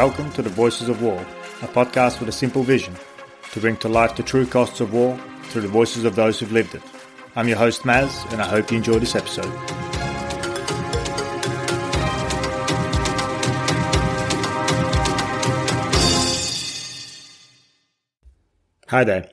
Welcome 0.00 0.32
to 0.32 0.40
the 0.40 0.48
Voices 0.48 0.88
of 0.88 1.02
War, 1.02 1.20
a 1.60 1.68
podcast 1.68 2.20
with 2.20 2.30
a 2.30 2.32
simple 2.32 2.62
vision 2.62 2.94
to 3.52 3.60
bring 3.60 3.76
to 3.76 3.88
life 3.90 4.16
the 4.16 4.22
true 4.22 4.46
costs 4.46 4.80
of 4.80 4.94
war 4.94 5.14
through 5.42 5.60
the 5.60 5.68
voices 5.68 6.04
of 6.04 6.16
those 6.16 6.40
who've 6.40 6.50
lived 6.50 6.74
it. 6.74 6.80
I'm 7.36 7.48
your 7.48 7.58
host, 7.58 7.82
Maz, 7.82 8.10
and 8.32 8.40
I 8.40 8.48
hope 8.48 8.70
you 8.70 8.78
enjoy 8.78 8.98
this 8.98 9.14
episode. 9.14 9.44
Hi 18.88 19.04
there. 19.04 19.28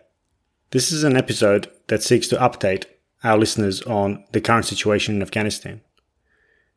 This 0.72 0.92
is 0.92 1.06
an 1.06 1.16
episode 1.16 1.72
that 1.88 2.04
seeks 2.04 2.28
to 2.28 2.36
update 2.36 2.84
our 3.24 3.38
listeners 3.38 3.82
on 3.84 4.26
the 4.34 4.42
current 4.42 4.66
situation 4.66 5.16
in 5.16 5.22
Afghanistan. 5.22 5.80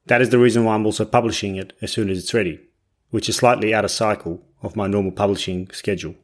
That 0.06 0.22
is 0.22 0.30
the 0.30 0.38
reason 0.38 0.64
why 0.64 0.76
I'm 0.76 0.86
also 0.86 1.04
publishing 1.04 1.56
it 1.56 1.72
as 1.82 1.90
soon 1.90 2.08
as 2.08 2.18
it's 2.18 2.32
ready, 2.32 2.60
which 3.10 3.28
is 3.28 3.36
slightly 3.36 3.74
out 3.74 3.84
of 3.84 3.90
cycle 3.90 4.42
of 4.62 4.76
my 4.76 4.86
normal 4.86 5.12
publishing 5.12 5.70
schedule. 5.70 6.14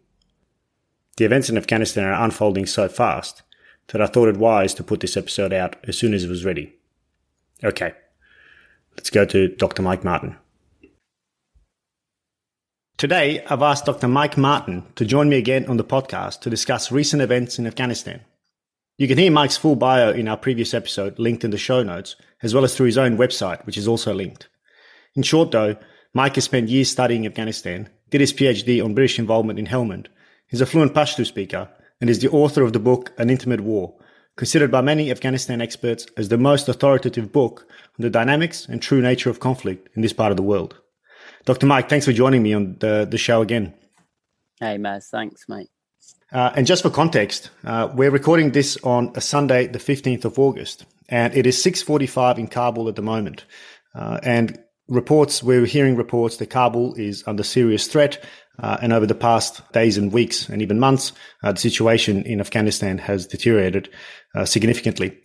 The 1.16 1.24
events 1.24 1.48
in 1.48 1.56
Afghanistan 1.56 2.04
are 2.04 2.24
unfolding 2.24 2.66
so 2.66 2.88
fast 2.88 3.42
that 3.88 4.02
I 4.02 4.06
thought 4.06 4.28
it 4.28 4.36
wise 4.36 4.74
to 4.74 4.84
put 4.84 5.00
this 5.00 5.16
episode 5.16 5.52
out 5.52 5.76
as 5.88 5.96
soon 5.96 6.12
as 6.12 6.24
it 6.24 6.28
was 6.28 6.45
ready. 6.45 6.74
Okay, 7.64 7.95
let's 8.96 9.10
go 9.10 9.24
to 9.24 9.48
Dr. 9.48 9.82
Mike 9.82 10.04
Martin. 10.04 10.36
Today, 12.98 13.45
I've 13.45 13.62
asked 13.62 13.84
Dr. 13.84 14.09
Mike 14.09 14.38
Martin 14.38 14.84
to 14.95 15.04
join 15.04 15.28
me 15.28 15.37
again 15.37 15.66
on 15.66 15.76
the 15.76 15.84
podcast 15.84 16.40
to 16.40 16.50
discuss 16.50 16.90
recent 16.90 17.23
events 17.23 17.59
in 17.59 17.66
Afghanistan. 17.66 18.23
You 18.98 19.06
can 19.06 19.18
hear 19.18 19.30
Mike's 19.30 19.59
full 19.59 19.76
bio 19.76 20.10
in 20.12 20.28
our 20.28 20.38
previous 20.38 20.73
episode, 20.73 21.18
linked 21.18 21.45
in 21.45 21.50
the 21.50 21.59
show 21.59 21.82
notes, 21.82 22.16
as 22.43 22.54
well 22.54 22.65
as 22.65 22.74
through 22.74 22.87
his 22.87 22.96
own 22.96 23.18
website, 23.18 23.65
which 23.66 23.76
is 23.76 23.87
also 23.87 24.15
linked. 24.15 24.48
In 25.15 25.23
short, 25.23 25.50
though, 25.50 25.76
Mike 26.16 26.36
has 26.36 26.45
spent 26.45 26.70
years 26.70 26.88
studying 26.88 27.26
Afghanistan, 27.26 27.90
did 28.09 28.22
his 28.22 28.32
PhD 28.32 28.82
on 28.82 28.95
British 28.95 29.18
involvement 29.18 29.59
in 29.59 29.66
Helmand, 29.66 30.06
is 30.48 30.62
a 30.62 30.64
fluent 30.64 30.95
Pashto 30.95 31.26
speaker, 31.26 31.68
and 32.00 32.09
is 32.09 32.20
the 32.20 32.30
author 32.30 32.62
of 32.62 32.72
the 32.72 32.78
book 32.78 33.12
An 33.18 33.28
Intimate 33.28 33.60
War, 33.60 33.95
considered 34.34 34.70
by 34.70 34.80
many 34.80 35.10
Afghanistan 35.10 35.60
experts 35.60 36.06
as 36.16 36.30
the 36.30 36.38
most 36.38 36.70
authoritative 36.70 37.32
book 37.32 37.66
on 37.68 38.02
the 38.02 38.09
dynamics 38.09 38.66
and 38.66 38.80
true 38.80 39.02
nature 39.02 39.28
of 39.28 39.40
conflict 39.40 39.94
in 39.94 40.00
this 40.00 40.14
part 40.14 40.30
of 40.30 40.38
the 40.38 40.42
world. 40.42 40.80
Dr. 41.44 41.66
Mike, 41.66 41.90
thanks 41.90 42.06
for 42.06 42.14
joining 42.14 42.42
me 42.42 42.54
on 42.54 42.76
the, 42.80 43.06
the 43.10 43.18
show 43.18 43.42
again. 43.42 43.74
Hey, 44.59 44.78
Maz. 44.78 45.10
Thanks, 45.10 45.44
mate. 45.50 45.68
Uh, 46.32 46.50
and 46.56 46.66
just 46.66 46.82
for 46.82 46.88
context, 46.88 47.50
uh, 47.62 47.90
we're 47.94 48.10
recording 48.10 48.52
this 48.52 48.78
on 48.82 49.12
a 49.16 49.20
Sunday, 49.20 49.66
the 49.66 49.78
15th 49.78 50.24
of 50.24 50.38
August, 50.38 50.87
and 51.10 51.37
it 51.37 51.46
is 51.46 51.59
6.45 51.59 52.38
in 52.38 52.46
Kabul 52.48 52.88
at 52.88 52.96
the 52.96 53.02
moment. 53.02 53.44
Uh, 53.94 54.18
and 54.22 54.59
reports, 54.88 55.42
we're 55.42 55.66
hearing 55.66 55.96
reports 55.96 56.37
that 56.37 56.51
Kabul 56.51 56.95
is 56.95 57.24
under 57.26 57.42
serious 57.42 57.87
threat. 57.87 58.24
Uh, 58.59 58.79
and 58.80 58.93
over 58.93 59.06
the 59.06 59.15
past 59.15 59.60
days 59.73 59.98
and 59.98 60.12
weeks 60.12 60.48
and 60.48 60.62
even 60.62 60.78
months, 60.78 61.12
uh, 61.43 61.52
the 61.52 61.59
situation 61.59 62.23
in 62.23 62.40
Afghanistan 62.40 62.96
has 62.96 63.26
deteriorated 63.26 63.90
uh, 64.34 64.47
significantly. 64.47 65.19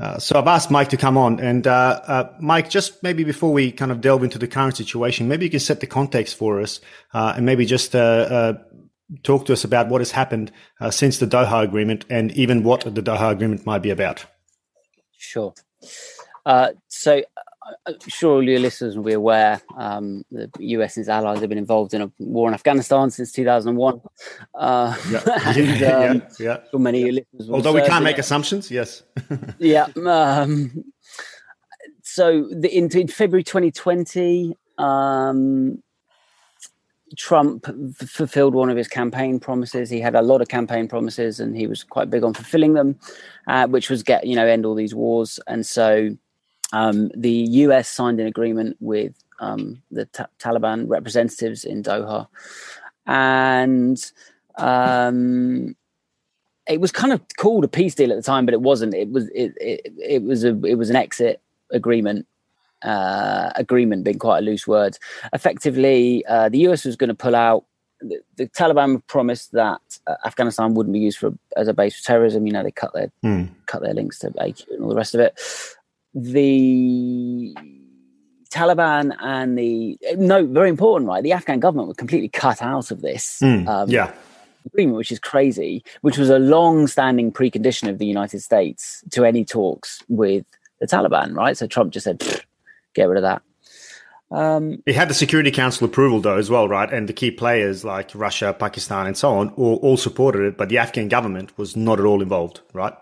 Uh, 0.00 0.18
so 0.18 0.38
I've 0.38 0.46
asked 0.46 0.70
Mike 0.70 0.88
to 0.88 0.96
come 0.96 1.18
on, 1.18 1.40
and 1.40 1.66
uh, 1.66 2.00
uh, 2.06 2.32
Mike, 2.40 2.70
just 2.70 3.02
maybe 3.02 3.22
before 3.22 3.52
we 3.52 3.70
kind 3.70 3.92
of 3.92 4.00
delve 4.00 4.24
into 4.24 4.38
the 4.38 4.48
current 4.48 4.74
situation, 4.74 5.28
maybe 5.28 5.44
you 5.44 5.50
can 5.50 5.60
set 5.60 5.80
the 5.80 5.86
context 5.86 6.36
for 6.36 6.58
us, 6.58 6.80
and 7.12 7.44
maybe 7.44 7.66
just 7.66 7.92
talk 7.92 9.44
to 9.44 9.52
us 9.52 9.62
about 9.62 9.88
what 9.88 10.00
has 10.00 10.12
happened 10.12 10.50
since 10.88 11.18
the 11.18 11.26
Doha 11.26 11.62
Agreement, 11.62 12.06
and 12.08 12.32
even 12.32 12.62
what 12.62 12.80
the 12.82 13.02
Doha 13.02 13.30
Agreement 13.30 13.66
might 13.66 13.82
be 13.82 13.90
about. 13.90 14.24
Sure. 15.18 15.52
so 16.88 17.22
I'm 17.86 17.98
sure 18.08 18.34
all 18.36 18.42
your 18.42 18.60
listeners 18.60 18.96
will 18.96 19.04
be 19.04 19.12
aware 19.12 19.60
um, 19.76 20.24
the 20.30 20.50
US 20.58 20.96
and 20.96 21.02
its 21.02 21.08
allies 21.08 21.40
have 21.40 21.48
been 21.48 21.58
involved 21.58 21.94
in 21.94 22.02
a 22.02 22.12
war 22.18 22.48
in 22.48 22.54
Afghanistan 22.54 23.10
since 23.10 23.32
2001. 23.32 24.00
Uh, 24.54 24.96
yeah. 25.10 25.22
and, 25.46 25.82
um, 25.82 26.22
yeah, 26.38 26.58
yeah. 26.72 26.78
many 26.78 27.10
listeners 27.10 27.50
Although 27.50 27.72
we 27.72 27.82
can't 27.82 28.04
make 28.04 28.16
it. 28.16 28.20
assumptions, 28.20 28.70
yes. 28.70 29.02
yeah. 29.58 29.86
Um, 30.06 30.84
so 32.02 32.48
the, 32.50 32.68
in, 32.68 32.96
in, 32.96 33.08
February 33.08 33.44
2020, 33.44 34.56
um, 34.78 35.82
Trump 37.16 37.66
f- 37.68 38.08
fulfilled 38.08 38.54
one 38.54 38.70
of 38.70 38.76
his 38.76 38.88
campaign 38.88 39.40
promises. 39.40 39.90
He 39.90 40.00
had 40.00 40.14
a 40.14 40.22
lot 40.22 40.40
of 40.40 40.48
campaign 40.48 40.88
promises, 40.88 41.40
and 41.40 41.56
he 41.56 41.66
was 41.66 41.82
quite 41.82 42.10
big 42.10 42.24
on 42.24 42.34
fulfilling 42.34 42.74
them, 42.74 42.98
uh, 43.46 43.66
which 43.66 43.90
was 43.90 44.02
get 44.02 44.26
you 44.26 44.36
know 44.36 44.46
end 44.46 44.64
all 44.64 44.74
these 44.74 44.94
wars. 44.94 45.40
And 45.46 45.66
so 45.66 46.16
um, 46.72 47.10
the 47.14 47.30
US 47.30 47.88
signed 47.88 48.20
an 48.20 48.26
agreement 48.26 48.76
with 48.80 49.14
um, 49.40 49.82
the 49.90 50.04
ta- 50.06 50.28
Taliban 50.38 50.88
representatives 50.88 51.64
in 51.64 51.82
Doha, 51.82 52.28
and 53.06 54.12
um, 54.56 55.74
it 56.68 56.80
was 56.80 56.92
kind 56.92 57.12
of 57.12 57.20
called 57.36 57.64
a 57.64 57.68
peace 57.68 57.94
deal 57.94 58.12
at 58.12 58.16
the 58.16 58.22
time, 58.22 58.44
but 58.44 58.54
it 58.54 58.60
wasn't. 58.60 58.94
It 58.94 59.10
was 59.10 59.28
it 59.28 59.52
it, 59.60 59.92
it 59.98 60.22
was 60.22 60.44
a 60.44 60.50
it 60.64 60.76
was 60.76 60.90
an 60.90 60.96
exit 60.96 61.40
agreement. 61.70 62.26
Uh, 62.82 63.52
agreement 63.56 64.04
being 64.04 64.18
quite 64.18 64.38
a 64.38 64.42
loose 64.42 64.66
word. 64.66 64.96
Effectively, 65.34 66.24
uh, 66.24 66.48
the 66.48 66.60
US 66.60 66.86
was 66.86 66.96
going 66.96 67.08
to 67.08 67.14
pull 67.14 67.36
out. 67.36 67.66
The, 68.00 68.22
the, 68.36 68.46
Taliban 68.46 69.06
promised 69.06 69.52
that 69.52 69.82
uh, 70.06 70.14
Afghanistan 70.24 70.72
wouldn't 70.72 70.94
be 70.94 71.00
used 71.00 71.18
for 71.18 71.34
as 71.58 71.68
a 71.68 71.74
base 71.74 72.00
for 72.00 72.06
terrorism. 72.06 72.46
You 72.46 72.54
know, 72.54 72.62
they 72.62 72.70
cut 72.70 72.94
their 72.94 73.12
mm. 73.22 73.50
cut 73.66 73.82
their 73.82 73.92
links 73.92 74.18
to 74.20 74.30
AQ 74.30 74.70
and 74.70 74.82
all 74.82 74.88
the 74.88 74.94
rest 74.94 75.14
of 75.14 75.20
it 75.20 75.38
the 76.14 77.54
Taliban 78.50 79.16
and 79.20 79.56
the 79.56 79.96
no, 80.16 80.44
very 80.44 80.68
important, 80.68 81.08
right? 81.08 81.22
The 81.22 81.32
Afghan 81.32 81.60
government 81.60 81.88
were 81.88 81.94
completely 81.94 82.28
cut 82.28 82.60
out 82.60 82.90
of 82.90 83.00
this. 83.00 83.38
Mm, 83.42 83.68
um, 83.68 83.88
yeah. 83.88 84.12
Agreement, 84.66 84.96
which 84.96 85.12
is 85.12 85.18
crazy, 85.18 85.82
which 86.02 86.18
was 86.18 86.28
a 86.28 86.38
long-standing 86.38 87.32
precondition 87.32 87.88
of 87.88 87.98
the 87.98 88.06
United 88.06 88.40
States 88.40 89.02
to 89.10 89.24
any 89.24 89.44
talks 89.44 90.02
with 90.08 90.44
the 90.80 90.86
Taliban, 90.86 91.34
right? 91.34 91.56
So 91.56 91.66
Trump 91.66 91.92
just 91.92 92.04
said, 92.04 92.22
"Get 92.94 93.08
rid 93.08 93.16
of 93.16 93.22
that." 93.22 93.42
Um, 94.30 94.82
it 94.86 94.94
had 94.94 95.08
the 95.08 95.14
Security 95.14 95.50
Council 95.50 95.86
approval, 95.86 96.20
though, 96.20 96.36
as 96.36 96.50
well, 96.50 96.68
right? 96.68 96.92
And 96.92 97.08
the 97.08 97.12
key 97.12 97.30
players 97.30 97.84
like 97.84 98.10
Russia, 98.14 98.54
Pakistan, 98.56 99.06
and 99.06 99.16
so 99.16 99.30
on 99.38 99.48
all, 99.50 99.76
all 99.76 99.96
supported 99.96 100.42
it, 100.42 100.56
but 100.56 100.68
the 100.68 100.78
Afghan 100.78 101.08
government 101.08 101.56
was 101.56 101.74
not 101.74 101.98
at 101.98 102.06
all 102.06 102.22
involved, 102.22 102.60
right? 102.72 102.94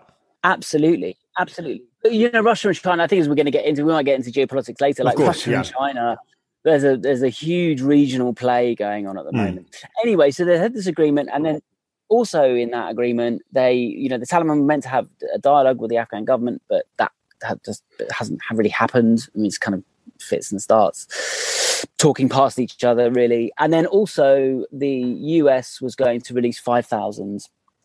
Absolutely, 0.43 1.17
absolutely 1.37 1.88
you 2.05 2.31
know, 2.31 2.41
Russia 2.41 2.69
and 2.69 2.77
China. 2.77 3.03
I 3.03 3.07
think 3.07 3.21
as 3.21 3.29
we're 3.29 3.35
going 3.35 3.45
to 3.45 3.51
get 3.51 3.65
into, 3.65 3.85
we 3.85 3.91
might 3.91 4.05
get 4.05 4.15
into 4.15 4.31
geopolitics 4.31 4.81
later. 4.81 5.03
Like 5.03 5.17
course, 5.17 5.27
Russia 5.47 5.51
yeah. 5.51 5.57
and 5.57 5.65
China, 5.67 6.17
there's 6.63 6.83
a 6.83 6.97
there's 6.97 7.23
a 7.23 7.29
huge 7.29 7.81
regional 7.81 8.33
play 8.33 8.75
going 8.75 9.07
on 9.07 9.17
at 9.17 9.25
the 9.25 9.31
mm. 9.31 9.45
moment. 9.45 9.75
Anyway, 10.03 10.31
so 10.31 10.45
they 10.45 10.57
had 10.57 10.73
this 10.73 10.87
agreement, 10.87 11.29
and 11.33 11.45
then 11.45 11.61
also 12.09 12.53
in 12.55 12.71
that 12.71 12.91
agreement, 12.91 13.43
they, 13.51 13.73
you 13.73 14.09
know, 14.09 14.17
the 14.17 14.25
Taliban 14.25 14.59
were 14.59 14.65
meant 14.65 14.83
to 14.83 14.89
have 14.89 15.07
a 15.33 15.37
dialogue 15.37 15.79
with 15.79 15.89
the 15.89 15.97
Afghan 15.97 16.25
government, 16.25 16.61
but 16.67 16.85
that, 16.97 17.11
that 17.41 17.63
just 17.63 17.83
hasn't 18.11 18.41
really 18.51 18.69
happened. 18.69 19.27
I 19.33 19.37
mean, 19.37 19.47
it's 19.47 19.57
kind 19.57 19.75
of 19.75 19.83
fits 20.19 20.51
and 20.51 20.61
starts 20.61 21.85
talking 21.97 22.27
past 22.27 22.59
each 22.59 22.83
other, 22.83 23.11
really. 23.11 23.51
And 23.57 23.71
then 23.71 23.85
also, 23.85 24.65
the 24.71 24.97
US 24.97 25.79
was 25.79 25.95
going 25.95 26.21
to 26.21 26.33
release 26.33 26.59
five 26.59 26.85
thousand 26.85 27.41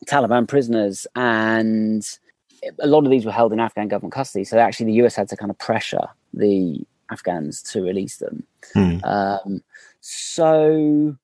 Taliban 0.07 0.47
prisoners, 0.47 1.07
and 1.15 2.05
a 2.79 2.87
lot 2.87 3.05
of 3.05 3.11
these 3.11 3.25
were 3.25 3.31
held 3.31 3.53
in 3.53 3.59
Afghan 3.59 3.87
government 3.87 4.13
custody. 4.13 4.43
So 4.43 4.57
actually, 4.57 4.87
the 4.87 5.05
US 5.05 5.15
had 5.15 5.29
to 5.29 5.37
kind 5.37 5.51
of 5.51 5.57
pressure 5.57 6.07
the 6.33 6.85
Afghans 7.11 7.61
to 7.63 7.81
release 7.81 8.17
them. 8.17 8.43
Hmm. 8.73 8.97
Um, 9.03 9.63
so 10.01 11.15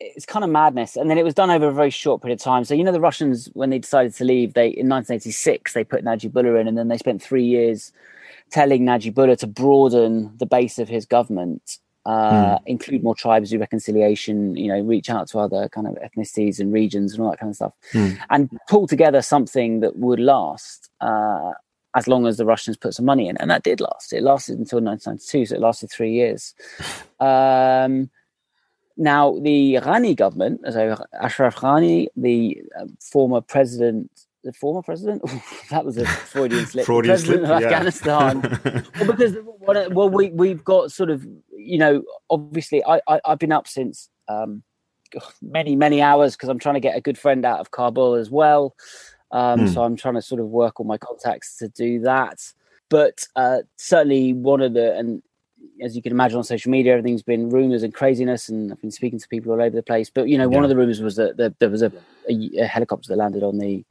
it's 0.00 0.26
kind 0.26 0.44
of 0.44 0.50
madness. 0.50 0.96
And 0.96 1.10
then 1.10 1.18
it 1.18 1.24
was 1.24 1.34
done 1.34 1.50
over 1.50 1.68
a 1.68 1.72
very 1.72 1.90
short 1.90 2.22
period 2.22 2.38
of 2.38 2.44
time. 2.44 2.64
So 2.64 2.74
you 2.74 2.84
know, 2.84 2.92
the 2.92 3.00
Russians 3.00 3.48
when 3.54 3.70
they 3.70 3.78
decided 3.78 4.14
to 4.14 4.24
leave, 4.24 4.54
they 4.54 4.68
in 4.68 4.88
1986 4.88 5.72
they 5.72 5.84
put 5.84 6.04
Najibullah 6.04 6.60
in, 6.60 6.68
and 6.68 6.78
then 6.78 6.88
they 6.88 6.98
spent 6.98 7.22
three 7.22 7.44
years 7.44 7.92
telling 8.50 8.84
Najibullah 8.84 9.38
to 9.38 9.46
broaden 9.46 10.32
the 10.38 10.46
base 10.46 10.78
of 10.78 10.88
his 10.88 11.04
government 11.04 11.78
uh, 12.06 12.56
mm. 12.56 12.60
include 12.66 13.02
more 13.02 13.14
tribes, 13.14 13.50
do 13.50 13.58
reconciliation, 13.58 14.56
you 14.56 14.68
know, 14.68 14.80
reach 14.80 15.10
out 15.10 15.28
to 15.28 15.38
other 15.38 15.68
kind 15.68 15.86
of 15.86 15.94
ethnicities 15.96 16.58
and 16.58 16.72
regions 16.72 17.12
and 17.12 17.22
all 17.22 17.30
that 17.30 17.40
kind 17.40 17.50
of 17.50 17.56
stuff, 17.56 17.72
mm. 17.92 18.18
and 18.30 18.50
pull 18.68 18.86
together 18.86 19.22
something 19.22 19.80
that 19.80 19.96
would 19.96 20.20
last 20.20 20.90
uh, 21.00 21.52
as 21.94 22.06
long 22.08 22.26
as 22.26 22.36
the 22.36 22.46
Russians 22.46 22.76
put 22.76 22.94
some 22.94 23.04
money 23.04 23.28
in. 23.28 23.36
And 23.38 23.50
that 23.50 23.62
did 23.62 23.80
last. 23.80 24.12
It 24.12 24.22
lasted 24.22 24.58
until 24.58 24.80
1992, 24.80 25.46
so 25.46 25.56
it 25.56 25.60
lasted 25.60 25.90
three 25.90 26.12
years. 26.12 26.54
Um, 27.20 28.10
now, 28.96 29.38
the 29.38 29.78
Ghani 29.80 30.16
government, 30.16 30.60
so 30.70 30.96
Ashraf 31.20 31.56
Ghani, 31.56 32.08
the 32.16 32.60
uh, 32.78 32.86
former 33.00 33.40
president 33.40 34.10
the 34.44 34.52
former 34.52 34.82
president. 34.82 35.22
that 35.70 35.84
was 35.84 35.96
a 35.96 36.06
Freudian 36.32 36.66
slip. 36.66 36.86
Freudian 36.86 37.12
president 37.12 37.46
slip, 37.46 37.56
of 37.56 37.60
yeah. 37.60 37.66
Afghanistan. 37.66 38.40
well, 39.00 39.12
because 39.12 39.36
well, 39.90 40.08
we 40.08 40.30
we've 40.30 40.64
got 40.64 40.92
sort 40.92 41.10
of 41.10 41.26
you 41.50 41.78
know 41.78 42.02
obviously 42.30 42.84
I, 42.84 43.00
I 43.08 43.20
have 43.26 43.38
been 43.38 43.52
up 43.52 43.68
since 43.68 44.08
um, 44.28 44.62
many 45.42 45.76
many 45.76 46.02
hours 46.02 46.36
because 46.36 46.48
I'm 46.48 46.58
trying 46.58 46.74
to 46.74 46.80
get 46.80 46.96
a 46.96 47.00
good 47.00 47.18
friend 47.18 47.44
out 47.44 47.60
of 47.60 47.70
Kabul 47.70 48.14
as 48.14 48.30
well. 48.30 48.74
Um, 49.30 49.60
hmm. 49.60 49.66
So 49.68 49.82
I'm 49.82 49.96
trying 49.96 50.14
to 50.14 50.22
sort 50.22 50.40
of 50.40 50.48
work 50.48 50.80
on 50.80 50.86
my 50.86 50.96
contacts 50.96 51.56
to 51.58 51.68
do 51.68 52.00
that. 52.00 52.38
But 52.88 53.26
uh, 53.36 53.58
certainly 53.76 54.32
one 54.32 54.62
of 54.62 54.72
the 54.72 54.96
and 54.96 55.22
as 55.82 55.94
you 55.94 56.02
can 56.02 56.12
imagine 56.12 56.38
on 56.38 56.44
social 56.44 56.70
media, 56.70 56.92
everything's 56.92 57.22
been 57.22 57.50
rumors 57.50 57.82
and 57.82 57.94
craziness, 57.94 58.48
and 58.48 58.72
I've 58.72 58.80
been 58.80 58.90
speaking 58.90 59.18
to 59.18 59.28
people 59.28 59.52
all 59.52 59.62
over 59.62 59.74
the 59.74 59.82
place. 59.82 60.10
But 60.10 60.28
you 60.28 60.38
know, 60.38 60.50
yeah. 60.50 60.56
one 60.56 60.64
of 60.64 60.70
the 60.70 60.76
rumors 60.76 61.00
was 61.00 61.16
that 61.16 61.56
there 61.58 61.70
was 61.70 61.82
a, 61.82 61.92
a, 62.28 62.50
a, 62.60 62.66
helicopter 62.66 63.08
that 63.08 63.16
landed 63.16 63.42
on 63.42 63.58
the 63.58 63.84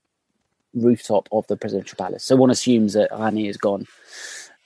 rooftop 0.78 1.28
of 1.32 1.46
the 1.48 1.58
presidential 1.58 1.96
palace. 1.98 2.24
So 2.24 2.36
one 2.36 2.50
assumes 2.50 2.94
that 2.94 3.12
Ghani 3.12 3.50
is 3.50 3.58
gone. 3.58 3.86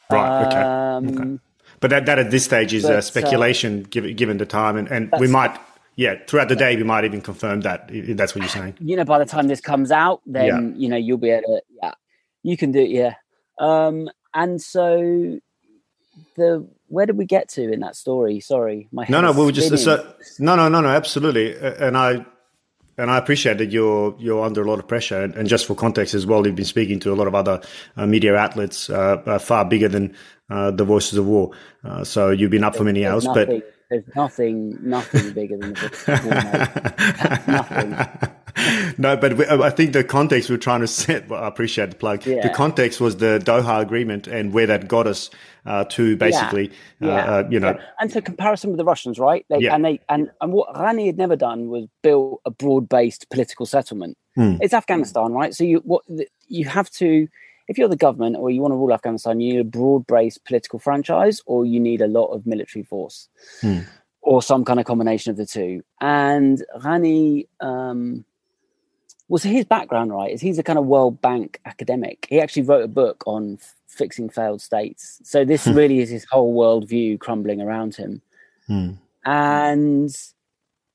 Right. 0.10 0.46
Okay. 0.46 0.58
Um, 0.58 1.08
okay. 1.08 1.40
But 1.80 1.90
that, 1.90 2.06
that 2.06 2.20
at 2.20 2.32
this 2.32 2.46
stage 2.46 2.74
is 2.74 2.84
but, 2.84 2.96
uh, 2.96 3.02
speculation, 3.02 3.84
uh, 3.86 3.88
given 3.90 4.16
given 4.16 4.38
the 4.38 4.46
time, 4.46 4.78
and, 4.78 4.88
and 4.90 5.12
we 5.20 5.28
might 5.28 5.58
yeah, 5.96 6.16
throughout 6.28 6.48
the 6.48 6.56
day 6.56 6.76
we 6.76 6.84
might 6.84 7.04
even 7.06 7.22
confirm 7.22 7.62
that. 7.62 7.90
That's 7.92 8.34
what 8.34 8.42
you're 8.42 8.50
saying. 8.50 8.76
You 8.80 8.96
know, 8.96 9.06
by 9.06 9.20
the 9.20 9.26
time 9.26 9.48
this 9.48 9.62
comes 9.62 9.92
out, 9.92 10.22
then 10.26 10.46
yeah. 10.46 10.80
you 10.80 10.90
know 10.90 10.98
you'll 10.98 11.18
be 11.18 11.30
able 11.30 11.44
to. 11.44 11.62
Yeah, 11.82 11.94
you 12.44 12.56
can 12.56 12.72
do 12.72 12.80
it. 12.80 12.90
Yeah, 12.90 13.16
um, 13.60 14.10
and 14.34 14.62
so 14.62 15.40
the 16.36 16.68
where 16.88 17.06
did 17.06 17.18
we 17.18 17.26
get 17.26 17.50
to 17.50 17.72
in 17.72 17.82
that 17.82 17.96
story? 17.96 18.40
Sorry, 18.40 18.88
my 18.92 19.06
no, 19.10 19.22
no, 19.22 19.32
we 19.32 19.46
were 19.46 19.52
just 19.52 19.78
so, 19.84 20.14
no, 20.40 20.56
no, 20.56 20.70
no, 20.70 20.82
no, 20.82 20.90
absolutely, 20.90 21.58
and 21.58 21.98
I 21.98 22.26
and 22.98 23.10
I 23.10 23.18
appreciate 23.18 23.58
that 23.58 23.72
you're 23.72 24.16
you're 24.20 24.44
under 24.44 24.62
a 24.62 24.70
lot 24.70 24.80
of 24.80 24.88
pressure. 24.88 25.22
And, 25.22 25.36
and, 25.36 25.48
just 25.48 25.66
for 25.66 25.76
context 25.76 26.14
as 26.14 26.26
well, 26.26 26.46
you've 26.46 26.56
been 26.56 26.66
speaking 26.66 27.00
to 27.02 27.14
a 27.14 27.16
lot 27.16 27.28
of 27.28 27.36
other 27.36 27.62
uh, 27.98 28.06
media 28.06 28.36
outlets 28.36 28.90
uh, 28.90 29.22
uh, 29.26 29.40
far 29.40 29.66
bigger 29.66 29.88
than 29.88 30.16
uh, 30.50 30.72
the 30.72 30.84
Voices 30.84 31.18
of 31.18 31.26
War. 31.26 31.52
Uh, 31.84 32.04
so 32.04 32.30
you've 32.30 32.52
been 32.52 32.64
up 32.64 32.76
for 32.76 32.84
many 32.84 33.06
hours, 33.06 33.26
nothing, 33.26 33.60
but 33.60 33.74
there's 33.90 34.04
nothing 34.16 34.78
nothing 34.82 35.34
bigger 35.34 35.58
than 35.58 35.74
the 35.74 35.80
voices 35.80 36.08
of 37.40 37.48
nothing 38.28 38.32
no, 38.98 39.16
but 39.18 39.40
I 39.50 39.70
think 39.70 39.94
the 39.94 40.04
context 40.04 40.50
we're 40.50 40.58
trying 40.58 40.82
to 40.82 40.88
set. 41.02 41.30
Well, 41.30 41.44
I 41.44 41.48
appreciate 41.48 41.92
the 41.92 41.96
plug. 41.96 42.26
Yeah. 42.26 42.42
The 42.42 42.54
context 42.54 43.00
was 43.02 43.18
the 43.18 43.42
Doha 43.44 43.82
Agreement 43.82 44.28
and 44.28 44.54
where 44.54 44.68
that 44.68 44.88
got 44.88 45.08
us 45.08 45.30
uh, 45.66 45.86
to 45.86 46.16
basically, 46.18 46.72
yeah. 47.00 47.08
Uh, 47.08 47.12
yeah. 47.12 47.26
Uh, 47.26 47.50
you 47.50 47.60
know, 47.60 47.80
and 48.00 48.12
to 48.12 48.22
comparison 48.22 48.72
with 48.72 48.78
the 48.78 48.86
Russians, 48.86 49.20
right? 49.20 49.46
They, 49.50 49.60
yeah. 49.60 49.76
And 49.76 49.86
they 49.86 50.00
and 50.10 50.32
and 50.42 50.52
what 50.52 50.74
Ghani 50.76 51.08
had 51.08 51.18
never 51.18 51.36
done 51.36 51.70
was 51.70 51.88
build 52.02 52.40
a 52.46 52.52
broad-based 52.52 53.30
political 53.30 53.66
settlement. 53.66 54.18
Hmm. 54.36 54.56
It's 54.62 54.74
Afghanistan, 54.74 55.34
right? 55.34 55.54
So 55.54 55.64
you 55.64 55.82
what 55.84 56.04
you 56.48 56.66
have 56.66 56.90
to. 56.92 57.28
If 57.68 57.78
you're 57.78 57.88
the 57.88 57.96
government 57.96 58.36
or 58.38 58.50
you 58.50 58.60
want 58.60 58.74
to 58.74 58.76
rule 58.76 58.92
Afghanistan, 58.92 59.40
you 59.40 59.54
need 59.54 59.60
a 59.62 59.64
broad-based 59.64 60.44
political 60.44 60.78
franchise, 60.78 61.42
or 61.46 61.66
you 61.66 61.80
need 61.80 62.02
a 62.02 62.08
lot 62.08 62.26
of 62.26 62.46
military 62.46 62.84
force, 62.84 63.30
hmm. 63.62 63.80
or 64.22 64.42
some 64.42 64.66
kind 64.66 64.80
of 64.80 64.86
combination 64.86 65.32
of 65.32 65.38
the 65.38 65.46
two. 65.46 65.82
And 66.02 66.62
Ghani, 66.80 67.48
um, 67.62 68.26
well, 69.32 69.40
so 69.40 69.48
his 69.48 69.64
background, 69.64 70.12
right, 70.12 70.30
is 70.30 70.42
he's 70.42 70.60
a 70.60 70.64
kind 70.64 70.78
of 70.78 70.86
World 70.86 71.22
Bank 71.22 71.62
academic. 71.66 72.28
He 72.30 72.42
actually 72.42 72.64
wrote 72.64 72.84
a 72.84 72.90
book 72.90 73.24
on 73.26 73.60
f- 73.62 73.76
fixing 73.88 74.28
failed 74.28 74.62
states. 74.62 75.22
So 75.24 75.46
this 75.46 75.64
hmm. 75.64 75.74
really 75.74 76.00
is 76.00 76.10
his 76.10 76.26
whole 76.30 76.54
worldview 76.54 77.18
crumbling 77.18 77.62
around 77.62 77.96
him. 77.96 78.22
Hmm. 78.68 78.90
And 79.24 80.14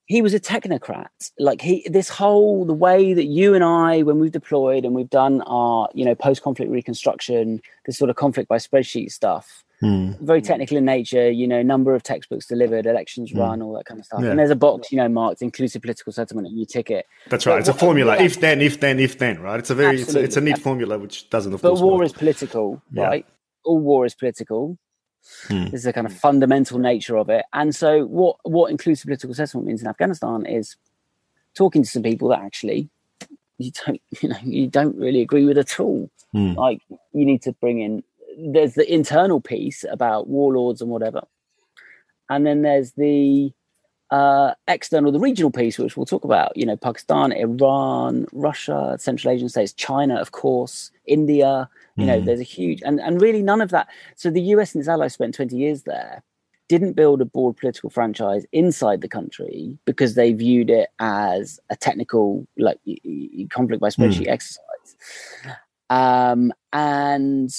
he 0.05 0.21
was 0.21 0.35
a 0.35 0.39
technocrat. 0.39 1.07
Like 1.39 1.63
he, 1.63 1.89
this 1.89 2.11
whole 2.11 2.67
the 2.67 2.75
way 2.75 3.15
that 3.15 3.25
you 3.25 3.55
and 3.55 3.65
I, 3.65 4.03
when 4.03 4.19
we've 4.19 4.33
deployed 4.33 4.85
and 4.85 4.95
we've 4.95 5.09
done 5.09 5.41
our, 5.47 5.89
you 5.95 6.05
know, 6.05 6.15
post-conflict 6.15 6.71
reconstruction, 6.71 7.63
this 7.87 7.97
sort 7.97 8.11
of 8.11 8.17
conflict 8.17 8.51
by 8.51 8.59
spreadsheet 8.59 9.13
stuff, 9.13 9.65
Mm. 9.83 10.19
Very 10.21 10.41
technical 10.41 10.79
in 10.79 10.85
nature, 10.87 11.31
you 11.31 11.47
know, 11.47 11.63
number 11.63 11.95
of 11.95 12.03
textbooks 12.03 12.47
delivered, 12.47 12.87
elections 12.87 13.33
mm. 13.33 13.39
run, 13.39 13.61
all 13.61 13.75
that 13.75 13.85
kind 13.85 14.01
of 14.01 14.07
stuff. 14.07 14.23
Yeah. 14.23 14.31
And 14.31 14.39
there's 14.39 14.51
a 14.51 14.57
box, 14.57 14.91
you 14.91 14.97
know, 14.97 15.09
marked 15.09 15.43
inclusive 15.43 15.83
political 15.83 16.13
settlement, 16.13 16.49
and 16.49 16.59
you 16.59 16.65
tick 16.65 16.91
it. 16.91 17.07
That's 17.29 17.45
right. 17.45 17.55
But 17.55 17.61
it's 17.61 17.69
what, 17.69 17.77
a 17.77 17.81
formula. 17.81 18.17
Yeah. 18.17 18.23
If 18.23 18.41
then, 18.41 18.63
if 18.63 18.81
then, 18.81 18.99
if 18.99 19.19
then, 19.19 19.41
right? 19.41 19.59
It's 19.59 19.71
a 19.71 19.75
very, 19.75 20.01
it's 20.01 20.15
a, 20.15 20.23
it's 20.23 20.37
a, 20.37 20.41
neat 20.41 20.59
formula 20.59 20.99
which 20.99 21.29
doesn't. 21.29 21.53
Of 21.53 21.63
but 21.63 21.75
war 21.75 21.99
work. 21.99 22.07
is 22.07 22.13
political, 22.13 22.83
right? 22.93 23.27
All 23.65 23.79
war 23.79 24.07
is 24.07 24.15
political. 24.15 24.79
Hmm. 25.49 25.65
This 25.65 25.81
is 25.81 25.87
a 25.87 25.93
kind 25.93 26.07
of 26.07 26.13
fundamental 26.13 26.79
nature 26.79 27.17
of 27.17 27.29
it. 27.29 27.45
And 27.53 27.75
so, 27.75 28.05
what 28.07 28.37
what 28.45 28.71
inclusive 28.71 29.07
political 29.07 29.35
settlement 29.35 29.67
means 29.67 29.83
in 29.83 29.89
Afghanistan 29.89 30.47
is 30.47 30.77
talking 31.55 31.83
to 31.83 31.89
some 31.89 32.03
people 32.03 32.29
that 32.29 32.41
actually 32.41 32.89
you 33.59 33.73
don't, 33.85 34.01
you 34.21 34.29
know, 34.29 34.39
you 34.43 34.69
don't 34.69 34.97
really 34.97 35.23
agree 35.23 35.45
with 35.45 35.59
at 35.59 35.79
all. 35.81 36.11
Hmm. 36.33 36.53
Like 36.53 36.83
you 36.89 37.25
need 37.25 37.43
to 37.43 37.53
bring 37.53 37.81
in 37.81 38.03
there's 38.37 38.75
the 38.75 38.93
internal 38.93 39.41
piece 39.41 39.85
about 39.91 40.29
warlords 40.29 40.81
and 40.81 40.91
whatever, 40.91 41.23
and 42.29 42.47
then 42.47 42.63
there's 42.63 42.93
the 42.93 43.53
uh, 44.11 44.55
external, 44.69 45.11
the 45.11 45.19
regional 45.19 45.51
piece, 45.51 45.79
which 45.79 45.97
we'll 45.97 46.07
talk 46.07 46.25
about. 46.25 46.57
You 46.57 46.67
know, 46.67 46.77
Pakistan, 46.77 47.33
Iran, 47.33 48.27
Russia, 48.33 48.97
Central 48.99 49.35
Asian 49.35 49.49
states, 49.49 49.73
China, 49.73 50.17
of 50.17 50.33
course, 50.33 50.91
India. 51.07 51.69
You 51.97 52.05
mm. 52.05 52.07
know, 52.07 52.21
there's 52.21 52.41
a 52.41 52.45
huge 52.45 52.83
and 52.85 53.01
and 53.01 53.21
really 53.21 53.43
none 53.43 53.61
of 53.61 53.71
that. 53.71 53.89
So 54.15 54.31
the 54.31 54.43
US 54.43 54.75
and 54.75 54.81
its 54.81 54.89
allies 54.89 55.15
spent 55.15 55.35
20 55.35 55.57
years 55.57 55.83
there. 55.83 56.23
Didn't 56.69 56.95
build 56.95 57.21
a 57.21 57.25
broad 57.25 57.57
political 57.57 57.91
franchise 57.91 58.45
inside 58.51 59.01
the 59.01 59.09
country 59.09 59.79
because 59.85 60.17
they 60.17 60.33
viewed 60.33 60.69
it 60.69 60.89
as 60.99 61.61
a 61.71 61.77
technical, 61.77 62.45
like 62.59 62.81
conflict 63.51 63.81
by 63.81 63.89
spreadsheet 63.89 64.27
mm. 64.27 64.33
exercise. 64.33 64.97
Um, 65.91 66.53
and 66.73 67.51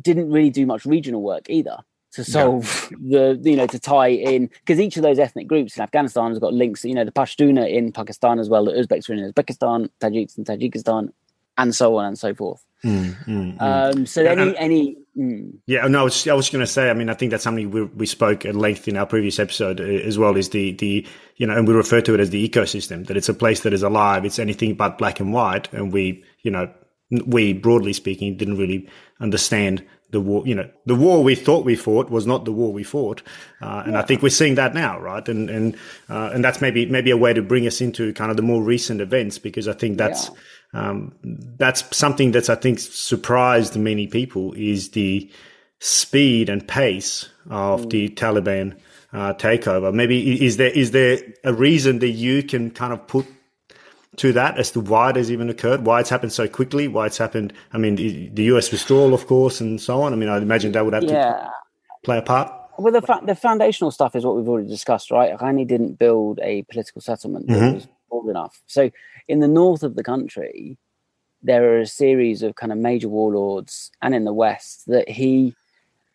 didn't 0.00 0.30
really 0.30 0.50
do 0.50 0.66
much 0.66 0.84
regional 0.84 1.22
work 1.22 1.48
either 1.48 1.78
to 2.16 2.24
solve 2.24 2.92
the 3.00 3.38
you 3.42 3.56
know 3.56 3.66
to 3.66 3.78
tie 3.78 4.08
in 4.08 4.46
because 4.46 4.80
each 4.80 4.96
of 4.96 5.02
those 5.02 5.18
ethnic 5.18 5.46
groups 5.46 5.76
in 5.76 5.82
Afghanistan 5.82 6.30
has 6.30 6.38
got 6.38 6.52
links 6.52 6.84
you 6.84 6.94
know 6.94 7.04
the 7.04 7.12
Pashtuna 7.12 7.70
in 7.70 7.92
Pakistan 7.92 8.38
as 8.38 8.48
well 8.48 8.64
the 8.64 8.72
Uzbeks 8.72 9.08
are 9.08 9.14
in 9.14 9.32
Uzbekistan 9.32 9.88
Tajiks 10.00 10.36
in 10.38 10.44
Tajikistan 10.44 11.12
and 11.58 11.74
so 11.74 11.96
on 11.96 12.06
and 12.06 12.18
so 12.18 12.34
forth 12.34 12.64
mm, 12.84 13.14
mm. 13.24 13.60
Um, 13.60 14.06
so 14.06 14.22
yeah, 14.22 14.30
any 14.30 14.56
any 14.56 14.96
mm. 15.16 15.52
yeah 15.66 15.86
no 15.86 16.00
I 16.00 16.04
was, 16.04 16.26
I 16.26 16.34
was 16.34 16.48
going 16.50 16.64
to 16.64 16.70
say 16.70 16.90
I 16.90 16.94
mean 16.94 17.10
I 17.10 17.14
think 17.14 17.30
that's 17.30 17.44
something 17.44 17.70
we, 17.70 17.82
we 17.82 18.06
spoke 18.06 18.44
at 18.44 18.56
length 18.56 18.88
in 18.88 18.96
our 18.96 19.06
previous 19.06 19.38
episode 19.38 19.80
uh, 19.80 19.84
as 19.84 20.18
well 20.18 20.36
is 20.36 20.50
the 20.50 20.72
the 20.72 21.06
you 21.36 21.46
know 21.46 21.56
and 21.56 21.68
we 21.68 21.74
refer 21.74 22.00
to 22.00 22.14
it 22.14 22.20
as 22.20 22.30
the 22.30 22.48
ecosystem 22.48 23.06
that 23.06 23.16
it's 23.16 23.28
a 23.28 23.34
place 23.34 23.60
that 23.60 23.72
is 23.72 23.82
alive 23.82 24.24
it's 24.24 24.38
anything 24.38 24.74
but 24.74 24.98
black 24.98 25.20
and 25.20 25.32
white 25.32 25.72
and 25.72 25.92
we 25.92 26.24
you 26.42 26.50
know 26.50 26.70
we 27.10 27.52
broadly 27.52 27.92
speaking 27.92 28.36
didn't 28.36 28.58
really 28.58 28.88
understand 29.20 29.84
the 30.10 30.20
war. 30.20 30.46
You 30.46 30.54
know, 30.54 30.70
the 30.86 30.94
war 30.94 31.22
we 31.22 31.34
thought 31.34 31.64
we 31.64 31.76
fought 31.76 32.10
was 32.10 32.26
not 32.26 32.44
the 32.44 32.52
war 32.52 32.72
we 32.72 32.82
fought, 32.82 33.22
uh, 33.60 33.82
and 33.84 33.92
yeah. 33.92 34.00
I 34.00 34.02
think 34.02 34.22
we're 34.22 34.28
seeing 34.28 34.56
that 34.56 34.74
now, 34.74 34.98
right? 34.98 35.26
And 35.28 35.50
and 35.50 35.76
uh, 36.08 36.30
and 36.32 36.44
that's 36.44 36.60
maybe 36.60 36.86
maybe 36.86 37.10
a 37.10 37.16
way 37.16 37.32
to 37.32 37.42
bring 37.42 37.66
us 37.66 37.80
into 37.80 38.12
kind 38.12 38.30
of 38.30 38.36
the 38.36 38.42
more 38.42 38.62
recent 38.62 39.00
events 39.00 39.38
because 39.38 39.68
I 39.68 39.72
think 39.72 39.98
that's. 39.98 40.28
Yeah. 40.28 40.34
Um, 40.72 41.14
that's 41.22 41.96
something 41.96 42.32
that's 42.32 42.50
I 42.50 42.54
think 42.56 42.80
surprised 42.80 43.78
many 43.78 44.08
people 44.08 44.52
is 44.54 44.90
the 44.90 45.30
speed 45.78 46.48
and 46.50 46.66
pace 46.66 47.30
of 47.48 47.86
mm. 47.86 47.90
the 47.90 48.08
Taliban 48.10 48.76
uh, 49.12 49.32
takeover. 49.34 49.92
Maybe 49.92 50.44
is 50.44 50.56
there 50.56 50.70
is 50.70 50.90
there 50.90 51.20
a 51.44 51.52
reason 51.52 52.00
that 52.00 52.10
you 52.10 52.42
can 52.42 52.70
kind 52.70 52.92
of 52.92 53.06
put 53.06 53.26
to 54.16 54.32
that 54.32 54.58
as 54.58 54.70
to 54.72 54.80
why 54.80 55.10
it 55.10 55.16
has 55.16 55.30
even 55.30 55.50
occurred, 55.50 55.84
why 55.84 56.00
it's 56.00 56.10
happened 56.10 56.32
so 56.32 56.48
quickly, 56.48 56.88
why 56.88 57.06
it's 57.06 57.18
happened. 57.18 57.52
I 57.72 57.78
mean, 57.78 57.96
the 58.34 58.44
US 58.44 58.70
withdrawal, 58.70 59.14
of 59.14 59.26
course, 59.26 59.60
and 59.60 59.80
so 59.80 60.02
on. 60.02 60.12
I 60.12 60.16
mean, 60.16 60.28
I 60.28 60.38
imagine 60.38 60.72
that 60.72 60.84
would 60.84 60.94
have 60.94 61.04
yeah. 61.04 61.32
to 61.32 61.52
play 62.04 62.18
a 62.18 62.22
part. 62.22 62.52
Well, 62.78 62.92
the, 62.92 63.02
fa- 63.02 63.22
the 63.24 63.34
foundational 63.34 63.90
stuff 63.90 64.14
is 64.14 64.24
what 64.24 64.36
we've 64.36 64.48
already 64.48 64.68
discussed, 64.68 65.10
right? 65.10 65.36
Ghani 65.36 65.66
didn't 65.66 65.98
build 65.98 66.40
a 66.42 66.62
political 66.64 67.00
settlement 67.00 67.46
that 67.48 67.54
mm-hmm. 67.54 67.74
was 67.74 67.88
broad 68.10 68.28
enough. 68.28 68.60
So, 68.66 68.90
in 69.28 69.40
the 69.40 69.48
north 69.48 69.82
of 69.82 69.96
the 69.96 70.04
country, 70.04 70.78
there 71.42 71.72
are 71.72 71.80
a 71.80 71.86
series 71.86 72.42
of 72.42 72.54
kind 72.54 72.72
of 72.72 72.78
major 72.78 73.08
warlords, 73.08 73.90
and 74.02 74.14
in 74.14 74.24
the 74.24 74.32
west, 74.32 74.84
that 74.88 75.08
he 75.08 75.54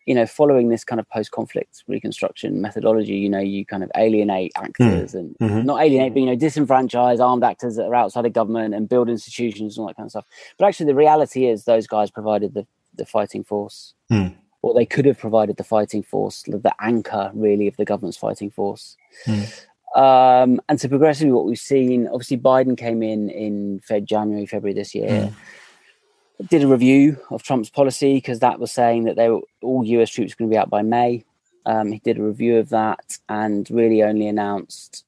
you 0.06 0.14
know, 0.14 0.26
following 0.26 0.68
this 0.68 0.84
kind 0.84 0.98
of 0.98 1.08
post-conflict 1.08 1.84
reconstruction 1.86 2.60
methodology, 2.60 3.14
you 3.14 3.28
know, 3.28 3.38
you 3.38 3.64
kind 3.64 3.84
of 3.84 3.90
alienate 3.96 4.52
actors 4.56 5.12
mm. 5.12 5.18
and 5.18 5.38
mm-hmm. 5.38 5.66
not 5.66 5.80
alienate, 5.80 6.12
but 6.14 6.20
you 6.20 6.26
know, 6.26 6.36
disenfranchise 6.36 7.20
armed 7.20 7.44
actors 7.44 7.76
that 7.76 7.86
are 7.86 7.94
outside 7.94 8.26
of 8.26 8.32
government 8.32 8.74
and 8.74 8.88
build 8.88 9.08
institutions 9.08 9.76
and 9.76 9.82
all 9.82 9.88
that 9.88 9.96
kind 9.96 10.06
of 10.06 10.10
stuff. 10.10 10.26
But 10.58 10.66
actually, 10.66 10.86
the 10.86 10.94
reality 10.94 11.46
is 11.46 11.64
those 11.64 11.86
guys 11.86 12.10
provided 12.10 12.54
the 12.54 12.66
the 12.94 13.06
fighting 13.06 13.42
force, 13.42 13.94
mm. 14.10 14.34
or 14.60 14.74
they 14.74 14.84
could 14.84 15.06
have 15.06 15.18
provided 15.18 15.56
the 15.56 15.64
fighting 15.64 16.02
force, 16.02 16.42
the 16.42 16.74
anchor 16.80 17.30
really 17.34 17.66
of 17.66 17.76
the 17.76 17.84
government's 17.84 18.18
fighting 18.18 18.50
force. 18.50 18.96
Mm. 19.26 19.64
Um, 19.96 20.60
and 20.68 20.80
so 20.80 20.88
progressively, 20.88 21.32
what 21.32 21.44
we've 21.44 21.58
seen, 21.58 22.08
obviously, 22.08 22.38
Biden 22.38 22.76
came 22.76 23.02
in 23.02 23.28
in 23.28 23.80
Fed 23.80 24.06
January, 24.06 24.46
February 24.46 24.74
this 24.74 24.94
year. 24.94 25.32
Did 26.48 26.64
a 26.64 26.68
review 26.68 27.18
of 27.30 27.42
Trump's 27.42 27.70
policy 27.70 28.14
because 28.14 28.40
that 28.40 28.58
was 28.58 28.72
saying 28.72 29.04
that 29.04 29.16
they 29.16 29.28
were, 29.28 29.40
all 29.62 29.84
US 29.84 30.10
troops 30.10 30.34
going 30.34 30.50
to 30.50 30.54
be 30.54 30.58
out 30.58 30.70
by 30.70 30.82
May. 30.82 31.24
Um, 31.66 31.92
he 31.92 31.98
did 32.00 32.18
a 32.18 32.22
review 32.22 32.58
of 32.58 32.70
that 32.70 33.18
and 33.28 33.70
really 33.70 34.02
only 34.02 34.26
announced. 34.26 35.04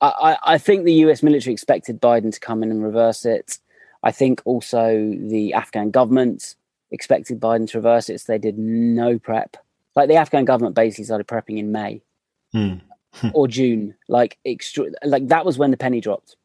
I, 0.00 0.08
I, 0.08 0.54
I, 0.54 0.58
think 0.58 0.84
the 0.84 0.92
US 1.04 1.22
military 1.22 1.52
expected 1.52 2.00
Biden 2.00 2.32
to 2.32 2.40
come 2.40 2.62
in 2.62 2.70
and 2.70 2.82
reverse 2.82 3.24
it. 3.24 3.58
I 4.02 4.12
think 4.12 4.42
also 4.44 5.14
the 5.18 5.54
Afghan 5.54 5.90
government 5.90 6.56
expected 6.90 7.40
Biden 7.40 7.68
to 7.70 7.78
reverse 7.78 8.08
it, 8.08 8.20
so 8.20 8.32
they 8.32 8.38
did 8.38 8.58
no 8.58 9.18
prep. 9.18 9.56
Like 9.96 10.08
the 10.08 10.16
Afghan 10.16 10.44
government 10.44 10.74
basically 10.74 11.04
started 11.04 11.26
prepping 11.26 11.58
in 11.58 11.72
May 11.72 12.02
hmm. 12.52 12.74
or 13.34 13.48
June. 13.48 13.94
Like 14.08 14.38
extra, 14.44 14.86
like 15.04 15.28
that 15.28 15.44
was 15.44 15.58
when 15.58 15.70
the 15.70 15.76
penny 15.76 16.00
dropped. 16.00 16.36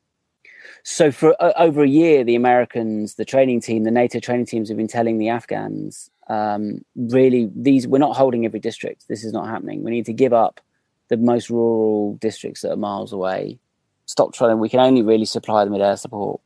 So 0.83 1.11
for 1.11 1.35
uh, 1.41 1.53
over 1.57 1.83
a 1.83 1.87
year, 1.87 2.23
the 2.23 2.35
Americans, 2.35 3.15
the 3.15 3.25
training 3.25 3.61
team, 3.61 3.83
the 3.83 3.91
NATO 3.91 4.19
training 4.19 4.45
teams 4.45 4.69
have 4.69 4.77
been 4.77 4.87
telling 4.87 5.17
the 5.17 5.29
Afghans, 5.29 6.09
um, 6.27 6.83
really 6.95 7.49
these 7.55 7.87
we're 7.87 7.99
not 7.99 8.15
holding 8.15 8.45
every 8.45 8.59
district. 8.59 9.07
This 9.07 9.23
is 9.23 9.33
not 9.33 9.47
happening. 9.47 9.83
We 9.83 9.91
need 9.91 10.05
to 10.05 10.13
give 10.13 10.33
up 10.33 10.61
the 11.09 11.17
most 11.17 11.49
rural 11.49 12.15
districts 12.15 12.61
that 12.61 12.71
are 12.71 12.77
miles 12.77 13.13
away. 13.13 13.59
Stop 14.05 14.33
trying. 14.33 14.59
We 14.59 14.69
can 14.69 14.79
only 14.79 15.01
really 15.01 15.25
supply 15.25 15.63
them 15.63 15.73
with 15.73 15.81
air 15.81 15.97
support. 15.97 16.41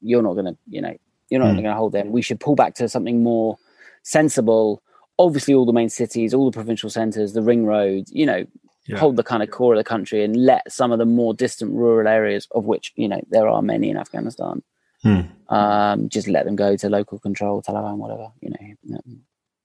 You're 0.00 0.22
not 0.22 0.34
going 0.34 0.46
to, 0.46 0.56
you 0.68 0.80
know, 0.80 0.96
you're 1.30 1.40
not 1.40 1.52
mm. 1.52 1.54
going 1.54 1.64
to 1.64 1.74
hold 1.74 1.92
them. 1.92 2.12
We 2.12 2.22
should 2.22 2.40
pull 2.40 2.54
back 2.54 2.74
to 2.76 2.88
something 2.88 3.22
more 3.22 3.58
sensible. 4.02 4.82
Obviously, 5.18 5.54
all 5.54 5.64
the 5.64 5.72
main 5.72 5.88
cities, 5.88 6.34
all 6.34 6.50
the 6.50 6.54
provincial 6.54 6.90
centres, 6.90 7.32
the 7.32 7.42
ring 7.42 7.64
roads, 7.64 8.10
you 8.12 8.26
know, 8.26 8.44
yeah. 8.86 8.98
hold 8.98 9.16
the 9.16 9.22
kind 9.22 9.42
of 9.42 9.50
core 9.50 9.74
of 9.74 9.78
the 9.78 9.84
country 9.84 10.24
and 10.24 10.36
let 10.36 10.70
some 10.70 10.92
of 10.92 10.98
the 10.98 11.06
more 11.06 11.34
distant 11.34 11.72
rural 11.72 12.08
areas, 12.08 12.48
of 12.52 12.64
which 12.64 12.92
you 12.96 13.08
know 13.08 13.20
there 13.30 13.48
are 13.48 13.62
many 13.62 13.90
in 13.90 13.96
Afghanistan, 13.96 14.62
Hmm. 15.04 15.20
Um, 15.54 16.08
just 16.08 16.28
let 16.28 16.46
them 16.46 16.56
go 16.56 16.76
to 16.76 16.88
local 16.88 17.18
control, 17.18 17.62
Taliban, 17.62 17.98
whatever, 17.98 18.28
you 18.40 18.50
know. 18.50 18.98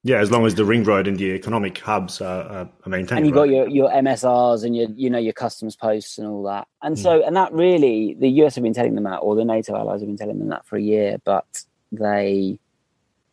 Yeah, 0.03 0.19
as 0.19 0.31
long 0.31 0.45
as 0.45 0.55
the 0.55 0.65
ring 0.65 0.83
road 0.83 1.07
and 1.07 1.17
the 1.17 1.31
economic 1.31 1.77
hubs 1.77 2.21
are, 2.21 2.43
are 2.43 2.69
maintained. 2.85 3.19
And 3.19 3.27
you've 3.27 3.35
right? 3.35 3.49
got 3.49 3.49
your, 3.49 3.67
your 3.69 3.89
MSRs 3.89 4.63
and 4.65 4.75
your 4.75 4.89
you 4.95 5.09
know 5.09 5.17
your 5.17 5.33
customs 5.33 5.75
posts 5.75 6.17
and 6.17 6.27
all 6.27 6.43
that. 6.43 6.67
And 6.81 6.97
hmm. 6.97 7.01
so 7.01 7.25
and 7.25 7.35
that 7.37 7.53
really 7.53 8.15
the 8.19 8.29
US 8.43 8.55
have 8.55 8.63
been 8.63 8.73
telling 8.73 8.95
them 8.95 9.05
that, 9.05 9.17
or 9.17 9.35
the 9.35 9.45
NATO 9.45 9.75
allies 9.75 10.01
have 10.01 10.07
been 10.07 10.17
telling 10.17 10.39
them 10.39 10.49
that 10.49 10.65
for 10.65 10.75
a 10.75 10.81
year, 10.81 11.17
but 11.23 11.63
they 11.91 12.59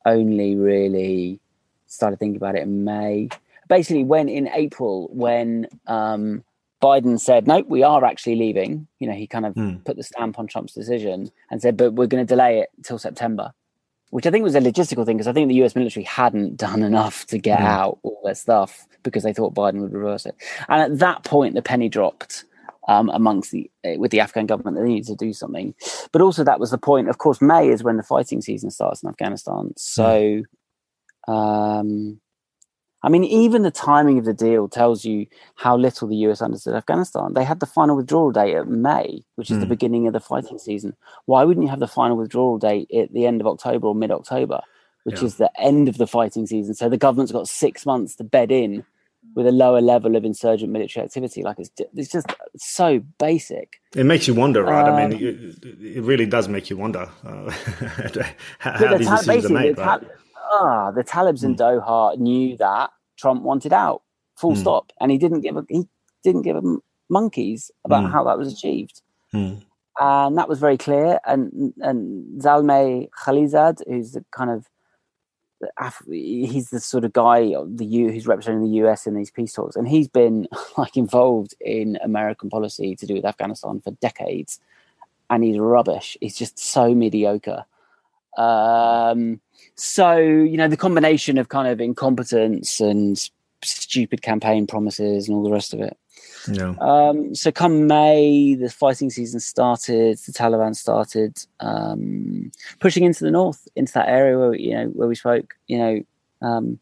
only 0.05 0.55
really 0.55 1.41
started 1.89 2.19
thinking 2.21 2.37
about 2.37 2.55
it 2.55 2.63
in 2.63 2.85
May. 2.85 3.29
Basically, 3.69 4.05
when 4.05 4.29
in 4.29 4.49
April, 4.49 5.09
when 5.13 5.67
um, 5.87 6.45
Biden 6.83 7.19
said, 7.19 7.47
no, 7.47 7.65
we 7.67 7.83
are 7.83 8.05
actually 8.05 8.37
leaving. 8.37 8.87
You 8.99 9.09
know, 9.09 9.15
he 9.15 9.27
kind 9.27 9.47
of 9.47 9.55
mm. 9.55 9.85
put 9.85 9.97
the 9.97 10.03
stamp 10.03 10.39
on 10.39 10.47
Trump's 10.47 10.75
decision 10.75 11.31
and 11.51 11.61
said, 11.63 11.77
but 11.77 11.95
we're 11.95 12.07
going 12.07 12.25
to 12.25 12.35
delay 12.35 12.61
it 12.61 12.69
till 12.85 12.99
September, 12.99 13.53
which 14.11 14.27
I 14.27 14.31
think 14.31 14.45
was 14.45 14.55
a 14.55 14.61
logistical 14.61 15.07
thing 15.07 15.17
because 15.17 15.27
I 15.27 15.33
think 15.33 15.49
the 15.49 15.63
US 15.65 15.75
military 15.75 16.05
hadn't 16.05 16.57
done 16.67 16.83
enough 16.83 17.27
to 17.27 17.39
get 17.39 17.61
mm. 17.61 17.65
out 17.65 17.99
all 18.03 18.21
their 18.25 18.35
stuff 18.35 18.87
because 19.03 19.23
they 19.23 19.33
thought 19.33 19.55
Biden 19.55 19.81
would 19.81 19.93
reverse 19.93 20.27
it. 20.27 20.37
And 20.69 20.83
at 20.83 20.99
that 20.99 21.25
point, 21.25 21.55
the 21.55 21.63
penny 21.63 21.89
dropped 21.89 22.45
um, 22.89 23.09
amongst 23.09 23.51
the 23.53 23.71
eh, 23.83 23.97
with 23.97 24.11
the 24.11 24.21
Afghan 24.21 24.47
government. 24.47 24.77
That 24.77 24.83
they 24.83 24.91
needed 24.91 25.09
to 25.09 25.17
do 25.17 25.33
something, 25.33 25.75
but 26.13 26.23
also 26.23 26.45
that 26.45 26.61
was 26.61 26.71
the 26.71 26.79
point. 26.79 27.09
Of 27.09 27.19
course, 27.19 27.41
May 27.41 27.69
is 27.69 27.83
when 27.83 27.97
the 27.97 28.03
fighting 28.03 28.43
season 28.43 28.71
starts 28.71 29.03
in 29.03 29.09
Afghanistan. 29.09 29.73
So. 29.77 30.43
Mm. 30.43 30.45
Um, 31.29 32.21
I 33.07 33.09
mean, 33.09 33.23
even 33.23 33.63
the 33.63 33.71
timing 33.71 34.19
of 34.19 34.25
the 34.25 34.35
deal 34.35 34.67
tells 34.69 35.05
you 35.05 35.29
how 35.55 35.77
little 35.77 36.09
the 36.09 36.17
US 36.27 36.43
understood 36.43 36.75
Afghanistan. 36.75 37.35
They 37.35 37.45
had 37.45 37.61
the 37.61 37.67
final 37.67 37.95
withdrawal 37.95 38.33
date 38.33 38.57
at 38.57 38.67
May, 38.67 39.23
which 39.37 39.49
is 39.49 39.59
mm. 39.59 39.61
the 39.61 39.67
hmm. 39.67 39.71
beginning 39.71 40.07
of 40.09 40.13
the 40.13 40.19
fighting 40.19 40.59
season. 40.59 40.97
Why 41.27 41.45
wouldn't 41.45 41.63
you 41.63 41.71
have 41.71 41.79
the 41.79 41.87
final 41.87 42.17
withdrawal 42.17 42.59
date 42.59 42.91
at 42.93 43.13
the 43.13 43.25
end 43.25 43.41
of 43.41 43.47
October 43.47 43.87
or 43.87 43.95
mid 43.95 44.11
October, 44.11 44.61
which 45.05 45.21
yeah. 45.21 45.27
is 45.27 45.37
the 45.37 45.53
end 45.57 45.89
of 45.89 45.99
the 45.99 46.09
fighting 46.09 46.49
season? 46.49 46.75
So 46.75 46.89
the 46.89 46.97
government's 46.97 47.31
got 47.31 47.47
six 47.47 47.87
months 47.87 48.17
to 48.17 48.25
bed 48.25 48.51
in 48.51 48.85
with 49.37 49.47
a 49.47 49.53
lower 49.53 49.81
level 49.81 50.17
of 50.17 50.25
insurgent 50.25 50.73
military 50.73 51.05
activity. 51.05 51.45
Like 51.45 51.61
it's, 51.61 51.71
it's 51.95 52.11
just 52.11 52.27
so 52.57 52.99
basic. 53.21 53.81
It 53.95 54.05
makes 54.05 54.27
you 54.27 54.35
wonder, 54.35 54.65
right? 54.65 54.89
Um, 54.89 54.95
I 54.97 55.07
mean, 55.07 55.23
it, 55.23 55.65
it, 55.97 56.03
really 56.03 56.27
does 56.27 56.49
make 56.49 56.71
you 56.71 56.77
wonder 56.77 57.09
uh, 57.25 57.51
how, 58.59 58.73
how 58.73 58.97
these 58.97 59.09
decisions 59.09 59.45
are 59.47 59.55
made, 59.55 59.79
right? 59.79 60.03
ah, 60.51 60.91
the 60.91 61.05
Talibs 61.05 61.45
in 61.45 61.55
hmm. 61.55 61.61
Doha 61.61 62.17
knew 62.19 62.57
that 62.57 62.91
Trump 63.17 63.43
wanted 63.43 63.73
out, 63.73 64.03
full 64.37 64.53
mm. 64.53 64.59
stop, 64.59 64.93
and 65.01 65.11
he 65.11 65.19
didn't 65.19 65.41
give 65.41 65.57
a 65.57 65.65
he 65.69 65.87
didn't 66.23 66.43
give 66.43 66.57
a 66.57 66.77
monkeys 67.09 67.71
about 67.85 68.05
mm. 68.05 68.13
how 68.13 68.25
that 68.25 68.39
was 68.39 68.53
achieved, 68.53 69.03
mm. 69.33 69.63
and 70.01 70.39
that 70.39 70.49
was 70.49 70.59
very 70.59 70.79
clear. 70.79 71.19
And 71.27 71.73
and 71.81 72.41
Zalmay 72.41 73.09
Khalilzad, 73.11 73.83
who's 73.87 74.13
the 74.13 74.25
kind 74.31 74.51
of 74.51 74.67
he's 76.11 76.71
the 76.71 76.81
sort 76.81 77.05
of 77.05 77.13
guy 77.13 77.55
the 77.67 77.87
U 77.87 78.11
who's 78.11 78.27
representing 78.27 78.63
the 78.63 78.79
US 78.87 79.07
in 79.07 79.15
these 79.15 79.31
peace 79.31 79.53
talks, 79.53 79.77
and 79.77 79.89
he's 79.89 80.09
been 80.09 80.47
like 80.79 80.97
involved 80.97 81.55
in 81.61 81.99
American 82.03 82.51
policy 82.51 82.95
to 82.97 83.07
do 83.07 83.15
with 83.15 83.25
Afghanistan 83.25 83.81
for 83.81 83.91
decades, 83.93 84.61
and 85.31 85.43
he's 85.45 85.59
rubbish. 85.59 86.17
He's 86.21 86.37
just 86.37 86.59
so 86.59 86.95
mediocre. 86.95 87.65
Um, 88.37 89.41
so, 89.75 90.17
you 90.17 90.57
know, 90.57 90.69
the 90.69 90.77
combination 90.77 91.39
of 91.39 91.49
kind 91.49 91.69
of 91.69 91.81
incompetence 91.81 92.81
and 92.81 93.19
stupid 93.63 94.23
campaign 94.23 94.67
promises 94.67 95.29
and 95.29 95.37
all 95.37 95.45
the 95.45 95.53
rest 95.53 95.75
of 95.75 95.81
it. 95.81 95.97
Yeah. 96.51 96.75
Um, 96.81 97.35
so 97.35 97.51
come 97.51 97.87
May, 97.87 98.55
the 98.55 98.71
fighting 98.71 99.11
season 99.11 99.41
started. 99.41 100.19
The 100.19 100.33
Taliban 100.33 100.77
started 100.77 101.37
um, 101.61 102.53
pushing 102.79 103.05
into 103.05 103.25
the 103.25 103.31
north, 103.31 103.67
into 103.75 103.93
that 103.95 104.09
area 104.09 104.39
where 104.39 104.55
you 104.55 104.75
know 104.75 104.87
where 104.87 105.09
we 105.09 105.15
spoke. 105.15 105.55
You 105.67 105.79
know, 105.79 106.03
um, 106.43 106.79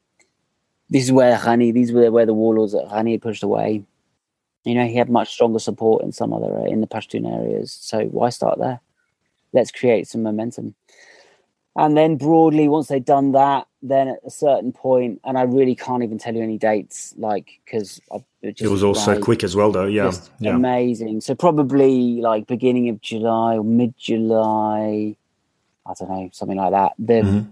this 0.91 1.05
is 1.05 1.13
where 1.13 1.37
Ghani, 1.37 1.73
these 1.73 1.93
were 1.93 2.11
where 2.11 2.27
the 2.27 2.35
warlords 2.35 2.73
that 2.73 2.89
Ghani 2.89 3.21
pushed 3.21 3.43
away. 3.43 3.83
You 4.65 4.75
know, 4.75 4.87
he 4.87 4.97
had 4.97 5.11
much 5.11 5.33
stronger 5.33 5.59
support 5.59 6.05
in 6.05 6.13
some 6.13 6.33
other 6.33 6.67
in 6.67 6.81
the 6.81 6.87
Pashtun 6.87 7.31
areas. 7.31 7.73
So 7.73 8.05
why 8.07 8.29
start 8.29 8.59
there? 8.59 8.81
Let's 9.53 9.71
create 9.71 10.09
some 10.09 10.23
momentum 10.23 10.75
and 11.77 11.97
then 11.97 12.17
broadly 12.17 12.69
once 12.69 12.89
they'd 12.89 13.05
done 13.05 13.33
that 13.33 13.67
then 13.83 14.09
at 14.09 14.19
a 14.25 14.31
certain 14.31 14.73
point 14.73 15.21
and 15.25 15.37
i 15.37 15.43
really 15.43 15.75
can't 15.75 16.03
even 16.03 16.19
tell 16.19 16.35
you 16.35 16.43
any 16.43 16.59
dates 16.59 17.15
like 17.19 17.61
because 17.65 18.01
it, 18.45 18.61
it, 18.61 18.69
was 18.69 18.83
all 18.83 18.93
like, 18.93 19.05
so 19.05 19.21
quick 19.21 19.43
as 19.43 19.57
well 19.57 19.73
though. 19.73 19.87
Yeah, 19.87 20.13
yeah. 20.39 20.55
amazing. 20.55 21.23
So 21.23 21.35
probably 21.35 22.21
like 22.21 22.47
beginning 22.47 22.91
of 22.91 23.01
july 23.01 23.57
or 23.57 23.65
mid-july 23.65 25.17
i 25.87 25.95
don't 25.99 26.11
know 26.11 26.29
something 26.33 26.59
like 26.59 26.73
that. 26.73 26.93
The 26.99 27.15
mm-hmm. 27.15 27.51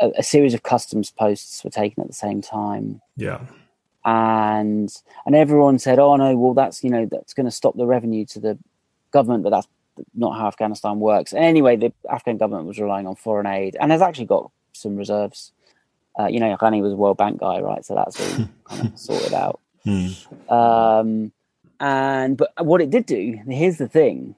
a, 0.00 0.12
a, 0.18 0.22
series 0.22 0.54
of 0.54 0.62
customs 0.62 1.10
posts 1.10 1.64
were 1.64 1.70
taken 1.70 2.02
at 2.02 2.06
the 2.06 2.14
same 2.14 2.40
time. 2.40 3.00
Yeah. 3.16 3.40
And 4.04 4.94
and 5.26 5.34
everyone 5.34 5.80
said 5.80 5.98
oh 5.98 6.14
no 6.14 6.36
well 6.36 6.54
that's 6.54 6.84
you 6.84 6.90
know 6.90 7.06
that's 7.06 7.34
going 7.34 7.46
to 7.46 7.52
stop 7.52 7.76
the 7.76 7.86
revenue 7.86 8.24
to 8.26 8.38
the 8.38 8.58
government 9.10 9.42
but 9.42 9.50
that's 9.50 9.68
not 10.14 10.36
how 10.36 10.46
Afghanistan 10.46 11.00
works. 11.00 11.32
And 11.32 11.44
anyway, 11.44 11.76
the 11.76 11.92
Afghan 12.10 12.36
government 12.36 12.66
was 12.66 12.78
relying 12.78 13.06
on 13.06 13.16
foreign 13.16 13.46
aid 13.46 13.76
and 13.80 13.92
has 13.92 14.02
actually 14.02 14.26
got 14.26 14.50
some 14.72 14.96
reserves. 14.96 15.52
Uh, 16.18 16.26
you 16.26 16.40
know, 16.40 16.56
Ghani 16.56 16.82
was 16.82 16.92
a 16.92 16.96
World 16.96 17.16
Bank 17.16 17.40
guy, 17.40 17.60
right? 17.60 17.84
So 17.84 17.94
that's 17.94 18.20
all 18.20 18.48
kind 18.64 18.86
of 18.86 18.98
sorted 18.98 19.34
out. 19.34 19.60
Hmm. 19.84 20.52
Um, 20.52 21.32
and 21.80 22.36
but 22.36 22.50
what 22.64 22.80
it 22.80 22.90
did 22.90 23.06
do, 23.06 23.38
here's 23.48 23.78
the 23.78 23.88
thing: 23.88 24.34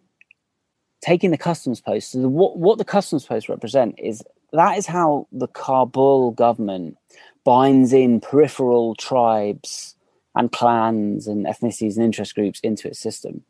taking 1.01 1.31
the 1.31 1.39
customs 1.39 1.81
post. 1.81 2.13
So 2.13 2.21
the, 2.21 2.29
what 2.29 2.59
what 2.59 2.79
the 2.79 2.85
customs 2.85 3.25
posts 3.25 3.49
represent 3.49 3.95
is 3.99 4.23
that 4.53 4.77
is 4.77 4.87
how 4.87 5.27
the 5.33 5.49
Kabul 5.49 6.33
government 6.33 6.99
binds 7.45 7.93
in 7.93 8.21
peripheral 8.21 8.95
tribes 8.95 9.97
and 10.35 10.53
clans 10.53 11.27
and 11.27 11.47
ethnicities 11.47 11.97
and 11.97 12.05
interest 12.05 12.35
groups 12.35 12.61
into 12.61 12.89
its 12.89 12.99
system. 12.99 13.43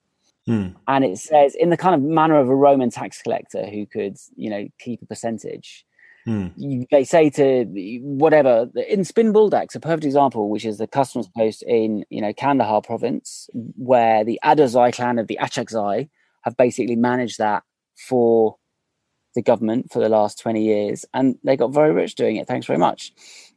Mm. 0.48 0.74
And 0.88 1.04
it 1.04 1.18
says, 1.18 1.54
in 1.54 1.70
the 1.70 1.76
kind 1.76 1.94
of 1.94 2.02
manner 2.02 2.38
of 2.38 2.48
a 2.48 2.54
Roman 2.54 2.90
tax 2.90 3.22
collector 3.22 3.66
who 3.66 3.86
could, 3.86 4.16
you 4.36 4.50
know, 4.50 4.66
keep 4.78 5.02
a 5.02 5.06
percentage. 5.06 5.84
Mm. 6.26 6.52
You, 6.56 6.86
they 6.90 7.04
say 7.04 7.30
to 7.30 7.64
whatever 8.02 8.68
in 8.88 9.04
Spin 9.04 9.32
Buldak, 9.32 9.74
a 9.74 9.80
perfect 9.80 10.04
example, 10.04 10.50
which 10.50 10.66
is 10.66 10.78
the 10.78 10.86
customs 10.86 11.28
post 11.34 11.62
in 11.66 12.04
you 12.10 12.20
know 12.20 12.34
Kandahar 12.34 12.82
province, 12.82 13.48
where 13.54 14.22
the 14.22 14.38
Adazai 14.44 14.92
clan 14.92 15.18
of 15.18 15.28
the 15.28 15.38
Achakzai 15.40 16.10
have 16.42 16.56
basically 16.58 16.96
managed 16.96 17.38
that 17.38 17.62
for 17.96 18.56
the 19.34 19.42
government 19.42 19.92
for 19.92 20.00
the 20.00 20.08
last 20.08 20.38
20 20.40 20.62
years 20.62 21.04
and 21.14 21.36
they 21.44 21.56
got 21.56 21.72
very 21.72 21.92
rich 21.92 22.16
doing 22.16 22.36
it 22.36 22.48
thanks 22.48 22.66
very 22.66 22.78
much 22.78 23.12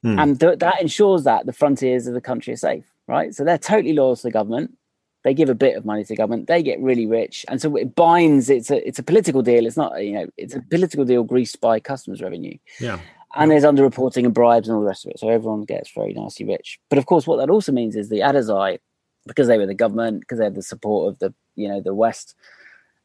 mm. 0.06 0.22
and 0.22 0.40
th- 0.40 0.60
that 0.60 0.80
ensures 0.80 1.24
that 1.24 1.46
the 1.46 1.54
frontiers 1.54 2.06
of 2.06 2.14
the 2.14 2.22
country 2.22 2.54
are 2.54 2.58
safe 2.58 2.86
right 3.08 3.34
so 3.34 3.44
they're 3.44 3.58
totally 3.58 3.94
loyal 3.94 4.16
to 4.16 4.24
the 4.24 4.32
government 4.32 4.78
they 5.24 5.34
give 5.34 5.50
a 5.50 5.56
bit 5.56 5.78
of 5.78 5.86
money 5.86 6.04
to 6.04 6.16
government, 6.16 6.48
they 6.48 6.62
get 6.62 6.80
really 6.82 7.06
rich, 7.06 7.46
and 7.48 7.62
so 7.62 7.76
it 7.76 7.96
binds. 7.96 8.50
It's 8.50 8.70
a 8.70 8.86
it's 8.88 9.00
a 9.00 9.04
political 9.04 9.42
deal. 9.42 9.66
It's 9.66 9.78
not 9.78 10.04
you 10.04 10.14
know 10.14 10.28
it's 10.38 10.56
a 10.56 10.62
political 10.62 11.06
deal 11.06 11.24
greased 11.24 11.60
by 11.62 11.80
customs 11.80 12.22
revenue. 12.22 12.58
Yeah. 12.80 13.00
And 13.36 13.50
there's 13.50 13.64
underreporting 13.64 14.26
and 14.26 14.34
bribes 14.34 14.68
and 14.68 14.76
all 14.76 14.82
the 14.82 14.88
rest 14.88 15.06
of 15.06 15.12
it. 15.12 15.20
So 15.20 15.28
everyone 15.28 15.64
gets 15.64 15.90
very 15.92 16.14
nasty 16.14 16.46
rich. 16.46 16.80
But 16.90 17.00
of 17.00 17.08
course, 17.08 17.26
what 17.26 17.38
that 17.38 17.50
also 17.50 17.72
means 17.72 17.96
is 17.96 18.10
the 18.10 18.20
Adazai, 18.20 18.78
because 19.26 19.48
they 19.48 19.58
were 19.58 19.66
the 19.66 19.74
government, 19.74 20.20
because 20.20 20.38
they 20.38 20.44
had 20.44 20.54
the 20.54 20.62
support 20.62 21.12
of 21.12 21.20
the 21.20 21.34
you 21.56 21.68
know 21.68 21.82
the 21.82 21.96
West, 21.96 22.36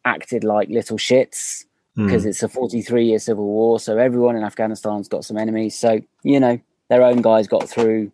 acted 0.05 0.45
like 0.45 0.69
little 0.69 0.99
shits 0.99 1.65
because 1.97 2.25
mm. 2.25 2.29
it's 2.29 2.43
a 2.45 2.49
43 2.49 3.07
year 3.07 3.19
civil 3.19 3.45
war. 3.45 3.81
So 3.81 3.99
everyone 3.99 4.37
in 4.37 4.45
Afghanistan's 4.45 5.09
got 5.09 5.25
some 5.25 5.37
enemies. 5.37 5.79
So 5.79 6.01
you 6.23 6.41
know 6.41 6.61
their 6.89 7.03
own 7.03 7.23
guys 7.23 7.49
got 7.49 7.69
through 7.69 8.13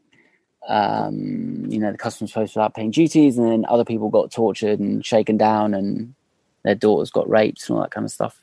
um, 0.69 1.67
you 1.69 1.79
know, 1.79 1.93
the 1.93 1.99
customs 1.99 2.33
post 2.33 2.55
without 2.55 2.75
paying 2.75 2.91
duties, 2.91 3.39
and 3.39 3.51
then 3.51 3.65
other 3.69 3.85
people 3.85 4.11
got 4.11 4.31
tortured 4.31 4.81
and 4.81 5.05
shaken 5.05 5.37
down, 5.37 5.75
and 5.75 6.15
their 6.65 6.75
daughters 6.75 7.11
got 7.11 7.29
raped 7.29 7.69
and 7.69 7.77
all 7.77 7.83
that 7.83 7.91
kind 7.91 8.05
of 8.05 8.11
stuff. 8.11 8.41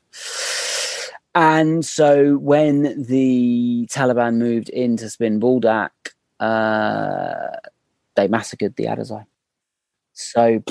And 1.34 1.86
so 1.86 2.36
when 2.38 3.06
the 3.06 3.88
Taliban 3.90 4.36
moved 4.36 4.70
into 4.70 5.10
Spin 5.10 5.40
Buldak, 5.40 5.92
uh, 6.40 7.58
they 8.16 8.28
massacred 8.28 8.75
the 8.75 8.86
Adazai. 8.86 9.25
So 10.13 10.62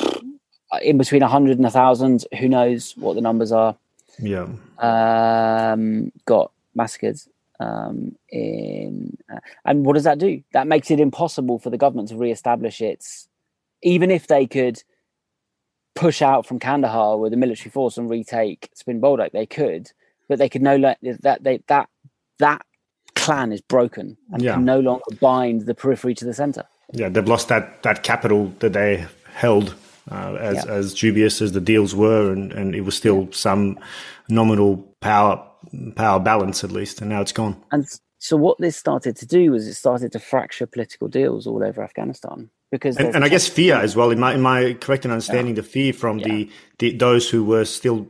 in 0.83 0.99
between 0.99 1.23
100 1.23 1.53
and 1.53 1.65
1,000, 1.65 2.27
who 2.39 2.49
knows 2.49 2.95
what 2.97 3.15
the 3.15 3.21
numbers 3.21 3.53
are. 3.53 3.77
Yeah. 4.19 4.49
Um, 4.79 6.13
got 6.27 6.53
massacred. 6.75 7.19
Um, 7.61 8.17
in 8.31 9.19
uh, 9.31 9.41
and 9.67 9.85
what 9.85 9.93
does 9.93 10.05
that 10.05 10.19
do? 10.19 10.43
That 10.55 10.67
makes 10.67 10.91
it 10.91 10.99
impossible 10.99 11.59
for 11.59 11.69
the 11.69 11.77
government 11.77 12.09
to 12.09 12.17
re-establish 12.17 12.81
its, 12.81 13.29
even 13.83 14.11
if 14.11 14.27
they 14.27 14.47
could 14.47 14.83
push 15.95 16.23
out 16.23 16.47
from 16.47 16.59
Kandahar 16.59 17.19
with 17.19 17.35
a 17.35 17.37
military 17.37 17.71
force 17.71 17.99
and 17.99 18.09
retake 18.09 18.71
Spin 18.75 19.01
Boldak, 19.01 19.33
they 19.33 19.45
could, 19.45 19.93
but 20.27 20.39
they 20.39 20.49
could 20.49 20.63
no 20.63 20.77
longer 20.77 21.19
that 21.21 21.45
they 21.45 21.61
that 21.67 21.91
that 22.39 22.65
clan 23.15 23.53
is 23.53 23.61
broken 23.61 24.17
and 24.33 24.41
yeah. 24.41 24.55
can 24.55 24.65
no 24.65 24.81
longer 24.81 25.05
bind 25.21 25.67
the 25.67 25.75
periphery 25.75 26.15
to 26.15 26.25
the 26.25 26.33
center. 26.33 26.65
Yeah, 26.93 27.11
they've 27.11 27.29
lost 27.29 27.49
that 27.49 27.83
that 27.83 28.03
capital 28.03 28.53
that 28.61 28.73
they 28.73 29.07
held 29.35 29.75
uh, 30.11 30.37
as 30.41 30.65
yeah. 30.65 30.73
as 30.73 30.95
dubious 30.95 31.43
as 31.43 31.53
the 31.53 31.61
deals 31.61 31.95
were, 31.95 32.33
and, 32.33 32.53
and 32.53 32.75
it 32.75 32.83
was 32.83 32.97
still 32.97 33.31
some 33.33 33.79
nominal 34.31 34.79
power 35.01 35.47
power 35.97 36.21
balance 36.21 36.65
at 36.65 36.71
least, 36.71 37.01
and 37.01 37.11
now 37.11 37.21
it's 37.21 37.33
gone. 37.33 37.61
And 37.71 37.87
so 38.19 38.37
what 38.37 38.59
this 38.59 38.77
started 38.77 39.17
to 39.17 39.27
do 39.27 39.53
was 39.53 39.67
it 39.67 39.75
started 39.75 40.13
to 40.13 40.19
fracture 40.19 40.67
political 40.67 41.09
deals 41.09 41.47
all 41.47 41.65
over 41.65 41.83
Afghanistan 41.83 42.51
because 42.71 42.97
and, 42.97 43.15
and 43.15 43.25
I 43.25 43.29
guess 43.29 43.49
fear 43.49 43.77
as 43.77 43.97
well. 43.97 44.11
In 44.11 44.21
my 44.21 44.35
in 44.35 44.41
my 44.41 44.75
correct 44.75 45.05
in 45.05 45.11
understanding, 45.11 45.55
yeah. 45.55 45.63
the 45.63 45.69
fear 45.69 45.93
from 45.93 46.19
the, 46.19 46.51
the 46.79 46.97
those 46.97 47.29
who 47.31 47.45
were 47.45 47.65
still 47.65 48.07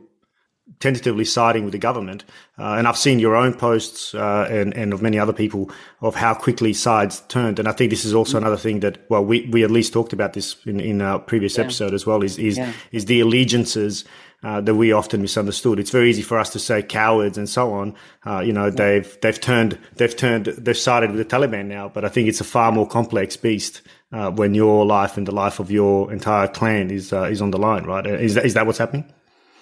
tentatively 0.79 1.25
siding 1.25 1.63
with 1.63 1.71
the 1.73 1.79
government. 1.79 2.23
Uh, 2.57 2.73
and 2.73 2.87
I've 2.87 2.97
seen 2.97 3.19
your 3.19 3.35
own 3.35 3.53
posts 3.53 4.13
uh, 4.15 4.47
and, 4.49 4.73
and 4.75 4.93
of 4.93 5.01
many 5.01 5.19
other 5.19 5.33
people 5.33 5.69
of 6.01 6.15
how 6.15 6.33
quickly 6.33 6.73
sides 6.73 7.21
turned. 7.27 7.59
And 7.59 7.67
I 7.67 7.71
think 7.71 7.89
this 7.89 8.05
is 8.05 8.13
also 8.13 8.37
mm. 8.37 8.41
another 8.41 8.57
thing 8.57 8.79
that, 8.81 8.97
well, 9.09 9.23
we, 9.23 9.47
we 9.51 9.63
at 9.63 9.71
least 9.71 9.93
talked 9.93 10.13
about 10.13 10.33
this 10.33 10.55
in, 10.65 10.79
in 10.79 11.01
our 11.01 11.19
previous 11.19 11.57
yeah. 11.57 11.65
episode 11.65 11.93
as 11.93 12.05
well 12.05 12.23
is, 12.23 12.37
is, 12.37 12.57
yeah. 12.57 12.73
is 12.91 13.05
the 13.05 13.19
allegiances 13.19 14.05
uh, 14.43 14.61
that 14.61 14.75
we 14.75 14.91
often 14.91 15.21
misunderstood. 15.21 15.79
It's 15.79 15.91
very 15.91 16.09
easy 16.09 16.21
for 16.21 16.39
us 16.39 16.49
to 16.51 16.59
say 16.59 16.81
cowards 16.81 17.37
and 17.37 17.47
so 17.47 17.73
on. 17.73 17.95
Uh, 18.25 18.39
you 18.39 18.53
know, 18.53 18.69
they've 18.69 19.17
they've 19.21 19.39
turned 19.39 19.77
they've 19.95 20.15
turned 20.15 20.45
they've 20.45 20.77
sided 20.77 21.11
with 21.11 21.19
the 21.19 21.35
Taliban 21.37 21.65
now, 21.65 21.89
but 21.89 22.05
I 22.05 22.09
think 22.09 22.27
it's 22.27 22.41
a 22.41 22.45
far 22.45 22.71
more 22.71 22.87
complex 22.87 23.37
beast 23.37 23.81
uh, 24.11 24.31
when 24.31 24.53
your 24.53 24.85
life 24.85 25.17
and 25.17 25.27
the 25.27 25.31
life 25.33 25.59
of 25.59 25.71
your 25.71 26.11
entire 26.11 26.47
clan 26.47 26.91
is 26.91 27.13
uh, 27.13 27.23
is 27.23 27.41
on 27.41 27.51
the 27.51 27.59
line, 27.59 27.83
right? 27.83 28.05
Is 28.05 28.35
that, 28.35 28.45
is 28.45 28.53
that 28.55 28.65
what's 28.65 28.79
happening? 28.79 29.11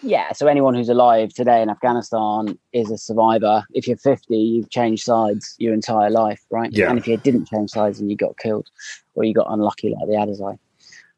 Yeah, 0.01 0.31
so 0.31 0.47
anyone 0.47 0.75
who's 0.75 0.87
alive 0.87 1.33
today 1.33 1.61
in 1.61 1.69
Afghanistan 1.69 2.57
is 2.71 2.89
a 2.89 2.97
survivor. 2.97 3.63
If 3.73 3.85
you're 3.85 3.97
50, 3.97 4.37
you've 4.37 4.69
changed 4.69 5.03
sides 5.03 5.55
your 5.57 5.73
entire 5.73 6.09
life, 6.09 6.41
right? 6.49 6.71
Yeah. 6.71 6.89
And 6.89 6.97
if 6.97 7.05
you 7.05 7.17
didn't 7.17 7.49
change 7.49 7.71
sides 7.71 7.99
and 7.99 8.09
you 8.09 8.15
got 8.15 8.37
killed 8.37 8.69
or 9.15 9.25
you 9.25 9.33
got 9.33 9.47
unlucky 9.49 9.89
like 9.89 10.07
the 10.07 10.13
Adazai. 10.13 10.57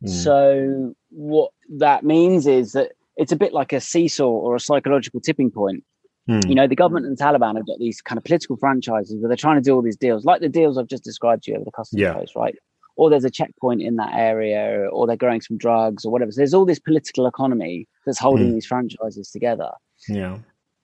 Mm. 0.04 0.10
So 0.10 0.96
what 1.10 1.52
that 1.70 2.04
means 2.04 2.48
is 2.48 2.72
that 2.72 2.94
it's 3.18 3.32
a 3.32 3.36
bit 3.36 3.54
like 3.54 3.74
a 3.74 3.82
seesaw 3.82 4.28
or 4.28 4.56
a 4.56 4.60
psychological 4.60 5.20
tipping 5.20 5.52
point. 5.52 5.84
Mm. 6.30 6.48
You 6.48 6.56
know, 6.56 6.68
the 6.68 6.76
government 6.76 7.06
and 7.06 7.18
the 7.18 7.24
Taliban 7.24 7.56
have 7.56 7.66
got 7.66 7.80
these 7.80 8.02
kind 8.02 8.18
of 8.18 8.24
political 8.24 8.56
franchises 8.58 9.16
where 9.20 9.28
they're 9.28 9.38
trying 9.38 9.58
to 9.58 9.62
do 9.62 9.74
all 9.74 9.82
these 9.82 9.98
deals, 9.98 10.24
like 10.24 10.42
the 10.42 10.50
deals 10.50 10.78
I've 10.78 10.88
just 10.88 11.04
described 11.04 11.44
to 11.44 11.52
you 11.52 11.58
over 11.58 11.66
the 11.66 11.72
customs 11.72 12.00
yeah. 12.00 12.14
post, 12.14 12.36
right? 12.36 12.56
or 12.96 13.10
there's 13.10 13.26
a 13.26 13.32
checkpoint 13.32 13.82
in 13.82 13.96
that 13.96 14.14
area, 14.14 14.88
or 14.92 15.08
they're 15.08 15.16
growing 15.16 15.42
some 15.42 15.58
drugs 15.58 16.06
or 16.06 16.12
whatever. 16.12 16.32
So 16.32 16.38
there's 16.38 16.54
all 16.54 16.66
this 16.66 16.80
political 16.80 17.26
economy 17.26 17.88
that's 18.06 18.20
holding 18.20 18.52
mm. 18.52 18.54
these 18.54 18.66
franchises 18.66 19.30
together. 19.32 19.72
Yeah. 20.08 20.40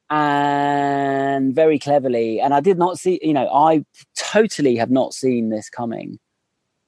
And 0.10 1.54
very 1.54 1.80
cleverly, 1.80 2.40
and 2.40 2.54
I 2.54 2.60
did 2.60 2.78
not 2.78 2.98
see, 2.98 3.20
you 3.22 3.34
know, 3.34 3.48
I 3.54 3.84
totally 4.18 4.78
have 4.78 4.90
not 4.90 5.14
seen 5.14 5.50
this 5.50 5.70
coming. 5.70 6.18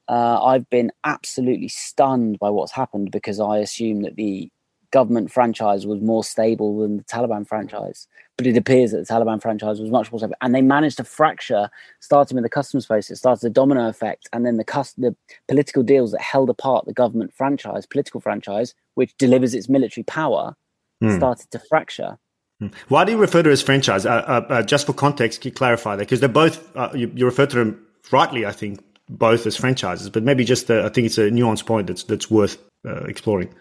Uh, 0.08 0.43
I've 0.43 0.69
been 0.69 0.91
absolutely 1.03 1.67
stunned 1.67 2.39
by 2.39 2.50
what's 2.50 2.72
happened 2.72 3.12
because 3.12 3.39
I 3.39 3.58
assume 3.58 4.01
that 4.03 4.15
the 4.15 4.50
government 4.91 5.31
franchise 5.31 5.86
was 5.86 6.01
more 6.01 6.24
stable 6.24 6.79
than 6.79 6.98
the 6.98 7.03
Taliban 7.03 7.48
franchise. 7.48 8.08
But 8.38 8.48
it 8.48 8.58
appears 8.58 8.91
that 8.91 9.05
the 9.05 9.13
Taliban 9.13 9.41
franchise 9.41 9.79
was 9.79 9.91
much 9.91 10.12
more 10.12 10.19
stable. 10.19 10.36
And 10.41 10.55
they 10.55 10.62
managed 10.62 10.97
to 10.97 11.04
fracture, 11.04 11.69
starting 11.99 12.36
with 12.36 12.43
the 12.43 12.49
customs 12.49 12.86
post, 12.86 13.12
it 13.12 13.17
started 13.17 13.45
the 13.45 13.49
domino 13.49 13.88
effect. 13.88 14.30
And 14.32 14.45
then 14.45 14.58
the, 14.58 14.63
cust- 14.63 14.99
the 14.99 15.15
political 15.47 15.84
deals 15.84 16.12
that 16.12 16.21
held 16.21 16.49
apart 16.49 16.86
the 16.86 16.93
government 16.93 17.34
franchise, 17.34 17.86
political 17.86 18.19
franchise, 18.19 18.73
which 18.95 19.15
delivers 19.17 19.54
its 19.54 19.69
military 19.69 20.04
power, 20.04 20.56
mm. 21.04 21.17
started 21.17 21.52
to 21.52 21.60
fracture. 21.60 22.17
Hmm. 22.60 22.67
Why 22.89 23.06
do 23.06 23.12
you 23.13 23.17
refer 23.17 23.41
to 23.43 23.49
it 23.49 23.54
as 23.54 23.62
franchise? 23.62 24.06
Uh, 24.06 24.10
uh, 24.10 24.45
uh, 24.49 24.63
just 24.63 24.86
for 24.86 24.93
context, 24.93 25.41
can 25.41 25.49
you 25.49 25.54
clarify 25.54 25.95
that? 25.95 26.04
Because 26.04 26.19
they're 26.19 26.30
both, 26.30 26.75
uh, 26.75 26.89
you, 26.93 27.12
you 27.15 27.25
refer 27.25 27.45
to 27.45 27.56
them 27.56 27.86
rightly, 28.12 28.45
I 28.45 28.52
think, 28.52 28.84
both 29.10 29.47
as 29.47 29.56
franchises, 29.56 30.10
but 30.10 30.23
maybe 30.23 30.43
just, 30.43 30.69
uh, 30.69 30.86
I 30.86 30.89
think 30.89 31.06
it's 31.06 31.17
a 31.17 31.30
nuanced 31.30 31.65
point 31.65 31.88
that's, 31.88 32.04
that's 32.04 32.30
worth 32.30 32.58
uh, 32.86 33.06
exploring. 33.06 33.54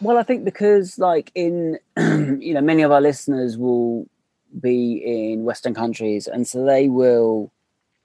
Well, 0.00 0.16
I 0.16 0.22
think 0.22 0.44
because, 0.44 0.98
like, 0.98 1.30
in 1.34 1.78
you 1.96 2.54
know, 2.54 2.60
many 2.60 2.82
of 2.82 2.92
our 2.92 3.00
listeners 3.00 3.58
will 3.58 4.08
be 4.60 5.02
in 5.32 5.44
Western 5.44 5.74
countries, 5.74 6.26
and 6.26 6.46
so 6.46 6.64
they 6.64 6.88
will 6.88 7.52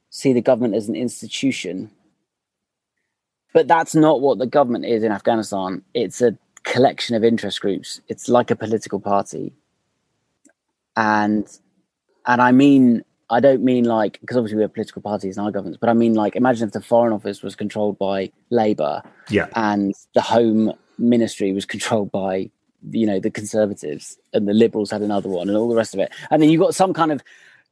see 0.09 0.33
the 0.33 0.41
government 0.41 0.75
as 0.75 0.89
an 0.89 0.95
institution. 0.95 1.91
But 3.53 3.67
that's 3.67 3.93
not 3.93 4.21
what 4.21 4.39
the 4.39 4.47
government 4.47 4.85
is 4.85 5.03
in 5.03 5.11
Afghanistan. 5.11 5.83
It's 5.93 6.21
a 6.21 6.37
collection 6.63 7.15
of 7.15 7.23
interest 7.23 7.61
groups. 7.61 8.01
It's 8.07 8.27
like 8.27 8.49
a 8.49 8.55
political 8.55 8.99
party, 8.99 9.53
and 10.97 11.47
and 12.25 12.41
I 12.41 12.51
mean 12.51 13.03
I 13.29 13.39
don't 13.39 13.63
mean 13.63 13.85
like 13.85 14.19
because 14.21 14.37
obviously 14.37 14.57
we 14.57 14.63
have 14.63 14.73
political 14.73 15.01
parties 15.01 15.37
in 15.37 15.43
our 15.43 15.51
governments, 15.51 15.77
but 15.79 15.89
I 15.89 15.93
mean 15.93 16.13
like 16.13 16.35
imagine 16.35 16.67
if 16.67 16.73
the 16.73 16.81
Foreign 16.81 17.13
Office 17.13 17.41
was 17.41 17.55
controlled 17.55 17.97
by 17.97 18.31
Labour, 18.49 19.03
yeah, 19.29 19.47
and 19.55 19.93
the 20.13 20.21
Home 20.21 20.73
ministry 20.97 21.51
was 21.53 21.65
controlled 21.65 22.11
by 22.11 22.49
you 22.91 23.05
know 23.05 23.19
the 23.19 23.31
conservatives 23.31 24.17
and 24.33 24.47
the 24.47 24.53
liberals 24.53 24.91
had 24.91 25.01
another 25.01 25.29
one 25.29 25.47
and 25.47 25.57
all 25.57 25.69
the 25.69 25.75
rest 25.75 25.93
of 25.93 25.99
it. 25.99 26.11
And 26.29 26.41
then 26.41 26.49
you 26.49 26.59
got 26.59 26.75
some 26.75 26.93
kind 26.93 27.11
of 27.11 27.23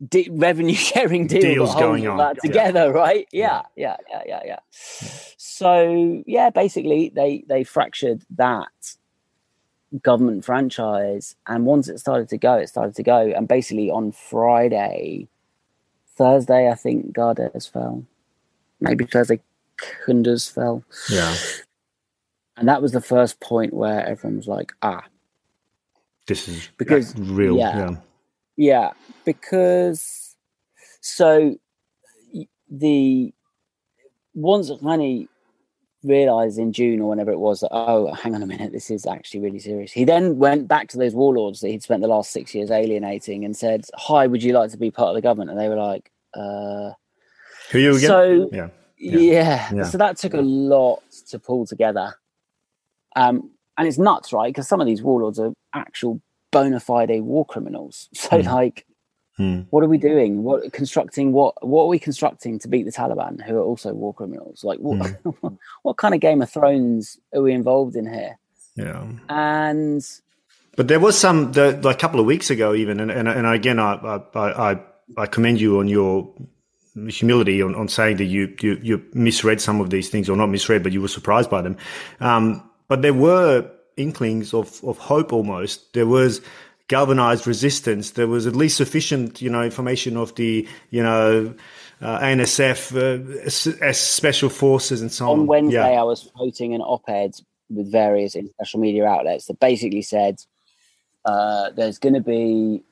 di- 0.08 0.30
revenue 0.32 0.76
sharing 0.90 1.28
deal 1.28 1.42
deals 1.42 1.76
going 1.76 2.08
on. 2.08 2.18
that 2.18 2.40
together 2.42 2.86
yeah. 2.86 2.92
right? 2.92 3.28
Yeah, 3.32 3.62
yeah 3.76 3.98
yeah 4.10 4.22
yeah 4.26 4.42
yeah 4.46 4.60
so 5.38 6.24
yeah 6.26 6.50
basically 6.50 7.12
they 7.14 7.44
they 7.48 7.64
fractured 7.64 8.24
that 8.32 8.96
government 10.02 10.46
franchise 10.46 11.36
and 11.48 11.66
once 11.66 11.90
it 11.90 12.00
started 12.00 12.30
to 12.30 12.38
go 12.38 12.56
it 12.56 12.70
started 12.70 12.96
to 12.96 13.04
go. 13.04 13.34
And 13.36 13.48
basically 13.48 13.90
on 13.90 14.12
friday 14.12 15.28
thursday 16.16 16.70
i 16.70 16.76
think 16.76 17.14
Gardez 17.14 17.70
fell. 17.70 18.06
Maybe 18.80 19.06
thursday 19.06 19.42
Kunduz 20.06 20.52
fell. 20.52 20.84
Yeah 21.10 21.36
and 22.58 22.68
that 22.68 22.82
was 22.82 22.92
the 22.92 23.02
first 23.02 23.40
point 23.40 23.74
where 23.74 24.06
everyone 24.06 24.38
was 24.38 24.48
like, 24.48 24.74
ah, 24.82 25.04
this 26.28 26.48
is 26.48 26.70
because 26.78 27.16
real. 27.18 27.58
Yeah, 27.58 27.78
yeah, 27.78 27.96
yeah, 28.58 28.92
because 29.26 30.36
so 31.02 31.58
the 32.70 33.34
once 34.34 34.70
Ghani 34.70 35.28
realized 36.04 36.58
in 36.58 36.74
June 36.74 37.00
or 37.02 37.10
whenever 37.10 37.32
it 37.32 37.40
was 37.40 37.60
that 37.60 37.70
oh, 37.72 38.14
hang 38.14 38.34
on 38.36 38.42
a 38.42 38.46
minute, 38.46 38.72
this 38.72 38.90
is 38.90 39.06
actually 39.06 39.42
really 39.42 39.60
serious. 39.60 39.92
He 39.92 40.06
then 40.06 40.38
went 40.38 40.68
back 40.68 40.88
to 40.90 40.98
those 40.98 41.14
warlords 41.14 41.60
that 41.62 41.70
he'd 41.70 41.84
spent 41.84 42.02
the 42.02 42.08
last 42.08 42.32
six 42.32 42.56
years 42.56 42.72
alienating 42.72 43.46
and 43.46 43.56
said, 43.56 43.86
"Hi, 43.96 44.28
would 44.28 44.44
you 44.44 44.54
like 44.54 44.72
to 44.72 44.78
be 44.78 44.92
part 44.92 45.10
of 45.10 45.16
the 45.16 45.22
government?" 45.22 45.52
And 45.52 45.60
they 45.60 45.70
were 45.70 45.76
like, 45.76 46.12
uh, 46.34 46.92
"Who 47.72 47.78
are 47.78 47.82
you 47.82 47.96
again?" 47.96 48.08
So 48.08 48.50
yeah. 48.52 48.70
Yeah. 48.98 49.18
yeah. 49.18 49.70
yeah. 49.74 49.84
So 49.84 49.98
that 49.98 50.18
took 50.18 50.34
a 50.34 50.42
lot 50.42 51.02
to 51.30 51.40
pull 51.40 51.66
together. 51.66 52.16
Um, 53.16 53.52
and 53.78 53.88
it's 53.88 53.98
nuts, 53.98 54.34
right? 54.34 54.54
Because 54.54 54.68
some 54.68 54.82
of 54.82 54.88
these 54.88 55.02
warlords 55.02 55.40
are 55.40 55.54
actual 55.74 56.22
bona 56.52 56.80
fide 56.80 57.22
war 57.22 57.46
criminals. 57.46 58.10
So, 58.16 58.30
mm. 58.38 58.46
like, 58.46 58.86
mm. 59.40 59.66
what 59.70 59.84
are 59.84 59.88
we 59.88 59.98
doing? 59.98 60.44
What 60.44 60.72
constructing? 60.74 61.32
What 61.32 61.66
what 61.66 61.84
are 61.84 61.88
we 61.88 62.00
constructing 62.00 62.60
to 62.60 62.68
beat 62.68 62.84
the 62.84 62.92
Taliban, 62.92 63.42
who 63.42 63.58
are 63.58 63.64
also 63.64 63.94
war 63.94 64.14
criminals? 64.14 64.64
Like, 64.64 64.80
what 64.80 65.00
mm. 65.00 65.58
what 65.82 65.98
kind 65.98 66.14
of 66.14 66.22
Game 66.22 66.42
of 66.42 66.50
Thrones 66.50 67.18
are 67.34 67.42
we 67.42 67.54
involved 67.54 67.96
in 67.96 68.12
here? 68.12 68.38
Yeah, 68.76 69.06
and 69.30 70.06
but 70.76 70.88
there 70.88 71.00
was 71.00 71.18
some 71.18 71.52
the, 71.52 71.80
like 71.84 71.98
a 71.98 72.00
couple 72.00 72.20
of 72.20 72.26
weeks 72.26 72.50
ago, 72.50 72.74
even, 72.74 73.00
and 73.00 73.12
and, 73.12 73.28
and 73.28 73.48
again, 73.48 73.80
I, 73.80 74.22
I 74.34 74.72
I 74.72 74.80
I 75.18 75.26
commend 75.26 75.60
you 75.60 75.80
on 75.80 75.88
your 75.88 76.34
humility 77.08 77.62
on, 77.62 77.74
on 77.76 77.88
saying 77.88 78.18
that 78.18 78.26
you, 78.26 78.54
you 78.62 78.78
you 78.82 79.06
misread 79.14 79.62
some 79.62 79.80
of 79.82 79.90
these 79.90 80.10
things 80.10 80.30
or 80.30 80.36
not 80.36 80.48
misread, 80.48 80.84
but 80.84 80.92
you 80.92 81.02
were 81.02 81.08
surprised 81.08 81.50
by 81.50 81.62
them. 81.62 81.78
Um, 82.20 82.70
but 82.92 83.04
there 83.04 83.14
were 83.14 83.72
inklings 83.96 84.54
of, 84.54 84.84
of 84.84 84.98
hope 84.98 85.32
almost. 85.32 85.94
There 85.94 86.06
was 86.06 86.42
galvanized 86.90 87.48
resistance. 87.48 88.12
There 88.12 88.28
was 88.28 88.46
at 88.46 88.54
least 88.54 88.76
sufficient, 88.76 89.42
you 89.42 89.50
know, 89.50 89.64
information 89.64 90.18
of 90.18 90.36
the, 90.36 90.68
you 90.90 91.02
know, 91.02 91.56
uh, 92.02 92.20
ANSF, 92.20 92.92
uh, 92.94 93.40
S- 93.46 93.98
special 93.98 94.50
forces 94.50 95.02
and 95.02 95.10
so 95.10 95.32
on. 95.32 95.40
On 95.40 95.48
Wednesday, 95.48 95.94
yeah. 95.94 96.02
I 96.02 96.04
was 96.04 96.30
quoting 96.36 96.76
an 96.76 96.82
op-ed 96.82 97.32
with 97.70 97.90
various 97.90 98.36
international 98.36 98.82
media 98.82 99.06
outlets 99.06 99.46
that 99.46 99.62
basically 99.62 100.02
said 100.02 100.42
uh, 101.24 101.70
there's 101.70 101.98
going 101.98 102.16
to 102.16 102.20
be 102.20 102.84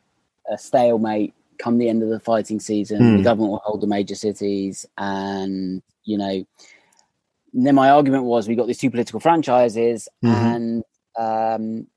a 0.50 0.58
stalemate 0.58 1.34
come 1.58 1.78
the 1.78 1.90
end 1.90 2.04
of 2.04 2.08
the 2.08 2.22
fighting 2.22 2.62
season. 2.62 3.02
Mm. 3.02 3.18
The 3.18 3.24
government 3.24 3.52
will 3.52 3.62
hold 3.66 3.82
the 3.82 3.88
major 3.88 4.16
cities, 4.16 4.86
and 4.98 5.82
you 6.06 6.18
know, 6.18 6.46
then 7.54 7.76
my 7.76 7.90
argument 7.90 8.24
was 8.24 8.48
we 8.48 8.56
got 8.56 8.68
these 8.68 8.78
two 8.78 8.90
political 8.90 9.20
franchises 9.20 10.08
mm-hmm. 10.24 10.36
and 10.36 10.84
um, 11.18 11.88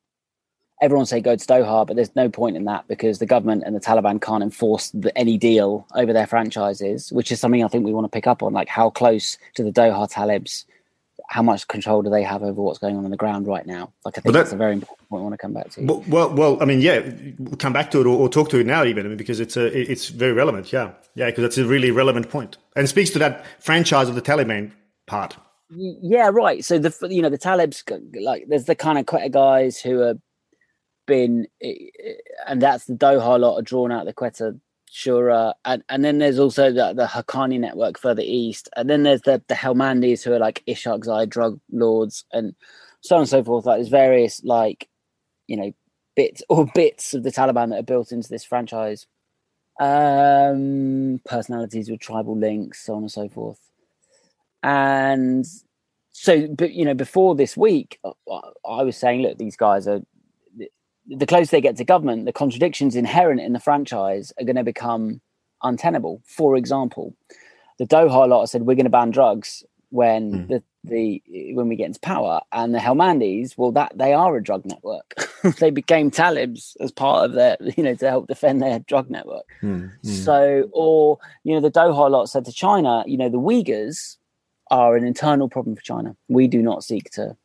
everyone 0.83 1.07
say 1.07 1.21
go 1.21 1.37
to 1.37 1.47
Doha, 1.47 1.87
but 1.87 1.97
there's 1.97 2.15
no 2.17 2.29
point 2.29 2.57
in 2.57 2.65
that 2.65 2.87
because 2.89 3.21
the 3.21 3.27
government 3.27 3.63
and 3.65 3.75
the 3.75 3.81
Taliban 3.81 4.21
can't 4.21 4.43
enforce 4.43 4.91
the, 4.91 5.17
any 5.17 5.39
deal 5.39 5.87
over 5.95 6.13
their 6.13 6.27
franchises, 6.27 7.13
which 7.13 7.31
is 7.31 7.41
something 7.41 7.65
I 7.65 7.69
think 7.69 7.87
we 7.87 7.93
want 7.93 8.05
to 8.05 8.11
pick 8.11 8.27
up 8.27 8.43
on. 8.43 8.53
Like 8.53 8.69
how 8.69 8.91
close 8.91 9.39
to 9.55 9.63
the 9.63 9.71
Doha 9.71 10.11
Talibs, 10.11 10.65
how 11.29 11.41
much 11.41 11.69
control 11.69 12.03
do 12.03 12.11
they 12.11 12.25
have 12.25 12.43
over 12.43 12.61
what's 12.61 12.81
going 12.81 12.97
on 12.97 13.05
on 13.05 13.13
the 13.13 13.17
ground 13.17 13.47
right 13.47 13.65
now? 13.65 13.93
Like 14.05 14.19
I 14.19 14.21
think 14.21 14.33
that, 14.33 14.41
that's 14.41 14.53
a 14.53 14.57
very 14.57 14.73
important 14.73 15.09
point 15.09 15.21
I 15.21 15.23
want 15.23 15.35
to 15.35 15.39
come 15.39 15.53
back 15.53 15.71
to. 15.71 15.85
Well, 15.85 16.05
well, 16.09 16.35
well 16.35 16.59
I 16.61 16.65
mean, 16.65 16.81
yeah, 16.81 17.09
we'll 17.39 17.57
come 17.57 17.73
back 17.73 17.93
to 17.93 18.01
it 18.01 18.07
or, 18.07 18.17
or, 18.19 18.29
talk 18.29 18.51
to 18.51 18.59
it 18.59 18.67
now 18.67 18.85
even 18.85 19.07
I 19.07 19.09
mean, 19.09 19.19
because 19.19 19.39
it's 19.39 19.57
a, 19.57 19.67
it's 19.67 20.09
very 20.09 20.33
relevant. 20.33 20.73
Yeah, 20.73 20.91
yeah, 21.15 21.27
because 21.27 21.43
that's 21.43 21.59
a 21.59 21.65
really 21.65 21.93
relevant 21.93 22.29
point 22.29 22.57
and 22.75 22.89
speaks 22.89 23.11
to 23.11 23.21
that 23.21 23.47
franchise 23.61 24.09
of 24.09 24.17
the 24.17 24.23
Taliban 24.23 24.73
part. 25.07 25.37
Yeah, 25.71 26.31
right. 26.33 26.65
So 26.65 26.79
the 26.79 26.95
you 27.09 27.23
know 27.23 27.31
the 27.31 27.39
Talibs 27.39 27.83
like 28.21 28.45
there's 28.49 28.67
the 28.67 28.75
kind 28.75 28.99
of 28.99 29.07
Quetta 29.07 29.31
guys 29.31 29.81
who 29.81 30.03
are 30.03 30.15
been, 31.07 31.47
and 32.47 32.61
that's 32.61 32.85
the 32.85 32.95
Doha 32.95 33.39
lot 33.39 33.59
are 33.59 33.63
drawn 33.63 33.91
out 33.91 34.05
the 34.05 34.13
Quetta 34.13 34.59
Shura, 34.93 35.55
and 35.65 35.83
and 35.89 36.05
then 36.05 36.19
there's 36.19 36.39
also 36.39 36.71
the, 36.71 36.93
the 36.93 37.07
Haqqani 37.07 37.59
network 37.59 37.99
further 37.99 38.23
east, 38.25 38.69
and 38.77 38.89
then 38.89 39.03
there's 39.03 39.23
the 39.23 39.43
the 39.49 39.55
Helmandis 39.55 40.23
who 40.23 40.33
are 40.33 40.39
like 40.39 40.63
Ishaqzai 40.67 41.29
drug 41.29 41.59
lords, 41.71 42.25
and 42.33 42.55
so 43.01 43.17
on 43.17 43.23
and 43.23 43.29
so 43.29 43.43
forth. 43.43 43.65
Like 43.65 43.79
there's 43.79 43.89
various 43.89 44.43
like 44.45 44.89
you 45.47 45.57
know 45.57 45.73
bits 46.15 46.43
or 46.49 46.67
bits 46.75 47.15
of 47.15 47.23
the 47.23 47.33
Taliban 47.33 47.71
that 47.71 47.79
are 47.79 47.83
built 47.83 48.13
into 48.13 48.29
this 48.29 48.45
franchise. 48.45 49.07
Um, 49.81 51.21
personalities 51.25 51.91
with 51.91 52.01
tribal 52.01 52.37
links, 52.37 52.85
so 52.85 52.95
on 52.95 53.05
and 53.05 53.11
so 53.11 53.29
forth. 53.29 53.59
And 54.63 55.47
so, 56.13 56.47
but 56.49 56.73
you 56.73 56.85
know, 56.85 56.95
before 56.95 57.35
this 57.35 57.57
week, 57.57 57.99
uh, 58.05 58.41
I 58.67 58.83
was 58.83 58.97
saying, 58.97 59.23
look, 59.23 59.39
these 59.39 59.57
guys 59.57 59.89
are 59.89 60.03
the 61.07 61.27
closer 61.27 61.51
they 61.51 61.61
get 61.61 61.77
to 61.77 61.85
government, 61.85 62.27
the 62.27 62.33
contradictions 62.33 62.97
inherent 62.97 63.41
in 63.41 63.53
the 63.53 63.61
franchise 63.61 64.33
are 64.39 64.45
going 64.45 64.57
to 64.57 64.65
become 64.65 65.21
untenable. 65.63 66.23
For 66.25 66.57
example, 66.57 67.15
the 67.79 67.87
Doha 67.87 68.29
lot 68.29 68.49
said 68.49 68.63
we're 68.63 68.77
going 68.77 68.85
to 68.85 68.91
ban 68.91 69.11
drugs 69.11 69.65
when 69.91 70.33
mm. 70.33 70.49
the 70.49 70.63
the 70.85 71.23
when 71.55 71.69
we 71.69 71.77
get 71.77 71.87
into 71.87 72.01
power, 72.01 72.41
and 72.51 72.75
the 72.75 72.79
Helmandis, 72.79 73.57
well, 73.57 73.71
that 73.73 73.93
they 73.97 74.13
are 74.13 74.37
a 74.37 74.43
drug 74.43 74.65
network. 74.65 75.15
they 75.59 75.71
became 75.71 76.11
Talibs 76.11 76.77
as 76.81 76.91
part 76.91 77.25
of 77.25 77.33
their, 77.35 77.57
you 77.77 77.85
know, 77.85 77.95
to 77.95 78.09
help 78.09 78.27
defend 78.27 78.61
their 78.61 78.81
drug 78.81 79.11
network. 79.11 79.45
Mm. 79.63 79.93
Mm. 80.03 80.25
So, 80.25 80.69
or 80.73 81.19
you 81.45 81.55
know, 81.55 81.61
the 81.61 81.71
Doha 81.71 82.11
lot 82.11 82.29
said 82.29 82.45
to 82.47 82.53
China, 82.53 83.05
you 83.07 83.17
know, 83.17 83.29
the 83.29 83.39
Uyghurs 83.39 84.17
are 84.73 84.97
an 84.97 85.05
internal 85.05 85.49
problem 85.49 85.77
for 85.77 85.83
China. 85.83 86.17
We 86.27 86.49
do 86.49 86.61
not 86.63 86.83
seek 86.83 87.11
to, 87.13 87.37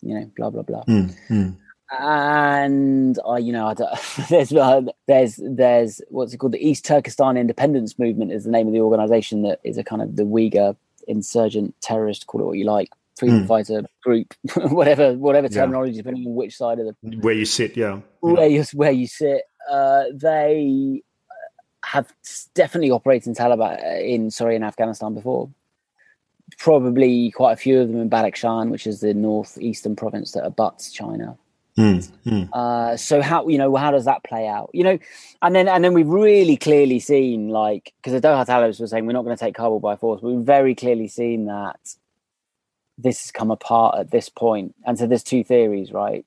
you 0.00 0.18
know, 0.18 0.30
blah 0.36 0.50
blah 0.50 0.62
blah. 0.62 0.82
Mm 0.84 1.56
and 1.98 3.18
I, 3.26 3.38
you 3.38 3.52
know, 3.52 3.66
I 3.66 3.74
there's 4.30 4.52
uh, 4.52 4.82
there's 5.06 5.40
there's 5.42 6.00
what's 6.08 6.32
it 6.32 6.38
called? 6.38 6.52
The 6.52 6.66
East 6.66 6.84
Turkestan 6.84 7.36
Independence 7.36 7.98
Movement 7.98 8.32
is 8.32 8.44
the 8.44 8.50
name 8.50 8.66
of 8.66 8.72
the 8.72 8.80
organization 8.80 9.42
that 9.42 9.60
is 9.64 9.78
a 9.78 9.84
kind 9.84 10.02
of 10.02 10.16
the 10.16 10.24
Uyghur 10.24 10.76
insurgent 11.08 11.74
terrorist, 11.80 12.26
call 12.26 12.40
it 12.40 12.44
what 12.44 12.58
you 12.58 12.64
like, 12.64 12.90
freedom 13.16 13.44
mm. 13.44 13.48
fighter 13.48 13.82
group, 14.02 14.34
whatever 14.56 15.14
whatever 15.14 15.48
terminology, 15.48 15.92
yeah. 15.92 15.98
depending 15.98 16.26
on 16.26 16.34
which 16.34 16.56
side 16.56 16.78
of 16.78 16.86
the 16.86 17.16
where 17.18 17.34
you 17.34 17.44
sit, 17.44 17.76
yeah, 17.76 18.00
where 18.20 18.48
you 18.48 18.64
where 18.72 18.92
you 18.92 19.06
sit. 19.06 19.42
Uh, 19.70 20.04
they 20.12 21.02
have 21.84 22.12
definitely 22.54 22.90
operated 22.90 23.28
in 23.28 23.34
Taliban 23.34 24.02
in 24.02 24.30
sorry 24.30 24.56
in 24.56 24.62
Afghanistan 24.62 25.14
before. 25.14 25.50
Probably 26.58 27.30
quite 27.30 27.52
a 27.52 27.56
few 27.56 27.80
of 27.80 27.88
them 27.88 28.00
in 28.00 28.10
Badakhshan, 28.10 28.70
which 28.70 28.86
is 28.86 29.00
the 29.00 29.14
northeastern 29.14 29.96
province 29.96 30.32
that 30.32 30.44
abuts 30.44 30.92
China. 30.92 31.36
Mm, 31.78 32.12
mm. 32.26 32.48
Uh, 32.52 32.96
so 32.98 33.22
how 33.22 33.48
you 33.48 33.56
know 33.56 33.74
how 33.76 33.90
does 33.90 34.04
that 34.04 34.22
play 34.24 34.46
out? 34.46 34.70
You 34.74 34.84
know, 34.84 34.98
and 35.40 35.54
then 35.54 35.68
and 35.68 35.82
then 35.82 35.94
we've 35.94 36.08
really 36.08 36.56
clearly 36.56 37.00
seen 37.00 37.48
like 37.48 37.94
because 37.96 38.12
the 38.12 38.26
Doha 38.26 38.46
Talibs 38.46 38.78
were 38.78 38.86
saying 38.86 39.06
we're 39.06 39.12
not 39.12 39.24
going 39.24 39.36
to 39.36 39.42
take 39.42 39.54
Kabul 39.54 39.80
by 39.80 39.96
force. 39.96 40.20
We've 40.20 40.38
very 40.40 40.74
clearly 40.74 41.08
seen 41.08 41.46
that 41.46 41.80
this 42.98 43.22
has 43.22 43.30
come 43.30 43.50
apart 43.50 43.98
at 43.98 44.10
this 44.10 44.28
point. 44.28 44.74
and 44.84 44.98
so 44.98 45.06
there's 45.06 45.22
two 45.22 45.42
theories, 45.42 45.92
right? 45.92 46.26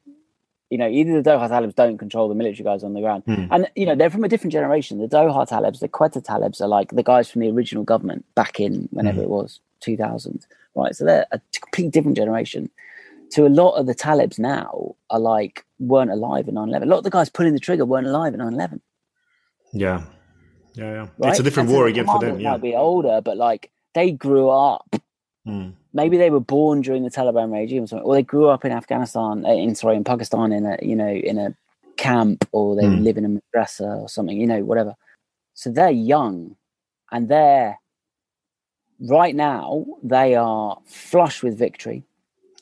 You 0.72 0.80
know, 0.80 0.90
either 0.90 1.22
the 1.22 1.30
Doha 1.30 1.48
Talibs 1.48 1.76
don't 1.76 2.00
control 2.00 2.28
the 2.28 2.34
military 2.34 2.64
guys 2.64 2.84
on 2.84 2.94
the 2.94 3.02
ground, 3.02 3.24
mm. 3.28 3.48
and 3.52 3.70
you 3.76 3.86
know 3.86 3.94
they're 3.94 4.10
from 4.10 4.24
a 4.24 4.28
different 4.28 4.52
generation. 4.52 4.98
The 4.98 5.08
Doha 5.08 5.48
Talibs, 5.48 5.80
the 5.80 5.88
Quetta 5.88 6.26
Talibs, 6.26 6.60
are 6.60 6.68
like 6.68 6.90
the 6.90 7.04
guys 7.04 7.30
from 7.30 7.42
the 7.42 7.52
original 7.52 7.84
government 7.84 8.26
back 8.34 8.60
in 8.60 8.90
whenever 8.92 9.18
hmm. 9.18 9.26
it 9.26 9.30
was 9.30 9.60
2000, 9.86 10.46
right? 10.76 10.96
So 10.96 11.06
they're 11.06 11.26
a 11.32 11.40
completely 11.62 11.92
different 11.92 12.18
generation 12.18 12.70
to 13.32 13.46
a 13.46 13.50
lot 13.50 13.76
of 13.76 13.86
the 13.86 13.96
Talibs 13.96 14.40
now 14.40 14.96
are 15.10 15.20
like 15.20 15.66
weren't 15.80 16.12
alive 16.12 16.48
in 16.48 16.56
9-11. 16.56 16.84
A 16.84 16.86
lot 16.86 16.98
of 17.00 17.04
the 17.04 17.10
guys 17.10 17.30
pulling 17.30 17.54
the 17.54 17.60
trigger 17.60 17.86
weren't 17.86 18.08
alive 18.08 18.34
in 18.34 18.40
9-11. 18.40 18.80
Yeah. 19.74 20.04
Yeah, 20.74 20.92
yeah. 20.92 21.08
Right? 21.18 21.32
It's 21.32 21.40
a 21.40 21.44
different 21.44 21.70
war 21.70 21.88
again 21.88 22.06
for 22.06 22.20
them. 22.20 22.40
Yeah. 22.40 22.52
Might 22.52 22.62
be 22.62 22.76
older, 22.76 23.22
but 23.22 23.38
like 23.38 23.72
they 23.94 24.12
grew 24.12 24.50
up. 24.50 24.96
Mm. 25.48 25.74
Maybe 25.94 26.18
they 26.18 26.30
were 26.30 26.40
born 26.40 26.82
during 26.82 27.04
the 27.04 27.10
Taliban 27.10 27.52
regime 27.52 27.84
or 27.84 27.88
something, 27.88 28.06
or 28.06 28.16
they 28.16 28.24
grew 28.24 28.48
up 28.48 28.66
in 28.66 28.72
Afghanistan, 28.72 29.46
uh, 29.46 29.54
in 29.54 29.76
sorry, 29.76 29.96
in 29.96 30.04
Pakistan, 30.04 30.52
in 30.52 30.66
a 30.66 30.78
you 30.82 30.96
know 30.96 31.08
in 31.10 31.38
a 31.38 31.56
camp, 31.98 32.48
or 32.52 32.76
they 32.76 32.84
mm. 32.84 33.04
live 33.04 33.18
in 33.18 33.26
a 33.26 33.30
madrasa 33.30 34.02
or 34.02 34.10
something, 34.10 34.40
you 34.40 34.48
know, 34.48 34.64
whatever. 34.64 34.96
So 35.54 35.72
they're 35.72 35.92
young, 35.92 36.56
and 37.12 37.30
they're 37.30 37.80
right 39.00 39.36
now 39.36 39.86
they 40.04 40.36
are 40.36 40.78
flush 40.86 41.44
with 41.44 41.58
victory. 41.58 42.04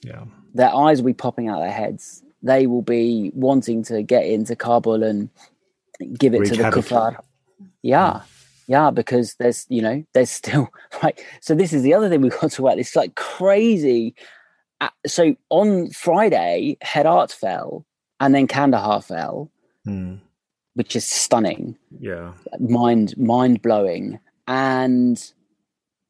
Yeah 0.02 0.26
their 0.54 0.74
eyes 0.74 1.02
will 1.02 1.08
be 1.08 1.14
popping 1.14 1.48
out 1.48 1.60
their 1.60 1.72
heads. 1.72 2.24
They 2.42 2.68
will 2.68 2.82
be 2.82 3.32
wanting 3.34 3.84
to 3.86 4.04
get 4.04 4.26
into 4.26 4.56
Kabul 4.56 5.04
and 5.04 5.30
give 6.18 6.34
it 6.34 6.42
Wreak 6.42 6.52
to 6.52 6.58
the 6.58 6.64
kuffar. 6.64 7.18
Yeah. 7.82 8.22
Yeah, 8.68 8.92
because 8.92 9.36
there's, 9.36 9.66
you 9.70 9.82
know, 9.82 10.06
there's 10.14 10.30
still 10.30 10.70
right. 11.04 11.20
So 11.42 11.54
this 11.54 11.74
is 11.74 11.84
the 11.84 11.94
other 11.94 12.10
thing 12.10 12.22
we've 12.22 12.40
got 12.40 12.52
to 12.52 12.62
work. 12.62 12.78
It's 12.78 12.96
like 12.96 13.16
crazy. 13.16 14.16
Uh, 14.80 14.90
so 15.06 15.36
on 15.50 15.90
Friday, 15.90 16.78
Herat 16.82 17.32
fell 17.32 17.86
and 18.20 18.34
then 18.34 18.48
Kandahar 18.48 19.02
fell, 19.02 19.52
mm. 19.88 20.20
which 20.76 20.96
is 20.96 21.08
stunning. 21.08 21.78
Yeah. 22.00 22.34
Mind 22.60 23.18
mind 23.18 23.62
blowing. 23.62 24.20
And 24.48 25.34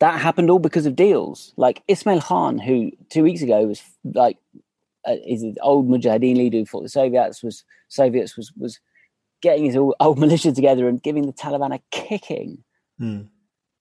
that 0.04 0.20
happened 0.20 0.50
all 0.50 0.60
because 0.60 0.86
of 0.86 0.98
deals. 0.98 1.54
Like 1.56 1.82
Ismail 1.88 2.20
Khan, 2.20 2.58
who 2.58 2.92
two 3.10 3.24
weeks 3.24 3.42
ago 3.42 3.68
was 3.68 3.82
like 4.04 4.38
uh, 5.08 5.16
is 5.26 5.44
an 5.44 5.56
old 5.62 5.88
Mujahideen 5.88 6.36
leader 6.36 6.58
who 6.58 6.66
fought 6.66 6.84
the 6.84 6.89
Soviets, 6.89 7.42
was 7.42 7.63
Soviets 7.88 8.36
was 8.36 8.52
was 8.58 8.82
getting 9.42 9.63
his 9.63 9.78
old, 9.78 9.96
old 10.02 10.20
militia 10.20 10.52
together 10.52 10.89
and 10.89 11.02
giving 11.02 11.26
the 11.26 11.32
Taliban 11.32 11.74
a 11.74 11.80
kicking. 11.89 12.66
Mm. 13.00 13.30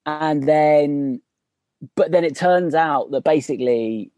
And 0.06 0.48
then, 0.48 1.22
but 1.96 2.12
then 2.12 2.22
it 2.22 2.36
turns 2.36 2.76
out 2.76 3.10
that 3.10 3.24
basically, 3.24 4.12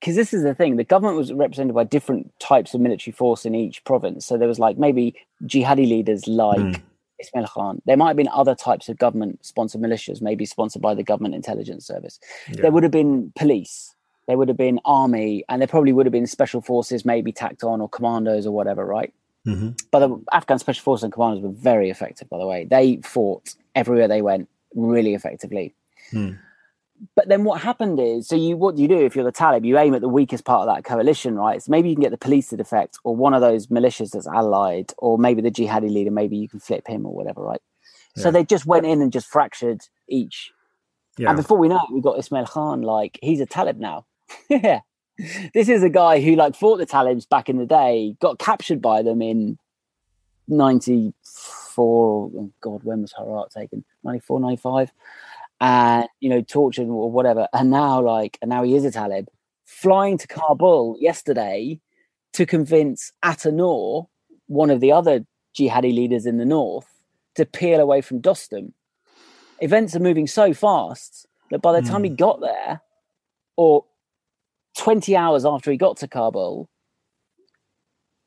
because 0.00 0.16
this 0.16 0.32
is 0.32 0.44
the 0.44 0.54
thing, 0.54 0.76
the 0.76 0.84
government 0.84 1.18
was 1.18 1.30
represented 1.30 1.74
by 1.74 1.84
different 1.84 2.32
types 2.40 2.72
of 2.72 2.80
military 2.80 3.12
force 3.12 3.44
in 3.44 3.54
each 3.54 3.84
province. 3.84 4.24
So 4.24 4.38
there 4.38 4.48
was 4.48 4.58
like 4.58 4.78
maybe 4.78 5.14
jihadi 5.42 5.86
leaders 5.86 6.26
like. 6.26 6.58
Mm 6.58 6.80
Ismail 7.26 7.46
Khan. 7.46 7.82
There 7.86 7.96
might 7.96 8.08
have 8.08 8.16
been 8.16 8.28
other 8.28 8.54
types 8.54 8.88
of 8.88 8.98
government 8.98 9.44
sponsored 9.44 9.80
militias, 9.80 10.22
maybe 10.22 10.46
sponsored 10.46 10.82
by 10.82 10.94
the 10.94 11.02
government 11.02 11.34
intelligence 11.34 11.86
service. 11.86 12.18
Yeah. 12.48 12.62
There 12.62 12.70
would 12.70 12.82
have 12.82 12.92
been 12.92 13.32
police, 13.36 13.94
there 14.26 14.38
would 14.38 14.48
have 14.48 14.56
been 14.56 14.80
army, 14.84 15.44
and 15.48 15.60
there 15.60 15.68
probably 15.68 15.92
would 15.92 16.06
have 16.06 16.12
been 16.12 16.26
special 16.26 16.60
forces, 16.60 17.04
maybe 17.04 17.32
tacked 17.32 17.64
on, 17.64 17.80
or 17.80 17.88
commandos 17.88 18.46
or 18.46 18.52
whatever, 18.52 18.84
right? 18.84 19.12
Mm-hmm. 19.46 19.70
But 19.90 19.98
the 20.00 20.24
Afghan 20.32 20.58
special 20.58 20.82
forces 20.82 21.04
and 21.04 21.12
commandos 21.12 21.42
were 21.42 21.50
very 21.50 21.90
effective, 21.90 22.28
by 22.30 22.38
the 22.38 22.46
way. 22.46 22.64
They 22.64 23.00
fought 23.04 23.54
everywhere 23.74 24.08
they 24.08 24.22
went 24.22 24.48
really 24.74 25.14
effectively. 25.14 25.74
Mm 26.12 26.38
but 27.16 27.28
then 27.28 27.44
what 27.44 27.60
happened 27.60 27.98
is 28.00 28.28
so 28.28 28.36
you 28.36 28.56
what 28.56 28.76
do 28.76 28.82
you 28.82 28.88
do 28.88 29.04
if 29.04 29.14
you're 29.14 29.24
the 29.24 29.32
talib? 29.32 29.64
You 29.64 29.78
aim 29.78 29.94
at 29.94 30.00
the 30.00 30.08
weakest 30.08 30.44
part 30.44 30.68
of 30.68 30.74
that 30.74 30.84
coalition 30.84 31.36
right? 31.36 31.62
So 31.62 31.70
maybe 31.70 31.88
you 31.88 31.94
can 31.94 32.02
get 32.02 32.10
the 32.10 32.18
police 32.18 32.48
to 32.48 32.56
defect 32.56 32.98
or 33.04 33.16
one 33.16 33.34
of 33.34 33.40
those 33.40 33.66
militias 33.66 34.10
that's 34.10 34.26
allied 34.26 34.92
or 34.98 35.18
maybe 35.18 35.42
the 35.42 35.50
jihadi 35.50 35.90
leader 35.90 36.10
maybe 36.10 36.36
you 36.36 36.48
can 36.48 36.60
flip 36.60 36.86
him 36.86 37.04
or 37.06 37.14
whatever 37.14 37.42
right? 37.42 37.60
Yeah. 38.16 38.22
so 38.22 38.30
they 38.30 38.44
just 38.44 38.66
went 38.66 38.86
in 38.86 39.02
and 39.02 39.12
just 39.12 39.26
fractured 39.26 39.82
each. 40.08 40.52
Yeah. 41.18 41.28
and 41.28 41.36
before 41.36 41.58
we 41.58 41.68
know 41.68 41.76
it 41.76 41.92
we've 41.92 42.02
got 42.02 42.18
ismail 42.18 42.46
khan 42.46 42.82
like 42.82 43.18
he's 43.22 43.40
a 43.40 43.46
talib 43.46 43.78
now. 43.78 44.06
Yeah. 44.48 44.80
This 45.54 45.68
is 45.68 45.84
a 45.84 45.88
guy 45.88 46.20
who 46.20 46.34
like 46.34 46.56
fought 46.56 46.78
the 46.78 46.86
talibs 46.86 47.28
back 47.28 47.48
in 47.48 47.58
the 47.58 47.66
day 47.66 48.16
got 48.20 48.40
captured 48.40 48.82
by 48.82 49.02
them 49.02 49.22
in 49.22 49.58
94 50.48 51.12
oh 52.34 52.52
god 52.60 52.82
when 52.82 53.02
was 53.02 53.14
herat 53.16 53.50
taken? 53.50 53.84
94 54.02 54.40
95 54.40 54.92
and 55.60 56.08
you 56.20 56.28
know 56.28 56.42
tortured 56.42 56.88
or 56.88 57.10
whatever. 57.10 57.48
And 57.52 57.70
now 57.70 58.00
like 58.00 58.38
and 58.42 58.48
now 58.48 58.62
he 58.62 58.74
is 58.76 58.84
a 58.84 58.90
talib. 58.90 59.28
Flying 59.64 60.18
to 60.18 60.26
kabul 60.26 60.96
yesterday 61.00 61.80
to 62.34 62.46
convince 62.46 63.12
Atta-Nur, 63.22 64.08
one 64.46 64.70
of 64.70 64.80
the 64.80 64.92
other 64.92 65.24
jihadi 65.56 65.94
leaders 65.94 66.26
in 66.26 66.38
the 66.38 66.44
north 66.44 66.88
to 67.36 67.46
peel 67.46 67.80
away 67.80 68.00
from 68.00 68.20
dostum. 68.20 68.72
Events 69.60 69.94
are 69.94 70.00
moving 70.00 70.26
so 70.26 70.52
fast 70.52 71.26
that 71.50 71.62
by 71.62 71.78
the 71.78 71.86
time 71.86 72.04
he 72.04 72.10
hmm. 72.10 72.16
got 72.16 72.40
there 72.40 72.80
or 73.56 73.84
20 74.76 75.16
hours 75.16 75.46
after 75.46 75.70
he 75.70 75.76
got 75.76 75.96
to 75.98 76.08
kabul 76.08 76.68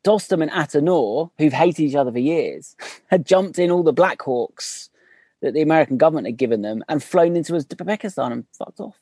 Dostum 0.07 0.41
and 0.41 0.51
Atta-Nur, 0.51 1.31
who've 1.37 1.51
hated 1.51 1.83
each 1.83 1.95
other 1.95 2.13
for 2.13 2.19
years, 2.19 2.77
had 3.07 3.25
jumped 3.25 3.59
in 3.59 3.69
all 3.69 3.83
the 3.83 3.91
Black 3.91 4.21
Hawks 4.21 4.89
that 5.41 5.53
the 5.53 5.61
American 5.61 5.97
government 5.97 6.27
had 6.27 6.37
given 6.37 6.61
them 6.61 6.83
and 6.89 7.03
flown 7.03 7.35
into 7.35 7.53
Uzbekistan 7.53 8.31
and 8.31 8.45
fucked 8.57 8.79
off. 8.79 8.99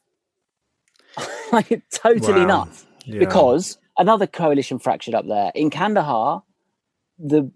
like 1.52 1.82
totally 1.92 2.42
wow. 2.42 2.66
nuts. 2.66 2.86
Yeah. 3.06 3.20
Because 3.20 3.78
another 3.98 4.28
coalition 4.28 4.80
fractured 4.80 5.16
up 5.16 5.28
there. 5.28 5.52
In 5.56 5.70
Kandahar, 5.70 6.44
the 7.18 7.52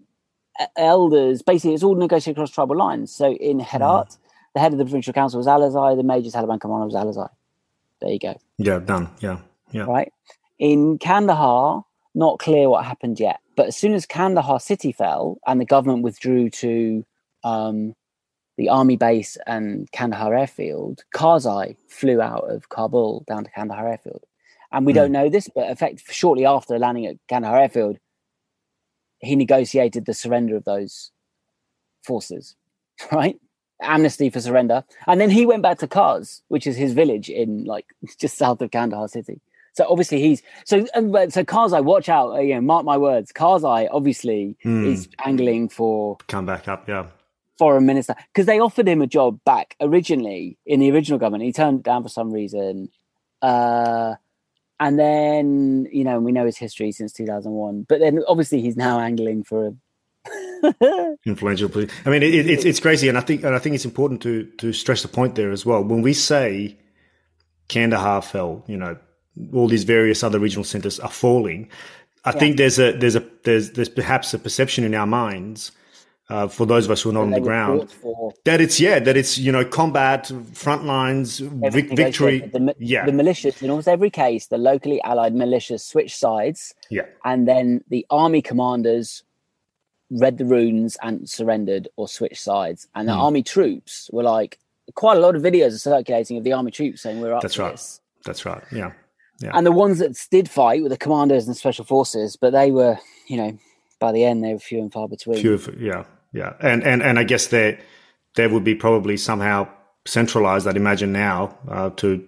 elders 0.76 1.42
basically 1.42 1.74
it's 1.74 1.82
all 1.82 1.94
negotiated 1.94 2.38
across 2.38 2.50
tribal 2.50 2.76
lines. 2.76 3.14
So 3.14 3.32
in 3.32 3.60
Herat, 3.60 4.08
mm. 4.08 4.18
the 4.54 4.60
head 4.60 4.72
of 4.72 4.78
the 4.78 4.84
provincial 4.84 5.12
council 5.12 5.38
was 5.38 5.46
Alizai, 5.46 5.96
the 5.96 6.02
major 6.02 6.30
Taliban 6.30 6.60
commander 6.60 6.86
was 6.86 6.94
Alizai. 6.94 7.28
There 8.00 8.10
you 8.10 8.18
go. 8.18 8.40
Yeah, 8.58 8.78
done. 8.78 9.10
Yeah. 9.20 9.40
Yeah. 9.72 9.82
Right. 9.82 10.12
In 10.58 10.98
Kandahar, 10.98 11.84
not 12.14 12.38
clear 12.38 12.68
what 12.68 12.84
happened 12.84 13.20
yet. 13.20 13.40
But 13.56 13.68
as 13.68 13.76
soon 13.76 13.94
as 13.94 14.06
Kandahar 14.06 14.58
city 14.58 14.92
fell 14.92 15.38
and 15.46 15.60
the 15.60 15.64
government 15.64 16.02
withdrew 16.02 16.50
to 16.50 17.04
um, 17.44 17.94
the 18.60 18.68
army 18.68 18.94
base 18.94 19.38
and 19.46 19.90
Kandahar 19.90 20.34
airfield, 20.34 21.02
Karzai 21.14 21.76
flew 21.88 22.20
out 22.20 22.44
of 22.50 22.68
Kabul 22.68 23.24
down 23.26 23.44
to 23.44 23.50
Kandahar 23.50 23.88
airfield. 23.88 24.22
And 24.70 24.84
we 24.84 24.92
mm. 24.92 24.96
don't 24.96 25.12
know 25.12 25.30
this, 25.30 25.48
but 25.54 25.70
effect 25.70 26.02
shortly 26.12 26.44
after 26.44 26.78
landing 26.78 27.06
at 27.06 27.16
Kandahar 27.26 27.58
airfield, 27.58 27.96
he 29.20 29.34
negotiated 29.34 30.04
the 30.04 30.12
surrender 30.12 30.56
of 30.56 30.64
those 30.64 31.10
forces, 32.04 32.54
right? 33.12 33.40
Amnesty 33.80 34.28
for 34.28 34.42
surrender. 34.42 34.84
And 35.06 35.18
then 35.18 35.30
he 35.30 35.46
went 35.46 35.62
back 35.62 35.78
to 35.78 35.88
Karz, 35.88 36.42
which 36.48 36.66
is 36.66 36.76
his 36.76 36.92
village 36.92 37.30
in 37.30 37.64
like 37.64 37.86
just 38.20 38.36
south 38.36 38.60
of 38.60 38.72
Kandahar 38.72 39.08
city. 39.08 39.40
So 39.72 39.86
obviously 39.88 40.20
he's 40.20 40.42
so 40.66 40.84
so 40.84 41.44
Karzai, 41.44 41.82
watch 41.82 42.10
out, 42.10 42.32
uh, 42.32 42.40
you 42.40 42.56
know, 42.56 42.60
mark 42.60 42.84
my 42.84 42.98
words. 42.98 43.32
Karzai 43.32 43.88
obviously 43.90 44.54
mm. 44.62 44.84
is 44.84 45.08
angling 45.24 45.70
for 45.70 46.18
come 46.26 46.44
back 46.44 46.68
up, 46.68 46.86
yeah. 46.86 47.06
Foreign 47.60 47.84
minister 47.84 48.14
because 48.32 48.46
they 48.46 48.58
offered 48.58 48.88
him 48.88 49.02
a 49.02 49.06
job 49.06 49.38
back 49.44 49.76
originally 49.82 50.56
in 50.64 50.80
the 50.80 50.90
original 50.90 51.18
government. 51.18 51.44
He 51.44 51.52
turned 51.52 51.80
it 51.80 51.84
down 51.84 52.02
for 52.02 52.08
some 52.08 52.32
reason. 52.32 52.88
Uh 53.42 54.14
and 54.80 54.98
then 54.98 55.86
you 55.92 56.02
know 56.02 56.18
we 56.18 56.32
know 56.32 56.46
his 56.46 56.56
history 56.56 56.90
since 56.90 57.12
2001 57.12 57.86
but 57.88 58.00
then 58.00 58.22
obviously 58.26 58.60
he's 58.60 58.76
now 58.76 58.98
angling 58.98 59.44
for 59.44 59.68
a 59.68 61.16
influential 61.26 61.70
i 62.04 62.10
mean 62.10 62.22
it, 62.22 62.34
it, 62.34 62.50
it's 62.50 62.64
it's 62.64 62.80
crazy 62.80 63.08
and 63.08 63.16
i 63.16 63.20
think 63.20 63.44
and 63.44 63.54
i 63.54 63.58
think 63.58 63.74
it's 63.74 63.84
important 63.84 64.20
to 64.20 64.44
to 64.58 64.72
stress 64.72 65.02
the 65.02 65.08
point 65.08 65.34
there 65.34 65.52
as 65.52 65.64
well 65.64 65.84
when 65.84 66.02
we 66.02 66.12
say 66.12 66.76
kandahar 67.68 68.20
fell 68.20 68.64
you 68.66 68.76
know 68.76 68.96
all 69.52 69.68
these 69.68 69.84
various 69.84 70.24
other 70.24 70.38
regional 70.38 70.64
centers 70.64 70.98
are 71.00 71.10
falling 71.10 71.68
i 72.24 72.30
yeah. 72.30 72.38
think 72.38 72.56
there's 72.56 72.78
a 72.78 72.92
there's 72.92 73.16
a 73.16 73.24
there's 73.44 73.70
there's 73.72 73.88
perhaps 73.88 74.34
a 74.34 74.38
perception 74.38 74.82
in 74.84 74.94
our 74.94 75.06
minds 75.06 75.72
uh, 76.30 76.46
for 76.46 76.64
those 76.64 76.84
of 76.84 76.92
us 76.92 77.02
who 77.02 77.10
are 77.10 77.12
not 77.12 77.22
on 77.22 77.30
the 77.30 77.40
ground, 77.40 77.92
that 78.44 78.60
it's 78.60 78.78
yeah, 78.78 79.00
that 79.00 79.16
it's 79.16 79.36
you 79.36 79.50
know 79.50 79.64
combat 79.64 80.30
front 80.54 80.84
lines, 80.84 81.38
vic- 81.40 81.90
victory. 81.90 82.40
The, 82.40 82.74
yeah, 82.78 83.04
the 83.04 83.12
militias 83.12 83.60
in 83.62 83.70
almost 83.70 83.88
every 83.88 84.10
case, 84.10 84.46
the 84.46 84.58
locally 84.58 85.02
allied 85.02 85.34
militias 85.34 85.80
switch 85.80 86.14
sides. 86.14 86.72
Yeah, 86.88 87.06
and 87.24 87.48
then 87.48 87.82
the 87.88 88.06
army 88.10 88.42
commanders 88.42 89.24
read 90.10 90.38
the 90.38 90.44
runes 90.44 90.96
and 91.02 91.28
surrendered 91.28 91.88
or 91.96 92.06
switched 92.06 92.42
sides, 92.42 92.86
and 92.94 93.08
the 93.08 93.12
mm. 93.12 93.18
army 93.18 93.42
troops 93.42 94.08
were 94.12 94.22
like 94.22 94.58
quite 94.94 95.16
a 95.16 95.20
lot 95.20 95.34
of 95.34 95.42
videos 95.42 95.74
are 95.74 95.78
circulating 95.78 96.36
of 96.38 96.44
the 96.44 96.52
army 96.52 96.70
troops 96.70 97.02
saying 97.02 97.20
we're 97.20 97.34
up. 97.34 97.42
That's 97.42 97.58
right. 97.58 97.72
This. 97.72 98.00
That's 98.24 98.44
right. 98.44 98.62
Yeah. 98.72 98.92
Yeah. 99.40 99.52
And 99.54 99.66
the 99.66 99.72
ones 99.72 99.98
that 99.98 100.16
did 100.30 100.50
fight 100.50 100.82
were 100.82 100.90
the 100.90 100.98
commanders 100.98 101.46
and 101.46 101.56
special 101.56 101.84
forces, 101.84 102.36
but 102.36 102.50
they 102.50 102.70
were, 102.70 102.98
you 103.26 103.38
know, 103.38 103.58
by 103.98 104.12
the 104.12 104.24
end 104.24 104.44
they 104.44 104.52
were 104.52 104.58
few 104.58 104.80
and 104.80 104.92
far 104.92 105.08
between. 105.08 105.40
Few, 105.40 105.58
yeah, 105.78 106.04
yeah, 106.32 106.54
and 106.60 106.82
and 106.82 107.02
and 107.02 107.18
I 107.18 107.24
guess 107.24 107.48
there 107.48 107.80
there 108.36 108.48
would 108.48 108.64
be 108.64 108.74
probably 108.74 109.16
somehow 109.16 109.68
centralized. 110.06 110.66
I'd 110.66 110.76
imagine 110.76 111.12
now 111.12 111.58
uh, 111.68 111.90
to 111.96 112.26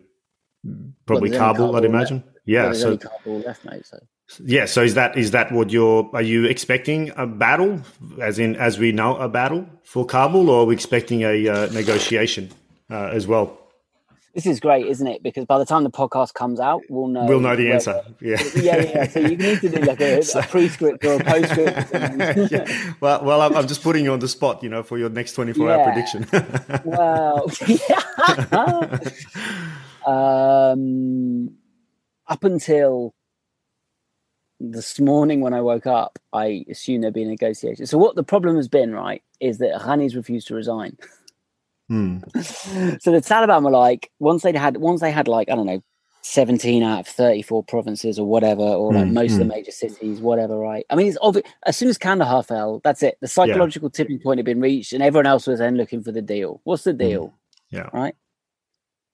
probably 1.07 1.31
well, 1.31 1.39
Kabul, 1.39 1.67
Kabul. 1.67 1.77
I'd 1.77 1.85
imagine. 1.85 2.17
Left. 2.19 2.29
Yeah, 2.45 2.65
well, 2.65 2.75
so 2.75 2.97
Kabul 2.97 3.41
left, 3.41 3.65
mate. 3.65 3.87
So. 3.87 3.99
Yeah, 4.45 4.65
so 4.65 4.83
is 4.83 4.95
that 4.95 5.17
is 5.17 5.33
that 5.33 5.53
what 5.53 5.71
you're? 5.71 6.11
Are 6.15 6.23
you 6.23 6.47
expecting 6.47 7.13
a 7.17 7.27
battle, 7.27 7.83
as 8.21 8.39
in 8.39 8.57
as 8.57 8.79
we 8.79 8.93
know 8.93 9.17
a 9.17 9.29
battle 9.29 9.67
for 9.85 10.07
Kabul, 10.07 10.49
or 10.49 10.63
are 10.63 10.65
we 10.65 10.75
expecting 10.75 11.23
a 11.23 11.49
uh, 11.49 11.67
negotiation 11.73 12.51
uh, 12.91 13.11
as 13.13 13.27
well? 13.27 13.59
This 14.35 14.47
is 14.47 14.61
great, 14.61 14.87
isn't 14.87 15.07
it? 15.07 15.23
Because 15.23 15.45
by 15.45 15.59
the 15.59 15.67
time 15.67 15.85
the 15.85 15.91
podcast 15.91 16.33
comes 16.33 16.59
out, 16.59 16.81
we'll 16.89 17.09
know. 17.09 17.27
We'll 17.27 17.41
know 17.41 17.55
the 17.55 17.71
answer. 17.71 18.03
Yeah. 18.21 18.41
yeah, 18.55 18.77
yeah. 18.77 19.09
So 19.09 19.21
you 19.21 19.37
need 19.37 19.61
to 19.61 19.69
do 19.69 19.81
like 19.81 20.01
a, 20.01 20.23
so, 20.23 20.39
a 20.39 20.43
pre-script 20.43 21.05
or 21.05 21.15
a 21.15 21.25
postscript. 21.25 21.91
yeah. 22.53 22.95
Well, 23.01 23.25
well, 23.25 23.43
I'm, 23.43 23.55
I'm, 23.57 23.67
just 23.67 23.83
putting 23.83 24.05
you 24.05 24.13
on 24.13 24.21
the 24.21 24.29
spot, 24.29 24.63
you 24.63 24.69
know, 24.69 24.83
for 24.83 24.97
your 24.97 25.11
next 25.11 25.33
24 25.33 25.67
yeah. 25.67 25.75
hour 25.75 25.93
prediction. 25.93 26.27
well, 26.85 27.51
um, 30.07 31.57
up 32.29 32.45
until 32.45 33.15
this 34.61 35.01
morning 35.01 35.41
when 35.41 35.53
I 35.53 35.61
woke 35.61 35.87
up, 35.87 36.19
I 36.33 36.65
assumed 36.71 37.03
there'd 37.03 37.15
be 37.15 37.25
a 37.25 37.27
negotiation. 37.27 37.87
So 37.87 37.99
what 37.99 38.15
the 38.15 38.23
problem 38.23 38.57
has 38.57 38.69
been, 38.69 38.93
right, 38.93 39.23
is 39.41 39.59
that 39.59 39.81
Ghani's 39.81 40.15
refused 40.15 40.47
to 40.49 40.55
resign. 40.55 40.97
Hmm. 41.93 42.19
So 43.01 43.13
the 43.13 43.21
Taliban 43.21 43.65
were 43.65 43.71
like, 43.71 44.11
once 44.19 44.43
they 44.43 44.53
had, 44.57 44.79
once 44.79 45.03
they 45.03 45.11
had 45.11 45.29
like, 45.29 45.51
I 45.51 45.55
don't 45.55 45.67
know, 45.67 45.83
17 46.23 46.83
out 46.83 47.01
of 47.01 47.07
34 47.07 47.65
provinces 47.65 48.19
or 48.19 48.27
whatever, 48.27 48.63
or 48.63 48.95
like 48.95 49.05
mm, 49.05 49.13
most 49.13 49.33
mm. 49.33 49.35
of 49.35 49.39
the 49.41 49.45
hmm. 49.45 49.51
major 49.51 49.73
cities, 49.73 50.21
whatever, 50.21 50.57
right? 50.57 50.87
I 50.89 50.95
mean, 50.95 51.09
it's 51.09 51.19
obvious. 51.21 51.47
As 51.67 51.77
soon 51.77 51.91
as 51.91 51.99
Kandahar 51.99 52.43
fell, 52.45 52.81
that's 52.83 53.03
it. 53.03 53.19
The 53.21 53.29
psychological 53.29 53.89
yeah. 53.89 53.97
tipping 53.97 54.21
point 54.21 54.39
had 54.39 54.47
been 54.47 54.61
reached, 54.61 54.95
and 54.95 55.03
everyone 55.03 55.27
else 55.27 55.47
was 55.47 55.59
then 55.59 55.77
looking 55.77 56.03
for 56.03 56.13
the 56.13 56.23
deal. 56.23 56.63
What's 56.65 56.85
the 56.85 56.95
deal? 56.95 57.27
Mm. 57.27 57.33
Yeah. 57.71 57.89
Right. 57.93 58.15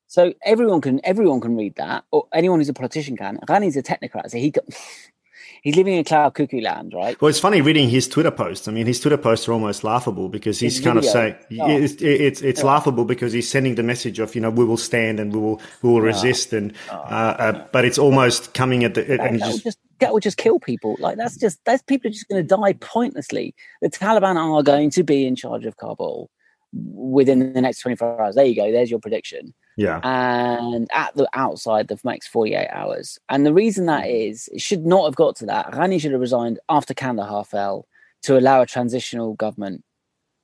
So 0.06 0.32
everyone 0.44 0.80
can 0.80 1.00
everyone 1.02 1.40
can 1.40 1.56
read 1.56 1.74
that, 1.76 2.04
or 2.12 2.28
anyone 2.32 2.60
who's 2.60 2.68
a 2.68 2.74
politician 2.74 3.16
can. 3.16 3.38
Ghani's 3.38 3.76
a 3.76 3.82
technocrat, 3.82 4.30
so 4.30 4.38
he 4.38 4.52
he's 5.62 5.76
living 5.76 5.94
in 5.94 6.04
cloud 6.04 6.34
cuckoo 6.34 6.60
land, 6.60 6.92
right? 6.94 7.20
Well, 7.20 7.28
it's 7.28 7.40
funny 7.40 7.60
reading 7.60 7.88
his 7.88 8.08
Twitter 8.08 8.30
posts. 8.30 8.68
I 8.68 8.72
mean, 8.72 8.86
his 8.86 9.00
Twitter 9.00 9.16
posts 9.16 9.48
are 9.48 9.52
almost 9.52 9.84
laughable 9.84 10.28
because 10.28 10.58
he's 10.58 10.76
his 10.76 10.84
kind 10.84 10.96
video. 10.96 11.08
of 11.08 11.12
saying 11.12 11.36
oh. 11.60 11.70
it's 11.70 12.02
it's, 12.02 12.42
it's 12.42 12.62
laughable 12.62 13.04
because 13.04 13.32
he's 13.32 13.48
sending 13.48 13.74
the 13.74 13.82
message 13.82 14.18
of 14.18 14.34
you 14.34 14.40
know 14.40 14.50
we 14.50 14.64
will 14.64 14.76
stand 14.76 15.20
and 15.20 15.32
we 15.32 15.40
will 15.40 15.60
we 15.82 15.90
will 15.90 16.00
resist 16.00 16.52
and 16.52 16.72
oh. 16.90 16.96
uh, 16.96 17.36
uh, 17.38 17.66
but 17.72 17.84
it's 17.84 17.98
almost 17.98 18.54
coming 18.54 18.84
at 18.84 18.94
the 18.94 19.02
that, 19.02 19.20
and 19.20 19.40
that 19.40 19.46
just, 19.46 19.64
just 19.64 19.78
that 20.00 20.12
would 20.12 20.22
just 20.22 20.36
kill 20.36 20.58
people. 20.58 20.96
Like 20.98 21.16
that's 21.16 21.36
just 21.36 21.64
that's 21.64 21.82
people 21.82 22.08
are 22.08 22.12
just 22.12 22.28
going 22.28 22.46
to 22.46 22.56
die 22.56 22.74
pointlessly. 22.74 23.54
The 23.82 23.90
Taliban 23.90 24.36
are 24.36 24.62
going 24.62 24.90
to 24.90 25.02
be 25.02 25.26
in 25.26 25.36
charge 25.36 25.64
of 25.64 25.76
Kabul 25.76 26.30
within 26.72 27.52
the 27.52 27.60
next 27.60 27.80
24 27.80 28.20
hours. 28.20 28.34
There 28.34 28.44
you 28.44 28.54
go. 28.54 28.70
There's 28.70 28.90
your 28.90 29.00
prediction. 29.00 29.54
Yeah. 29.78 30.00
And 30.02 30.88
at 30.92 31.14
the 31.14 31.28
outside 31.34 31.86
the 31.86 31.98
next 32.02 32.28
48 32.28 32.68
hours. 32.72 33.16
And 33.28 33.46
the 33.46 33.54
reason 33.54 33.86
that 33.86 34.04
mm. 34.04 34.30
is, 34.30 34.48
it 34.52 34.60
should 34.60 34.84
not 34.84 35.04
have 35.04 35.14
got 35.14 35.36
to 35.36 35.46
that. 35.46 35.70
Ghani 35.70 36.00
should 36.00 36.10
have 36.10 36.20
resigned 36.20 36.58
after 36.68 36.94
Kandahar 36.94 37.44
fell 37.44 37.86
to 38.22 38.36
allow 38.36 38.60
a 38.60 38.66
transitional 38.66 39.34
government, 39.34 39.84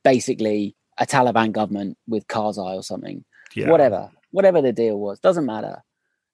basically 0.05 0.77
a 0.99 1.05
Taliban 1.05 1.51
government 1.51 1.99
with 2.07 2.29
Karzai 2.29 2.77
or 2.77 2.85
something. 2.85 3.25
Yeah. 3.57 3.71
Whatever. 3.71 4.09
Whatever 4.31 4.63
the 4.63 4.73
deal 4.73 5.01
was. 5.01 5.19
Doesn't 5.19 5.47
matter. 5.47 5.83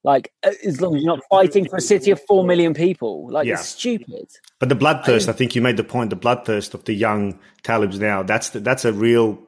Like 0.05 0.31
as 0.45 0.83
long 0.83 0.95
as 0.95 1.03
you're 1.03 1.17
not 1.17 1.25
fighting 1.31 1.67
for 1.69 1.77
a 1.77 1.81
city 1.81 2.11
of 2.11 2.21
four 2.27 2.45
million 2.45 2.75
people, 2.75 3.31
like 3.31 3.47
yeah. 3.47 3.55
it's 3.55 3.67
stupid. 3.67 4.29
But 4.59 4.69
the 4.69 4.77
bloodthirst, 4.77 5.29
I, 5.29 5.33
I, 5.33 5.35
think 5.35 5.55
you 5.55 5.63
made 5.63 5.79
the 5.79 5.85
point. 5.85 6.11
The 6.11 6.17
bloodthirst 6.17 6.75
of 6.75 6.85
the 6.85 6.95
young 6.95 7.39
Talibs 7.63 7.99
now. 7.99 8.23
That's 8.23 8.51
the, 8.51 8.61
that's 8.61 8.85
a 8.85 8.93
real 8.93 9.39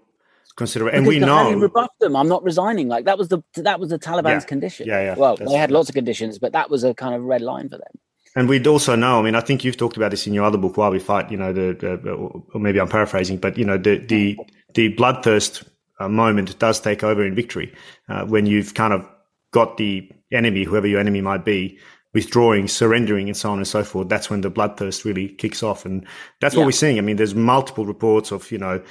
consider 0.57 0.89
and 0.89 1.07
we 1.07 1.19
know 1.19 1.53
rebuffed 1.53 1.99
them. 2.01 2.17
I'm 2.17 2.29
not 2.29 2.43
resigning. 2.43 2.89
Like 2.89 3.05
that 3.07 3.19
was 3.19 3.29
the 3.29 3.43
that 3.57 3.81
was 3.81 3.91
the 3.91 3.99
Taliban's 3.99 4.45
yeah. 4.45 4.49
condition. 4.49 4.87
Yeah, 4.87 5.01
yeah. 5.03 5.15
Well, 5.17 5.37
they 5.37 5.55
had 5.55 5.71
lots 5.71 5.89
of 5.89 5.95
conditions, 5.95 6.39
but 6.39 6.53
that 6.53 6.71
was 6.71 6.85
a 6.85 6.95
kind 6.95 7.15
of 7.15 7.23
red 7.23 7.41
line 7.41 7.69
for 7.69 7.79
them. 7.79 7.93
And 8.35 8.49
we'd 8.49 8.67
also 8.67 8.97
know. 8.97 9.19
I 9.19 9.23
mean, 9.23 9.35
I 9.35 9.41
think 9.41 9.63
you've 9.63 9.77
talked 9.77 9.97
about 9.97 10.11
this 10.11 10.27
in 10.27 10.33
your 10.33 10.45
other 10.45 10.59
book, 10.59 10.77
Why 10.77 10.89
We 10.89 10.99
Fight. 10.99 11.31
You 11.31 11.37
know, 11.37 11.53
the, 11.53 11.75
the 11.75 12.13
or 12.13 12.61
maybe 12.61 12.81
I'm 12.81 12.89
paraphrasing, 12.89 13.39
but 13.39 13.59
you 13.59 13.65
know, 13.65 13.77
the 13.77 13.99
the 13.99 14.39
the 14.75 14.95
bloodthirst 14.95 15.67
uh, 16.01 16.09
moment 16.09 16.59
does 16.59 16.81
take 16.81 17.05
over 17.05 17.25
in 17.25 17.35
victory 17.35 17.75
uh, 18.09 18.25
when 18.25 18.47
you've 18.47 18.75
kind 18.75 18.93
of 18.93 19.07
got 19.53 19.77
the 19.77 20.11
enemy, 20.33 20.65
whoever 20.65 20.87
your 20.87 20.99
enemy 20.99 21.21
might 21.21 21.45
be, 21.45 21.79
withdrawing, 22.15 22.69
surrendering, 22.69 23.29
and 23.29 23.37
so 23.37 23.51
on 23.51 23.59
and 23.59 23.69
so 23.69 23.85
forth. 23.85 24.09
That's 24.09 24.31
when 24.31 24.41
the 24.41 24.51
bloodthirst 24.51 25.05
really 25.05 25.29
kicks 25.29 25.63
off, 25.63 25.85
and 25.85 26.07
that's 26.41 26.55
yeah. 26.55 26.61
what 26.61 26.67
we're 26.67 26.73
seeing. 26.73 26.99
I 26.99 27.03
mean, 27.03 27.17
there's 27.17 27.35
multiple 27.35 27.87
reports 27.87 28.33
of 28.33 28.51
you 28.51 28.59
know 28.59 28.83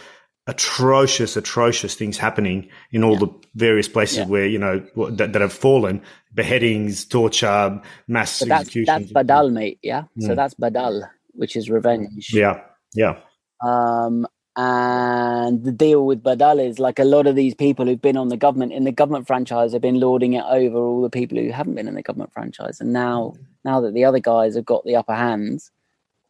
atrocious, 0.47 1.38
atrocious 1.38 1.95
things 1.95 2.17
happening 2.17 2.69
in 2.91 3.04
all 3.04 3.13
yeah. 3.13 3.19
the 3.19 3.34
various 3.56 3.88
places 3.88 4.19
yeah. 4.19 4.25
where 4.25 4.45
you 4.45 4.58
know 4.58 4.80
that, 5.12 5.34
that, 5.34 5.41
have 5.41 5.54
fallen: 5.54 6.01
beheadings, 6.34 7.06
torture, 7.06 7.82
mass 8.08 8.32
so 8.32 8.45
that's, 8.45 8.62
executions. 8.62 9.12
That's 9.12 9.27
badal, 9.27 9.51
mate. 9.51 9.80
Yeah, 9.82 10.04
mm. 10.17 10.25
so 10.25 10.36
that's 10.36 10.56
badal, 10.56 11.08
which 11.34 11.56
is 11.56 11.69
revenge. 11.69 12.34
Yeah, 12.34 12.62
yeah. 12.93 13.19
Um, 13.62 14.27
and 14.58 15.63
the 15.63 15.71
deal 15.71 16.06
with 16.06 16.23
badal 16.23 16.65
is 16.65 16.77
like 16.77 16.99
a 16.99 17.06
lot 17.06 17.25
of 17.25 17.36
these 17.36 17.56
people 17.56 17.86
who've 17.86 18.01
been 18.01 18.17
on 18.17 18.27
the 18.27 18.38
government 18.38 18.73
in 18.73 18.84
the 18.84 18.91
government 18.91 19.25
franchise 19.25 19.71
have 19.71 19.82
been 19.82 19.99
lording 19.99 20.34
it 20.34 20.43
over 20.45 20.77
all 20.77 21.01
the 21.01 21.10
people 21.10 21.38
who 21.38 21.51
haven't 21.51 21.75
been 21.75 21.88
in 21.88 21.95
the 21.95 22.01
government 22.01 22.34
franchise, 22.34 22.82
and 22.82 22.91
now 22.91 23.34
now 23.63 23.80
that 23.82 23.93
the 23.93 24.06
other 24.06 24.19
guys 24.19 24.56
have 24.56 24.65
got 24.65 24.84
the 24.86 24.95
upper 24.95 25.15
hands, 25.15 25.71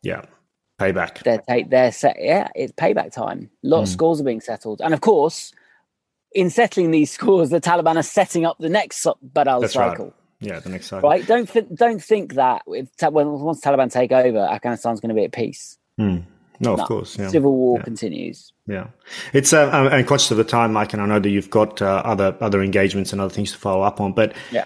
yeah 0.04 0.26
payback. 0.82 1.24
They're 1.24 1.44
take 1.48 1.70
they're 1.70 1.91
set. 1.91 2.17
Yeah, 2.20 2.50
it's 2.56 2.74
payback 2.74 3.12
time. 3.12 3.50
A 3.63 3.67
lot 3.67 3.80
mm. 3.80 3.84
of 3.84 3.89
hmm. 3.89 3.94
scores 3.94 4.22
are 4.22 4.24
being 4.24 4.41
settled, 4.41 4.82
and 4.82 4.94
of 4.94 5.02
course, 5.02 5.54
in 6.34 6.50
settling 6.50 6.91
these 6.91 7.12
scores, 7.17 7.50
the 7.50 7.62
Taliban 7.62 7.96
are 7.96 8.04
setting 8.04 8.46
up 8.46 8.58
the 8.60 8.70
next 8.70 9.04
Badal 9.04 9.62
That's 9.62 9.74
cycle. 9.74 10.06
Right. 10.06 10.13
Yeah, 10.39 10.60
the 10.60 10.70
next 10.70 10.88
cycle. 10.88 11.08
Right? 11.08 11.26
Don't 11.26 11.48
th- 11.48 11.67
don't 11.74 12.04
think 12.04 12.34
that 12.34 12.63
if 12.67 12.89
when 13.12 13.32
once 13.32 13.62
Taliban 13.62 13.91
take 13.91 14.12
over, 14.12 14.39
Afghanistan's 14.39 15.00
going 15.00 15.10
to 15.10 15.15
be 15.15 15.26
at 15.26 15.32
peace. 15.32 15.78
Mm. 16.00 16.24
No, 16.60 16.76
of 16.76 16.88
course. 16.88 17.17
Yeah. 17.17 17.30
Civil 17.30 17.54
war 17.56 17.80
yeah. 17.80 17.84
continues. 17.84 18.54
Yeah, 18.67 18.88
it's 19.34 19.52
uh, 19.52 19.89
and 19.91 20.08
conscious 20.08 20.30
of 20.32 20.38
the 20.38 20.44
time, 20.44 20.74
Mike, 20.74 20.94
and 20.94 21.02
I 21.02 21.06
know 21.08 21.20
that 21.20 21.30
you've 21.30 21.50
got 21.50 21.82
uh, 21.82 22.02
other 22.06 22.36
other 22.39 22.62
engagements 22.62 23.12
and 23.12 23.20
other 23.20 23.34
things 23.34 23.52
to 23.52 23.58
follow 23.58 23.82
up 23.82 24.00
on, 24.00 24.13
but 24.13 24.34
yeah. 24.52 24.65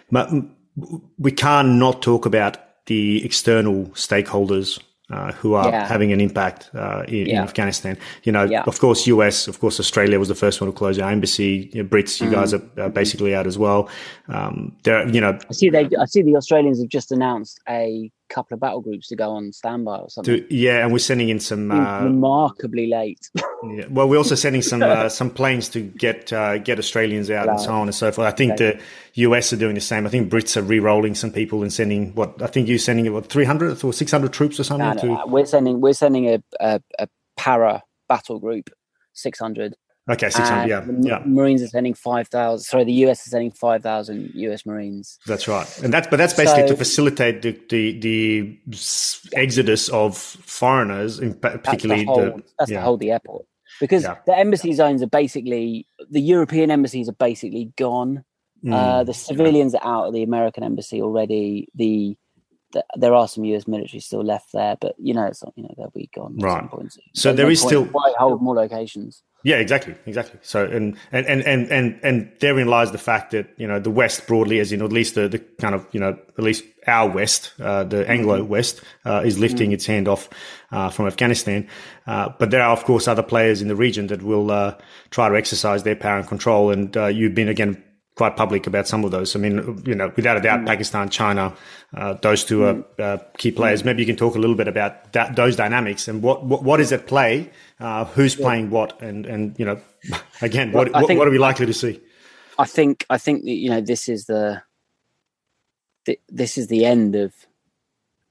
we 1.18 1.32
can't 1.32 1.70
not 1.70 2.02
talk 2.02 2.26
about 2.26 2.58
the 2.86 3.26
external 3.26 3.86
stakeholders 3.88 4.80
uh, 5.10 5.32
who 5.34 5.54
are 5.54 5.70
yeah. 5.70 5.88
having 5.88 6.12
an 6.12 6.20
impact 6.20 6.70
uh, 6.74 7.04
in, 7.08 7.28
yeah. 7.28 7.38
in, 7.38 7.38
Afghanistan. 7.38 7.98
You 8.24 8.32
know, 8.32 8.44
yeah. 8.44 8.64
of 8.66 8.80
course, 8.80 9.06
US, 9.08 9.48
of 9.48 9.60
course, 9.60 9.80
Australia 9.80 10.20
was 10.20 10.30
the 10.30 10.36
first 10.36 10.62
one 10.62 10.72
to 10.72 10.76
close 10.76 10.98
our 11.00 11.12
embassy. 11.12 11.70
You 11.74 11.84
know, 11.84 11.90
Brits, 11.90 12.20
you 12.20 12.28
mm. 12.28 12.32
guys 12.32 12.54
are, 12.54 12.62
are, 12.78 12.90
basically 12.90 13.36
out 13.36 13.48
as 13.48 13.58
well. 13.58 13.90
Um, 14.28 14.76
there, 14.84 15.08
you 15.08 15.22
know, 15.22 15.38
I 15.50 15.54
see 15.54 15.70
they, 15.70 15.90
I 16.00 16.06
see 16.06 16.22
the 16.22 16.36
Australians 16.36 16.80
have 16.80 16.90
just 16.90 17.12
announced 17.12 17.60
a 17.70 18.12
couple 18.30 18.56
of 18.56 18.60
battle 18.60 18.82
groups 18.82 19.08
to 19.08 19.16
go 19.16 19.32
on 19.32 19.52
standby 19.52 19.98
or 19.98 20.10
something. 20.10 20.48
To, 20.48 20.54
yeah, 20.54 20.84
and 20.84 20.92
we're 20.92 21.00
sending 21.00 21.30
in 21.30 21.40
some 21.40 21.72
uh, 21.72 22.04
remarkably 22.04 22.88
late. 22.88 23.30
yeah, 23.36 23.86
well, 23.90 24.08
we're 24.08 24.18
also 24.18 24.36
sending 24.36 24.62
some 24.62 24.82
uh, 24.84 25.10
some 25.10 25.30
planes 25.30 25.70
to 25.70 25.82
get 25.82 26.32
uh, 26.34 26.58
get 26.58 26.80
Australians 26.80 27.30
out 27.30 27.48
and 27.48 27.60
so 27.60 27.72
on 27.74 27.88
and 27.88 27.96
so 27.96 28.12
forth. 28.12 28.28
I 28.28 28.32
think 28.36 28.54
okay. 28.54 28.80
the 29.14 29.22
US 29.22 29.54
are 29.54 29.58
doing 29.58 29.76
the 29.76 29.82
same. 29.82 30.06
I 30.06 30.10
think 30.10 30.32
Brits 30.32 30.58
are 30.58 30.62
re-rolling 30.62 31.16
some 31.16 31.32
people 31.32 31.62
and 31.62 31.72
sending 31.72 32.14
what 32.16 32.42
I 32.42 32.48
think 32.48 32.68
you're 32.68 32.80
sending 32.80 33.12
what 33.14 33.28
300 33.28 33.84
or 33.84 33.94
600 33.94 34.34
troops 34.34 34.60
or 34.60 34.64
something. 34.64 34.88
No, 34.88 34.94
no, 34.94 35.02
to... 35.02 35.08
no. 35.08 35.24
We're 35.28 35.46
sending 35.46 35.82
we're 35.82 35.94
sending 35.94 36.30
a, 36.30 36.44
a, 36.60 36.82
a 37.00 37.08
para 37.38 37.84
battle 38.08 38.40
group 38.40 38.70
600 39.14 39.76
Okay, 40.08 40.30
600, 40.30 40.70
yeah. 40.70 40.86
yeah. 41.02 41.24
Marines 41.26 41.64
are 41.64 41.68
sending 41.68 41.96
5,000. 41.96 42.64
Sorry, 42.64 42.84
the 42.84 42.94
US 43.08 43.26
is 43.26 43.32
sending 43.32 43.50
5,000 43.50 44.32
US 44.36 44.66
Marines. 44.66 45.18
That's 45.26 45.48
right. 45.48 45.68
And 45.84 45.92
that's, 45.92 46.08
but 46.08 46.18
that's 46.18 46.34
basically 46.34 46.64
so, 46.64 46.74
to 46.74 46.78
facilitate 46.78 47.42
the, 47.42 47.60
the, 47.70 48.00
the 48.00 48.60
exodus 49.34 49.90
of 49.90 50.16
foreigners, 50.16 51.20
in 51.20 51.34
particularly 51.34 52.06
that's 52.06 52.18
the, 52.18 52.24
hold, 52.24 52.38
the, 52.38 52.44
that's 52.60 52.72
yeah. 52.72 52.78
to 52.78 52.84
hold 52.84 53.00
the 53.00 53.12
airport. 53.12 53.46
Because 53.80 54.04
yeah. 54.04 54.18
the 54.28 54.38
embassy 54.38 54.74
zones 54.74 55.02
are 55.02 55.08
basically, 55.08 55.88
the 56.12 56.22
European 56.22 56.70
embassies 56.70 57.10
are 57.10 57.14
basically 57.14 57.74
gone. 57.76 58.24
Mm. 58.64 58.74
Uh, 58.74 59.04
the 59.06 59.14
civilians 59.14 59.74
are 59.74 59.84
out 59.84 60.06
of 60.06 60.14
the 60.14 60.22
American 60.22 60.64
embassy 60.64 61.02
already. 61.02 61.68
The, 61.74 62.16
the, 62.74 62.86
there 62.96 63.16
are 63.16 63.28
some 63.28 63.44
US 63.46 63.68
military 63.68 64.02
still 64.02 64.24
left 64.24 64.50
there, 64.54 64.78
but 64.80 64.94
you 65.00 65.16
know, 65.16 65.26
it's 65.26 65.44
not, 65.44 65.54
you 65.56 65.64
know, 65.64 65.74
they'll 65.76 65.90
be 65.90 66.12
gone. 66.14 66.38
Right. 66.38 66.64
So, 66.72 67.02
so 67.14 67.34
there 67.34 67.50
is 67.50 67.60
still. 67.60 67.86
Why 67.86 68.14
hold 68.20 68.44
more 68.44 68.56
locations? 68.56 69.24
Yeah, 69.46 69.58
exactly, 69.58 69.94
exactly. 70.08 70.40
So, 70.42 70.66
and 70.66 70.98
and 71.12 71.28
and 71.28 71.72
and 71.72 72.00
and 72.02 72.32
therein 72.40 72.66
lies 72.68 72.92
the 72.92 72.98
fact 72.98 73.30
that 73.30 73.48
you 73.58 73.68
know 73.68 73.80
the 73.80 73.92
West 73.92 74.26
broadly, 74.26 74.60
as 74.60 74.72
know, 74.74 74.86
at 74.86 74.92
least 74.92 75.14
the, 75.14 75.28
the 75.28 75.38
kind 75.38 75.76
of 75.76 75.86
you 75.92 76.00
know 76.00 76.18
at 76.36 76.44
least 76.44 76.64
our 76.88 77.08
West, 77.08 77.54
uh, 77.62 77.84
the 77.84 78.10
Anglo 78.10 78.40
mm-hmm. 78.40 78.50
West, 78.50 78.82
uh, 79.06 79.22
is 79.24 79.38
lifting 79.38 79.70
mm. 79.70 79.74
its 79.76 79.86
hand 79.86 80.08
off 80.08 80.32
uh, 80.72 80.90
from 80.90 81.06
Afghanistan. 81.06 81.68
Uh, 82.08 82.30
but 82.40 82.50
there 82.50 82.64
are, 82.64 82.72
of 82.72 82.86
course, 82.86 83.08
other 83.08 83.22
players 83.22 83.62
in 83.62 83.68
the 83.68 83.76
region 83.76 84.08
that 84.08 84.24
will 84.24 84.50
uh, 84.50 84.74
try 85.12 85.30
to 85.30 85.36
exercise 85.36 85.84
their 85.84 85.96
power 85.96 86.18
and 86.18 86.28
control. 86.28 86.72
And 86.72 86.98
uh, 86.98 87.06
you've 87.06 87.36
been 87.36 87.48
again 87.48 87.84
quite 88.16 88.38
public 88.38 88.66
about 88.66 88.88
some 88.88 89.04
of 89.04 89.12
those. 89.12 89.36
I 89.36 89.40
mean, 89.40 89.84
you 89.86 89.94
know, 89.94 90.12
without 90.16 90.38
a 90.38 90.42
doubt, 90.42 90.62
mm. 90.62 90.68
Pakistan, 90.68 91.10
China, 91.10 91.54
uh, 91.94 92.14
those 92.14 92.46
two 92.46 92.60
mm. 92.60 92.86
are 93.00 93.04
uh, 93.04 93.18
key 93.38 93.52
players. 93.52 93.82
Mm. 93.82 93.86
Maybe 93.86 94.02
you 94.02 94.06
can 94.06 94.16
talk 94.16 94.36
a 94.36 94.40
little 94.40 94.56
bit 94.56 94.68
about 94.68 95.12
that, 95.14 95.36
those 95.36 95.56
dynamics 95.56 96.08
and 96.08 96.24
what, 96.24 96.46
what, 96.46 96.64
what 96.64 96.80
is 96.80 96.92
at 96.94 97.08
play, 97.08 97.52
uh, 97.80 98.06
who's 98.06 98.36
playing 98.36 98.70
what, 98.70 99.00
and 99.02 99.26
and 99.26 99.58
you 99.60 99.66
know, 99.66 99.80
again, 100.42 100.72
well, 100.72 100.86
what, 100.86 101.08
think, 101.08 101.20
what 101.20 101.28
are 101.28 101.32
we 101.32 101.38
likely 101.38 101.66
to 101.66 101.74
see? 101.74 102.02
I 102.58 102.66
think 102.66 103.06
I 103.10 103.18
think 103.18 103.44
that, 103.44 103.52
you 103.52 103.70
know 103.70 103.82
this 103.82 104.08
is 104.08 104.26
the, 104.26 104.62
the 106.06 106.18
this 106.30 106.58
is 106.58 106.68
the 106.68 106.86
end 106.86 107.16
of 107.16 107.34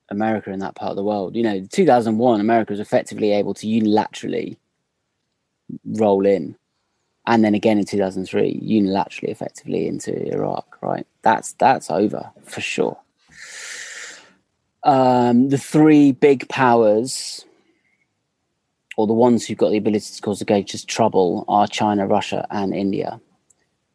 America 0.08 0.50
in 0.50 0.60
that 0.60 0.76
part 0.76 0.90
of 0.90 0.96
the 0.96 1.04
world. 1.04 1.36
You 1.36 1.42
know, 1.42 1.66
2001, 1.70 2.40
America 2.40 2.72
was 2.72 2.80
effectively 2.80 3.32
able 3.32 3.52
to 3.54 3.66
unilaterally 3.66 4.56
roll 5.84 6.24
in 6.24 6.56
and 7.26 7.44
then 7.44 7.54
again 7.54 7.78
in 7.78 7.84
2003 7.84 8.60
unilaterally 8.62 9.30
effectively 9.30 9.86
into 9.86 10.32
iraq 10.32 10.74
right? 10.84 11.06
That's 11.22 11.54
that's 11.54 11.90
over 11.90 12.30
for 12.44 12.60
sure. 12.60 12.98
Um, 14.82 15.48
the 15.48 15.58
three 15.58 16.12
big 16.12 16.46
powers 16.50 17.44
or 18.98 19.06
the 19.06 19.14
ones 19.14 19.46
who've 19.46 19.56
got 19.56 19.70
the 19.70 19.78
ability 19.78 20.14
to 20.14 20.20
cause 20.20 20.38
the 20.38 20.44
greatest 20.44 20.86
trouble 20.88 21.44
are 21.48 21.66
china 21.66 22.06
russia 22.06 22.46
and 22.50 22.74
india. 22.74 23.20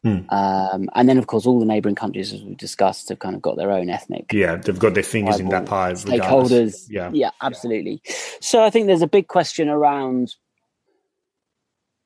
Hmm. 0.02 0.20
um, 0.30 0.88
and 0.94 1.10
then 1.10 1.18
of 1.18 1.26
course 1.26 1.44
all 1.44 1.60
the 1.60 1.66
neighboring 1.66 1.94
countries 1.94 2.32
as 2.32 2.42
we 2.42 2.54
discussed 2.54 3.10
have 3.10 3.18
kind 3.18 3.36
of 3.36 3.42
got 3.42 3.58
their 3.58 3.70
own 3.70 3.90
ethnic 3.90 4.32
yeah 4.32 4.56
they've 4.56 4.78
got 4.78 4.94
their 4.94 5.02
fingers 5.02 5.38
in 5.38 5.50
that 5.50 5.66
pie 5.66 5.92
stakeholders. 5.92 6.86
yeah. 6.88 7.10
Yeah 7.12 7.30
absolutely. 7.42 8.02
So 8.40 8.62
i 8.62 8.70
think 8.70 8.86
there's 8.86 9.02
a 9.02 9.06
big 9.06 9.28
question 9.28 9.68
around 9.68 10.34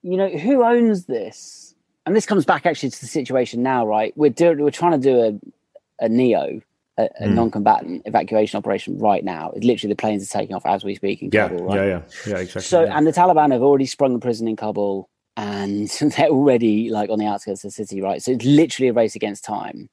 you 0.05 0.19
know, 0.19 0.29
who 0.29 0.63
owns 0.63 1.07
this? 1.07 1.75
And 2.07 2.15
this 2.15 2.27
comes 2.27 2.45
back 2.45 2.67
actually 2.67 2.91
to 2.91 3.01
the 3.01 3.07
situation 3.07 3.63
now, 3.63 3.87
right? 3.87 4.13
We're 4.17 4.31
doing, 4.31 4.63
we're 4.63 4.71
trying 4.71 4.93
to 4.93 4.99
do 4.99 5.21
a, 5.21 6.05
a 6.05 6.09
neo, 6.11 6.61
a, 6.99 7.05
a 7.21 7.27
mm. 7.27 7.35
non-combatant 7.35 8.03
evacuation 8.05 8.59
operation 8.59 8.99
right 8.99 9.25
now. 9.25 9.53
It's 9.57 9.65
literally 9.65 9.93
the 9.93 9.97
planes 9.97 10.23
are 10.23 10.39
taking 10.39 10.55
off 10.55 10.67
as 10.67 10.85
we 10.85 10.95
speak 10.95 11.23
in 11.23 11.31
yeah, 11.33 11.49
Kabul. 11.49 11.65
Right? 11.65 11.77
Yeah, 11.77 11.85
yeah, 11.85 12.03
yeah, 12.27 12.37
exactly. 12.37 12.61
So, 12.61 12.85
yeah. 12.85 12.97
and 12.97 13.07
the 13.07 13.13
Taliban 13.13 13.51
have 13.53 13.63
already 13.63 13.87
sprung 13.87 14.13
the 14.13 14.19
prison 14.19 14.47
in 14.47 14.57
Kabul, 14.57 15.09
and 15.39 15.89
they're 16.17 16.29
already 16.29 16.91
like 16.91 17.09
on 17.09 17.19
the 17.19 17.27
outskirts 17.27 17.65
of 17.65 17.69
the 17.69 17.73
city, 17.73 18.03
right? 18.03 18.23
So 18.23 18.33
it's 18.33 18.45
literally 18.45 18.89
a 18.89 18.93
race 18.93 19.17
against 19.17 19.43
time, 19.43 19.89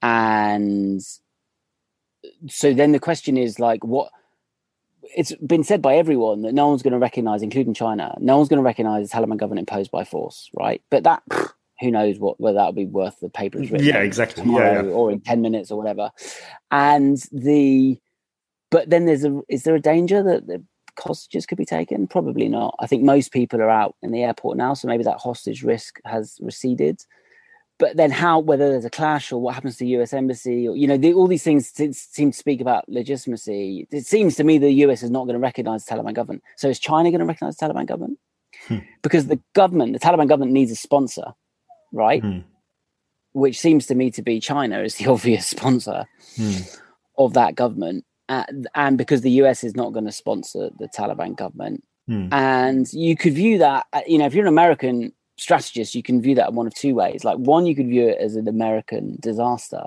and 0.00 1.02
so 2.48 2.72
then 2.72 2.92
the 2.92 3.00
question 3.00 3.36
is 3.36 3.60
like, 3.60 3.84
what? 3.84 4.10
It's 5.14 5.34
been 5.36 5.64
said 5.64 5.82
by 5.82 5.96
everyone 5.96 6.42
that 6.42 6.54
no 6.54 6.68
one's 6.68 6.82
going 6.82 6.92
to 6.92 6.98
recognize, 6.98 7.42
including 7.42 7.74
China, 7.74 8.16
no 8.20 8.36
one's 8.36 8.48
going 8.48 8.58
to 8.58 8.64
recognize 8.64 9.08
the 9.08 9.16
Taliban 9.16 9.36
government 9.36 9.68
imposed 9.68 9.90
by 9.90 10.04
force, 10.04 10.50
right? 10.54 10.82
But 10.90 11.04
that, 11.04 11.22
who 11.80 11.90
knows 11.90 12.18
what 12.18 12.40
whether 12.40 12.56
that'll 12.56 12.72
be 12.72 12.86
worth 12.86 13.20
the 13.20 13.28
paper 13.28 13.60
it's 13.60 13.70
written. 13.70 13.86
Yeah, 13.86 13.98
exactly. 13.98 14.44
Yeah, 14.46 14.82
yeah, 14.82 14.90
or 14.90 15.10
in 15.10 15.20
ten 15.20 15.42
minutes 15.42 15.70
or 15.70 15.78
whatever. 15.78 16.10
And 16.70 17.18
the, 17.32 17.98
but 18.70 18.88
then 18.88 19.06
there's 19.06 19.24
a 19.24 19.40
is 19.48 19.64
there 19.64 19.74
a 19.74 19.80
danger 19.80 20.22
that 20.22 20.46
the 20.46 20.64
hostages 20.98 21.46
could 21.46 21.58
be 21.58 21.66
taken? 21.66 22.06
Probably 22.06 22.48
not. 22.48 22.74
I 22.80 22.86
think 22.86 23.02
most 23.02 23.32
people 23.32 23.60
are 23.60 23.70
out 23.70 23.94
in 24.02 24.12
the 24.12 24.22
airport 24.22 24.56
now, 24.56 24.74
so 24.74 24.88
maybe 24.88 25.04
that 25.04 25.18
hostage 25.18 25.62
risk 25.62 26.00
has 26.04 26.38
receded 26.40 27.02
but 27.78 27.96
then 27.96 28.10
how 28.10 28.38
whether 28.38 28.70
there's 28.70 28.84
a 28.84 28.90
clash 28.90 29.32
or 29.32 29.40
what 29.40 29.54
happens 29.54 29.76
to 29.76 29.84
the 29.84 29.90
US 29.98 30.12
embassy 30.12 30.66
or 30.66 30.76
you 30.76 30.86
know 30.86 30.96
the, 30.96 31.12
all 31.12 31.26
these 31.26 31.42
things 31.42 31.68
seem 31.68 32.30
to 32.30 32.36
speak 32.36 32.60
about 32.60 32.88
legitimacy. 32.88 33.86
It 33.90 34.06
seems 34.06 34.36
to 34.36 34.44
me 34.44 34.58
the 34.58 34.70
US 34.70 35.02
is 35.02 35.10
not 35.10 35.24
going 35.24 35.34
to 35.34 35.40
recognize 35.40 35.84
the 35.84 35.94
Taliban 35.94 36.14
government. 36.14 36.42
So 36.56 36.68
is 36.68 36.78
China 36.78 37.10
going 37.10 37.20
to 37.20 37.26
recognize 37.26 37.56
the 37.56 37.66
Taliban 37.66 37.86
government? 37.86 38.18
Hmm. 38.66 38.78
Because 39.02 39.26
the 39.26 39.40
government, 39.54 39.92
the 39.92 39.98
Taliban 39.98 40.28
government 40.28 40.52
needs 40.52 40.70
a 40.70 40.76
sponsor, 40.76 41.34
right? 41.92 42.22
Hmm. 42.22 42.38
Which 43.32 43.58
seems 43.58 43.86
to 43.86 43.94
me 43.94 44.10
to 44.12 44.22
be 44.22 44.40
China 44.40 44.80
is 44.80 44.96
the 44.96 45.06
obvious 45.10 45.46
sponsor 45.46 46.06
hmm. 46.36 46.56
of 47.18 47.34
that 47.34 47.54
government. 47.54 48.04
Uh, 48.28 48.44
and 48.74 48.98
because 48.98 49.20
the 49.20 49.30
US 49.42 49.62
is 49.62 49.76
not 49.76 49.92
going 49.92 50.06
to 50.06 50.12
sponsor 50.12 50.70
the 50.78 50.88
Taliban 50.88 51.36
government. 51.36 51.84
Hmm. 52.08 52.28
And 52.32 52.92
you 52.92 53.16
could 53.16 53.34
view 53.34 53.58
that, 53.58 53.86
uh, 53.92 54.00
you 54.06 54.18
know, 54.18 54.26
if 54.26 54.34
you're 54.34 54.44
an 54.44 54.52
American 54.52 55.12
strategist, 55.36 55.94
you 55.94 56.02
can 56.02 56.20
view 56.20 56.34
that 56.34 56.50
in 56.50 56.54
one 56.54 56.66
of 56.66 56.74
two 56.74 56.94
ways. 56.94 57.24
Like 57.24 57.38
one, 57.38 57.66
you 57.66 57.74
could 57.74 57.88
view 57.88 58.08
it 58.08 58.18
as 58.18 58.36
an 58.36 58.48
American 58.48 59.18
disaster. 59.20 59.84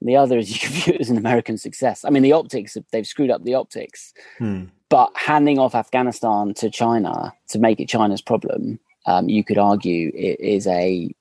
The 0.00 0.16
other 0.16 0.38
is 0.38 0.50
you 0.52 0.58
can 0.58 0.70
view 0.70 0.94
it 0.94 1.00
as 1.00 1.10
an 1.10 1.16
American 1.16 1.58
success. 1.58 2.04
I 2.04 2.10
mean, 2.10 2.22
the 2.22 2.32
optics, 2.32 2.76
they've 2.92 3.06
screwed 3.06 3.30
up 3.30 3.44
the 3.44 3.54
optics. 3.54 4.12
Hmm. 4.38 4.64
But 4.88 5.10
handing 5.16 5.58
off 5.58 5.74
Afghanistan 5.74 6.54
to 6.54 6.70
China 6.70 7.32
to 7.48 7.58
make 7.58 7.80
it 7.80 7.88
China's 7.88 8.22
problem, 8.22 8.78
um, 9.06 9.28
you 9.28 9.42
could 9.42 9.58
argue 9.58 10.12
it 10.14 10.38
is 10.38 10.66
a 10.66 11.12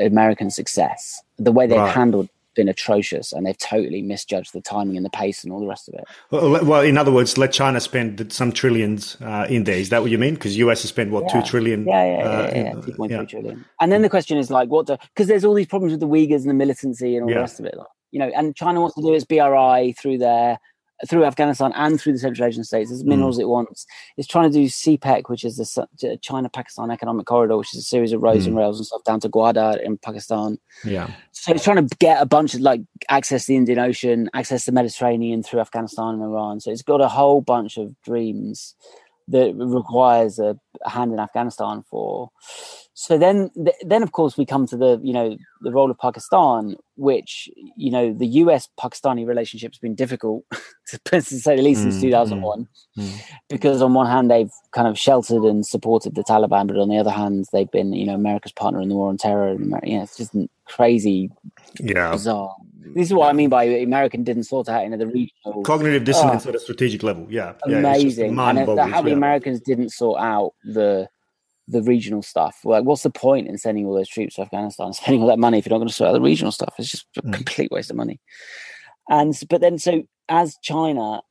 American 0.00 0.50
success. 0.50 1.22
The 1.38 1.52
way 1.52 1.66
they've 1.66 1.78
right. 1.78 1.94
handled 1.94 2.28
been 2.58 2.68
atrocious 2.68 3.32
and 3.32 3.46
they've 3.46 3.56
totally 3.56 4.02
misjudged 4.02 4.52
the 4.52 4.60
timing 4.60 4.96
and 4.96 5.06
the 5.06 5.10
pace 5.10 5.44
and 5.44 5.52
all 5.52 5.60
the 5.60 5.66
rest 5.66 5.88
of 5.88 5.94
it. 5.94 6.04
Well, 6.30 6.64
well 6.64 6.82
in 6.82 6.98
other 6.98 7.12
words, 7.12 7.38
let 7.38 7.52
China 7.52 7.80
spend 7.80 8.32
some 8.32 8.52
trillions 8.52 9.16
uh, 9.22 9.46
in 9.48 9.64
there. 9.64 9.78
Is 9.78 9.88
that 9.90 10.02
what 10.02 10.10
you 10.10 10.18
mean? 10.18 10.34
Because 10.34 10.58
US 10.58 10.82
has 10.82 10.90
spent 10.90 11.10
what 11.10 11.24
yeah. 11.24 11.40
two 11.40 11.48
trillion? 11.48 11.86
Yeah, 11.86 12.04
yeah, 12.04 12.18
yeah, 12.18 12.24
uh, 12.24 12.82
yeah, 12.98 13.06
yeah. 13.06 13.24
trillion. 13.24 13.64
And 13.80 13.92
then 13.92 14.02
the 14.02 14.10
question 14.10 14.36
is 14.36 14.50
like, 14.50 14.68
what? 14.68 14.86
Because 14.86 15.28
there's 15.28 15.44
all 15.44 15.54
these 15.54 15.66
problems 15.66 15.92
with 15.92 16.00
the 16.00 16.08
Uyghurs 16.08 16.40
and 16.40 16.50
the 16.50 16.54
militancy 16.54 17.14
and 17.14 17.22
all 17.24 17.30
yeah. 17.30 17.36
the 17.36 17.40
rest 17.40 17.60
of 17.60 17.66
it. 17.66 17.76
Like, 17.76 17.86
you 18.10 18.18
know, 18.18 18.30
and 18.34 18.56
China 18.56 18.80
wants 18.80 18.96
to 18.96 19.02
do 19.02 19.14
its 19.14 19.24
BRI 19.24 19.94
through 19.98 20.18
there. 20.18 20.58
Through 21.06 21.24
Afghanistan 21.24 21.72
and 21.74 22.00
through 22.00 22.12
the 22.12 22.18
Central 22.18 22.48
Asian 22.48 22.64
states. 22.64 22.90
as 22.90 23.04
minerals 23.04 23.38
mm. 23.38 23.42
it 23.42 23.48
wants. 23.48 23.86
It's 24.16 24.26
trying 24.26 24.50
to 24.50 24.58
do 24.58 24.66
CPEC, 24.66 25.28
which 25.28 25.44
is 25.44 25.56
the 25.56 26.18
China 26.22 26.48
Pakistan 26.48 26.90
Economic 26.90 27.26
Corridor, 27.26 27.56
which 27.56 27.74
is 27.74 27.80
a 27.80 27.86
series 27.86 28.12
of 28.12 28.22
roads 28.22 28.44
mm. 28.44 28.48
and 28.48 28.56
rails 28.56 28.78
and 28.78 28.86
stuff 28.86 29.04
down 29.04 29.20
to 29.20 29.28
Gwadar 29.28 29.80
in 29.80 29.98
Pakistan. 29.98 30.58
Yeah. 30.84 31.10
So 31.32 31.52
it's 31.52 31.64
trying 31.64 31.86
to 31.86 31.96
get 31.96 32.20
a 32.20 32.26
bunch 32.26 32.54
of 32.54 32.60
like 32.60 32.80
access 33.08 33.46
the 33.46 33.56
Indian 33.56 33.78
Ocean, 33.78 34.28
access 34.34 34.64
the 34.64 34.72
Mediterranean 34.72 35.42
through 35.42 35.60
Afghanistan 35.60 36.14
and 36.14 36.22
Iran. 36.22 36.60
So 36.60 36.70
it's 36.70 36.82
got 36.82 37.00
a 37.00 37.08
whole 37.08 37.40
bunch 37.40 37.76
of 37.76 37.94
dreams 38.02 38.74
that 39.28 39.54
requires 39.54 40.38
a 40.38 40.58
hand 40.86 41.12
in 41.12 41.18
Afghanistan 41.18 41.84
for. 41.90 42.30
So 43.00 43.16
then, 43.16 43.48
then 43.82 44.02
of 44.02 44.10
course 44.10 44.36
we 44.36 44.44
come 44.44 44.66
to 44.66 44.76
the 44.76 45.00
you 45.04 45.12
know 45.12 45.36
the 45.60 45.70
role 45.70 45.88
of 45.88 45.96
Pakistan, 46.00 46.74
which 46.96 47.48
you 47.76 47.92
know 47.92 48.12
the 48.12 48.26
U.S. 48.42 48.68
Pakistani 48.76 49.24
relationship 49.24 49.72
has 49.72 49.78
been 49.78 49.94
difficult 49.94 50.44
to 51.04 51.20
say 51.22 51.54
the 51.54 51.62
least 51.62 51.82
mm, 51.82 51.92
since 51.92 52.00
2001, 52.00 52.66
mm, 52.98 53.04
mm. 53.04 53.20
because 53.48 53.82
on 53.82 53.94
one 53.94 54.08
hand 54.08 54.28
they've 54.28 54.50
kind 54.72 54.88
of 54.88 54.98
sheltered 54.98 55.44
and 55.44 55.64
supported 55.64 56.16
the 56.16 56.24
Taliban, 56.24 56.66
but 56.66 56.76
on 56.76 56.88
the 56.88 56.98
other 56.98 57.12
hand 57.12 57.46
they've 57.52 57.70
been 57.70 57.92
you 57.92 58.04
know 58.04 58.14
America's 58.14 58.50
partner 58.50 58.80
in 58.80 58.88
the 58.88 58.96
war 58.96 59.10
on 59.10 59.16
terror. 59.16 59.50
And 59.50 59.66
you 59.84 59.96
know, 59.96 60.02
it's 60.02 60.16
just 60.16 60.34
crazy, 60.64 61.30
yeah, 61.78 62.10
bizarre. 62.10 62.56
This 62.96 63.06
is 63.06 63.14
what 63.14 63.28
I 63.28 63.32
mean 63.32 63.48
by 63.48 63.62
American 63.62 64.24
didn't 64.24 64.44
sort 64.44 64.68
out 64.68 64.82
you 64.82 64.90
know 64.90 64.96
the 64.96 65.06
regional 65.06 65.62
cognitive 65.62 66.02
dissonance 66.02 66.46
oh, 66.46 66.48
at 66.48 66.56
a 66.56 66.58
strategic 66.58 67.04
level. 67.04 67.28
Yeah, 67.30 67.52
amazing. 67.62 68.34
Yeah, 68.34 68.50
and 68.50 68.90
how 68.90 69.02
the 69.02 69.12
Americans 69.12 69.60
didn't 69.60 69.90
sort 69.90 70.20
out 70.20 70.54
the 70.64 71.08
the 71.68 71.82
regional 71.82 72.22
stuff. 72.22 72.60
Like, 72.64 72.84
what's 72.84 73.02
the 73.02 73.10
point 73.10 73.46
in 73.46 73.58
sending 73.58 73.86
all 73.86 73.94
those 73.94 74.08
troops 74.08 74.36
to 74.36 74.42
Afghanistan, 74.42 74.92
spending 74.94 75.22
all 75.22 75.28
that 75.28 75.38
money 75.38 75.58
if 75.58 75.66
you're 75.66 75.70
not 75.70 75.78
going 75.78 75.88
to 75.88 75.94
sort 75.94 76.08
out 76.08 76.14
the 76.14 76.20
regional 76.20 76.52
stuff? 76.52 76.74
It's 76.78 76.90
just 76.90 77.06
a 77.16 77.22
mm. 77.22 77.32
complete 77.32 77.70
waste 77.70 77.90
of 77.90 77.96
money. 77.96 78.20
And 79.08 79.38
but 79.48 79.60
then, 79.60 79.78
so 79.78 80.02
as 80.28 80.56
China, 80.62 81.22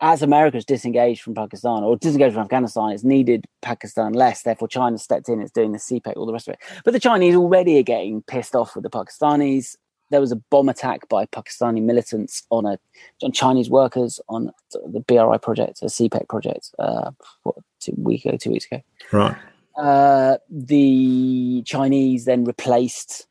as 0.00 0.22
America's 0.22 0.64
disengaged 0.64 1.22
from 1.22 1.34
Pakistan 1.34 1.82
or 1.82 1.96
disengaged 1.96 2.34
from 2.34 2.42
Afghanistan, 2.42 2.90
it's 2.90 3.04
needed 3.04 3.44
Pakistan 3.62 4.12
less. 4.12 4.42
Therefore, 4.42 4.68
China 4.68 4.98
stepped 4.98 5.28
in. 5.28 5.40
It's 5.40 5.50
doing 5.50 5.72
the 5.72 5.78
CPEC, 5.78 6.16
all 6.16 6.26
the 6.26 6.32
rest 6.32 6.48
of 6.48 6.54
it. 6.54 6.60
But 6.84 6.92
the 6.92 7.00
Chinese 7.00 7.34
already 7.34 7.78
are 7.78 7.84
getting 7.84 8.22
pissed 8.22 8.54
off 8.54 8.74
with 8.74 8.84
the 8.84 8.90
Pakistanis. 8.90 9.76
There 10.10 10.20
was 10.20 10.30
a 10.30 10.36
bomb 10.36 10.68
attack 10.68 11.08
by 11.08 11.26
Pakistani 11.26 11.82
militants 11.82 12.44
on 12.50 12.66
a 12.66 12.78
on 13.22 13.32
Chinese 13.32 13.70
workers 13.70 14.20
on 14.28 14.52
the 14.72 15.00
BRI 15.00 15.38
project, 15.38 15.82
a 15.82 15.86
CPEC 15.86 16.28
project, 16.28 16.70
uh, 16.78 17.10
what, 17.42 17.56
two 17.80 17.94
week 17.96 18.24
ago, 18.24 18.36
two 18.36 18.50
weeks 18.50 18.66
ago. 18.66 18.80
Right. 19.10 19.36
Uh, 19.76 20.36
the 20.48 21.62
Chinese 21.66 22.24
then 22.24 22.44
replaced 22.44 23.26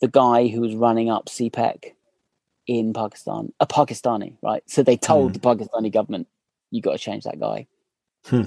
the 0.00 0.08
guy 0.08 0.48
who 0.48 0.60
was 0.60 0.74
running 0.74 1.10
up 1.10 1.26
CPEC 1.26 1.92
in 2.66 2.92
Pakistan, 2.92 3.52
a 3.60 3.66
Pakistani, 3.66 4.36
right? 4.42 4.62
So 4.66 4.82
they 4.82 4.96
told 4.96 5.32
mm. 5.32 5.34
the 5.34 5.40
Pakistani 5.40 5.92
government, 5.92 6.28
you 6.70 6.80
got 6.80 6.92
to 6.92 6.98
change 6.98 7.24
that 7.24 7.40
guy. 7.40 7.66
Hmm. 8.26 8.44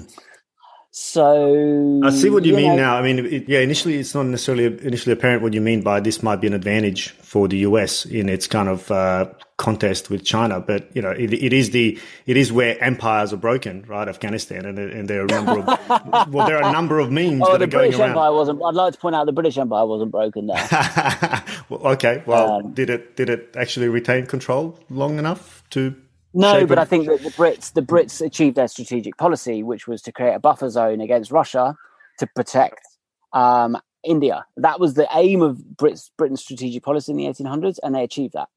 So 0.98 2.00
I 2.04 2.08
see 2.08 2.30
what 2.30 2.46
you, 2.46 2.52
you 2.52 2.56
mean 2.56 2.76
know, 2.76 2.76
now. 2.76 2.96
I 2.96 3.02
mean, 3.02 3.18
it, 3.18 3.46
yeah, 3.46 3.58
initially 3.58 3.98
it's 3.98 4.14
not 4.14 4.24
necessarily 4.24 4.64
initially 4.64 5.12
apparent 5.12 5.42
what 5.42 5.52
you 5.52 5.60
mean 5.60 5.82
by 5.82 6.00
this 6.00 6.22
might 6.22 6.36
be 6.36 6.46
an 6.46 6.54
advantage 6.54 7.10
for 7.10 7.48
the 7.48 7.58
US 7.58 8.06
in 8.06 8.30
its 8.30 8.46
kind 8.46 8.66
of 8.66 8.90
uh, 8.90 9.26
contest 9.58 10.10
with 10.10 10.24
China, 10.24 10.60
but 10.60 10.94
you 10.94 11.00
know, 11.00 11.10
it, 11.10 11.32
it 11.32 11.52
is 11.52 11.70
the 11.70 11.98
it 12.26 12.36
is 12.36 12.52
where 12.52 12.82
empires 12.82 13.32
are 13.32 13.38
broken, 13.38 13.84
right? 13.86 14.08
Afghanistan, 14.08 14.66
and, 14.66 14.78
and 14.78 15.08
there 15.08 15.22
are 15.22 15.24
a 15.24 15.28
number 15.28 15.60
of 15.60 15.66
well, 16.32 16.46
there 16.46 16.62
are 16.62 16.68
a 16.68 16.72
number 16.72 16.98
of 16.98 17.10
memes 17.10 17.42
oh, 17.44 17.52
that 17.52 17.62
are 17.62 17.66
going 17.66 17.90
British 17.90 17.98
around. 17.98 18.10
Empire 18.10 18.32
wasn't. 18.32 18.60
I'd 18.62 18.74
like 18.74 18.92
to 18.92 18.98
point 18.98 19.16
out 19.16 19.26
the 19.26 19.32
British 19.32 19.56
Empire 19.56 19.86
wasn't 19.86 20.10
broken 20.10 20.46
there. 20.46 20.68
well, 21.68 21.80
okay, 21.92 22.22
well, 22.26 22.52
um, 22.54 22.74
did 22.74 22.90
it 22.90 23.16
did 23.16 23.30
it 23.30 23.54
actually 23.56 23.88
retain 23.88 24.26
control 24.26 24.78
long 24.90 25.18
enough 25.18 25.64
to 25.70 25.94
no, 26.34 26.66
but 26.66 26.78
I 26.78 26.84
think 26.84 27.06
that 27.06 27.22
the 27.22 27.30
Brits 27.30 27.72
the 27.72 27.80
Brits 27.80 28.24
achieved 28.24 28.56
their 28.56 28.68
strategic 28.68 29.16
policy, 29.16 29.62
which 29.62 29.88
was 29.88 30.02
to 30.02 30.12
create 30.12 30.34
a 30.34 30.38
buffer 30.38 30.68
zone 30.68 31.00
against 31.00 31.30
Russia 31.30 31.76
to 32.18 32.26
protect 32.26 32.86
um, 33.32 33.78
India. 34.04 34.44
That 34.58 34.78
was 34.78 34.94
the 34.94 35.08
aim 35.14 35.40
of 35.40 35.56
Brits, 35.76 36.10
Britain's 36.18 36.42
strategic 36.42 36.82
policy 36.82 37.12
in 37.12 37.16
the 37.16 37.24
1800s, 37.24 37.78
and 37.82 37.94
they 37.94 38.02
achieved 38.02 38.34
that. 38.34 38.48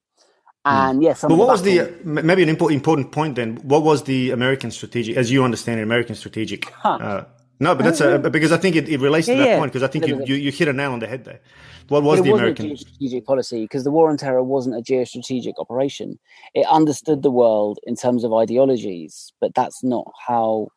Hmm. 0.69 0.89
And 0.89 1.03
yes, 1.03 1.21
but 1.21 1.35
what 1.35 1.47
was 1.47 1.63
the 1.63 1.91
maybe 2.03 2.43
an 2.43 2.49
important 2.49 2.77
important 2.79 3.11
point 3.11 3.35
then? 3.35 3.57
What 3.63 3.83
was 3.83 4.03
the 4.03 4.29
American 4.31 4.69
strategic, 4.69 5.17
as 5.17 5.31
you 5.31 5.43
understand 5.43 5.79
it, 5.79 5.83
American 5.83 6.15
strategic? 6.15 6.71
Huh. 6.79 6.97
Uh, 7.01 7.25
no, 7.59 7.75
but 7.75 7.83
that's 7.83 7.99
a, 7.99 8.17
because 8.19 8.53
I 8.53 8.57
think 8.57 8.77
it, 8.77 8.87
it 8.87 9.01
relates 9.01 9.27
to 9.27 9.35
yeah, 9.35 9.43
that 9.43 9.59
point 9.59 9.73
because 9.73 9.83
I 9.83 9.91
think 9.91 10.07
you, 10.07 10.23
you, 10.23 10.35
you 10.35 10.51
hit 10.51 10.69
a 10.69 10.73
nail 10.73 10.93
on 10.93 10.99
the 10.99 11.07
head 11.07 11.25
there. 11.25 11.41
What 11.89 12.03
was 12.03 12.19
it 12.19 12.23
the 12.23 12.31
American 12.31 12.77
strategic 12.77 13.25
policy? 13.25 13.63
Because 13.63 13.83
the 13.83 13.91
war 13.91 14.09
on 14.09 14.15
terror 14.15 14.41
wasn't 14.41 14.77
a 14.77 14.81
geostrategic 14.81 15.53
operation. 15.57 16.19
It 16.53 16.65
understood 16.67 17.21
the 17.21 17.31
world 17.31 17.79
in 17.83 17.97
terms 17.97 18.23
of 18.23 18.33
ideologies, 18.33 19.33
but 19.41 19.53
that's 19.55 19.83
not 19.83 20.05
how 20.25 20.69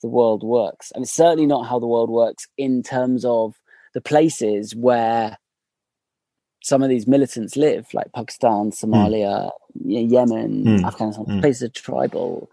the 0.00 0.08
world 0.08 0.42
works, 0.42 0.90
and 0.94 1.02
it's 1.02 1.12
certainly 1.12 1.46
not 1.46 1.66
how 1.66 1.78
the 1.78 1.86
world 1.86 2.08
works 2.08 2.46
in 2.56 2.82
terms 2.82 3.26
of 3.26 3.54
the 3.92 4.00
places 4.00 4.74
where 4.74 5.36
some 6.62 6.82
of 6.82 6.88
these 6.88 7.06
militants 7.06 7.56
live, 7.56 7.92
like 7.94 8.12
Pakistan, 8.12 8.70
Somalia, 8.70 9.50
mm. 9.84 10.10
Yemen, 10.10 10.64
mm. 10.64 10.84
Afghanistan. 10.84 11.24
Mm. 11.26 11.40
Places 11.40 11.62
are 11.62 11.68
tribal, 11.68 12.50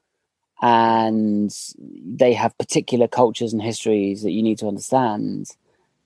and 0.61 1.53
they 1.77 2.33
have 2.33 2.57
particular 2.57 3.07
cultures 3.07 3.53
and 3.53 3.61
histories 3.61 4.23
that 4.23 4.31
you 4.31 4.43
need 4.43 4.59
to 4.59 4.67
understand. 4.67 5.49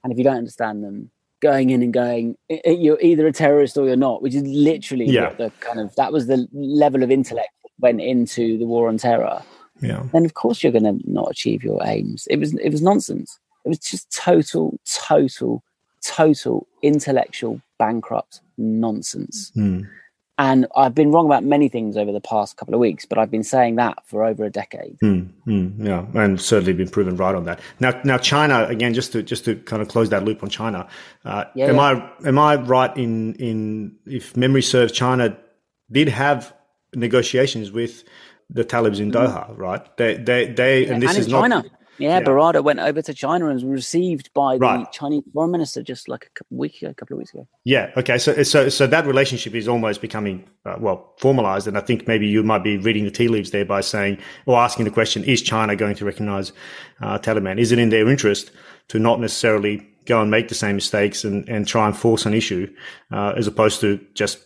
And 0.02 0.12
if 0.12 0.18
you 0.18 0.24
don't 0.24 0.36
understand 0.36 0.82
them, 0.82 1.10
going 1.42 1.70
in 1.70 1.82
and 1.82 1.92
going, 1.92 2.36
you're 2.64 3.00
either 3.00 3.26
a 3.26 3.32
terrorist 3.32 3.76
or 3.76 3.86
you're 3.86 3.96
not, 3.96 4.22
which 4.22 4.34
is 4.34 4.44
literally 4.44 5.06
yeah. 5.06 5.30
the 5.34 5.50
kind 5.60 5.80
of 5.80 5.94
that 5.96 6.12
was 6.12 6.28
the 6.28 6.48
level 6.52 7.02
of 7.02 7.10
intellect 7.10 7.50
that 7.62 7.70
went 7.80 8.00
into 8.00 8.56
the 8.58 8.64
war 8.64 8.88
on 8.88 8.96
terror. 8.96 9.42
Yeah. 9.80 10.04
Then 10.12 10.24
of 10.24 10.34
course 10.34 10.62
you're 10.62 10.72
going 10.72 10.84
to 10.84 11.10
not 11.10 11.30
achieve 11.30 11.64
your 11.64 11.80
aims. 11.84 12.26
It 12.30 12.38
was 12.38 12.54
it 12.54 12.70
was 12.70 12.80
nonsense. 12.80 13.38
It 13.64 13.68
was 13.68 13.78
just 13.78 14.10
total, 14.12 14.78
total, 14.84 15.62
total 16.02 16.66
intellectual 16.82 17.60
bankrupt 17.82 18.40
nonsense. 18.56 19.50
Mm. 19.56 19.88
And 20.38 20.66
I've 20.76 20.94
been 20.94 21.10
wrong 21.10 21.26
about 21.26 21.42
many 21.42 21.68
things 21.68 21.96
over 21.96 22.12
the 22.12 22.20
past 22.20 22.56
couple 22.56 22.74
of 22.74 22.80
weeks, 22.80 23.04
but 23.04 23.18
I've 23.18 23.30
been 23.30 23.42
saying 23.42 23.74
that 23.76 23.98
for 24.06 24.24
over 24.24 24.44
a 24.44 24.50
decade. 24.50 24.96
Mm, 25.00 25.28
mm, 25.46 25.86
yeah, 25.86 26.06
and 26.14 26.40
certainly 26.40 26.72
been 26.72 26.88
proven 26.88 27.16
right 27.16 27.34
on 27.34 27.44
that. 27.44 27.58
Now, 27.80 28.00
now 28.04 28.18
China 28.18 28.66
again, 28.66 28.94
just 28.94 29.12
to 29.12 29.22
just 29.22 29.44
to 29.46 29.56
kind 29.56 29.82
of 29.82 29.88
close 29.88 30.08
that 30.10 30.24
loop 30.24 30.42
on 30.42 30.48
China. 30.48 30.88
Uh, 31.24 31.44
yeah, 31.54 31.66
am 31.66 31.76
yeah. 31.76 31.82
I 31.82 32.28
am 32.28 32.38
I 32.38 32.54
right 32.56 32.96
in 32.96 33.34
in 33.34 33.96
if 34.06 34.36
memory 34.36 34.62
serves, 34.62 34.92
China 34.92 35.36
did 35.90 36.08
have 36.08 36.54
negotiations 36.94 37.72
with 37.72 38.04
the 38.48 38.64
Talibs 38.64 39.00
in 39.00 39.10
mm. 39.10 39.16
Doha, 39.16 39.56
right? 39.58 39.84
They 39.96 40.14
they 40.14 40.46
they, 40.46 40.86
yeah, 40.86 40.92
and 40.92 41.02
this 41.02 41.10
and 41.10 41.18
is 41.18 41.26
China. 41.26 41.56
not 41.56 41.66
yeah, 42.02 42.18
yeah, 42.18 42.24
Baradar 42.24 42.62
went 42.62 42.80
over 42.80 43.00
to 43.02 43.14
China 43.14 43.46
and 43.46 43.54
was 43.54 43.64
received 43.64 44.32
by 44.34 44.54
the 44.56 44.60
right. 44.60 44.92
Chinese 44.92 45.22
foreign 45.32 45.50
minister 45.50 45.82
just 45.82 46.08
like 46.08 46.26
a 46.26 46.30
couple, 46.30 46.56
week, 46.56 46.82
a 46.82 46.94
couple 46.94 47.14
of 47.14 47.18
weeks 47.18 47.32
ago. 47.32 47.46
Yeah. 47.64 47.90
Okay. 47.96 48.18
So, 48.18 48.42
so, 48.42 48.68
so 48.68 48.86
that 48.86 49.06
relationship 49.06 49.54
is 49.54 49.68
almost 49.68 50.00
becoming 50.00 50.48
uh, 50.66 50.76
well 50.78 51.14
formalized, 51.18 51.66
and 51.68 51.78
I 51.78 51.80
think 51.80 52.06
maybe 52.06 52.26
you 52.26 52.42
might 52.42 52.64
be 52.64 52.76
reading 52.76 53.04
the 53.04 53.10
tea 53.10 53.28
leaves 53.28 53.50
there 53.50 53.64
by 53.64 53.80
saying 53.80 54.18
or 54.46 54.58
asking 54.58 54.84
the 54.84 54.90
question: 54.90 55.24
Is 55.24 55.42
China 55.42 55.76
going 55.76 55.94
to 55.96 56.04
recognize 56.04 56.52
uh, 57.00 57.18
Taliban? 57.18 57.58
Is 57.58 57.72
it 57.72 57.78
in 57.78 57.90
their 57.90 58.08
interest 58.08 58.50
to 58.88 58.98
not 58.98 59.20
necessarily 59.20 59.86
go 60.06 60.20
and 60.20 60.30
make 60.30 60.48
the 60.48 60.54
same 60.54 60.74
mistakes 60.74 61.24
and, 61.24 61.48
and 61.48 61.66
try 61.66 61.86
and 61.86 61.96
force 61.96 62.26
an 62.26 62.34
issue, 62.34 62.72
uh, 63.12 63.34
as 63.36 63.46
opposed 63.46 63.80
to 63.80 64.00
just 64.14 64.38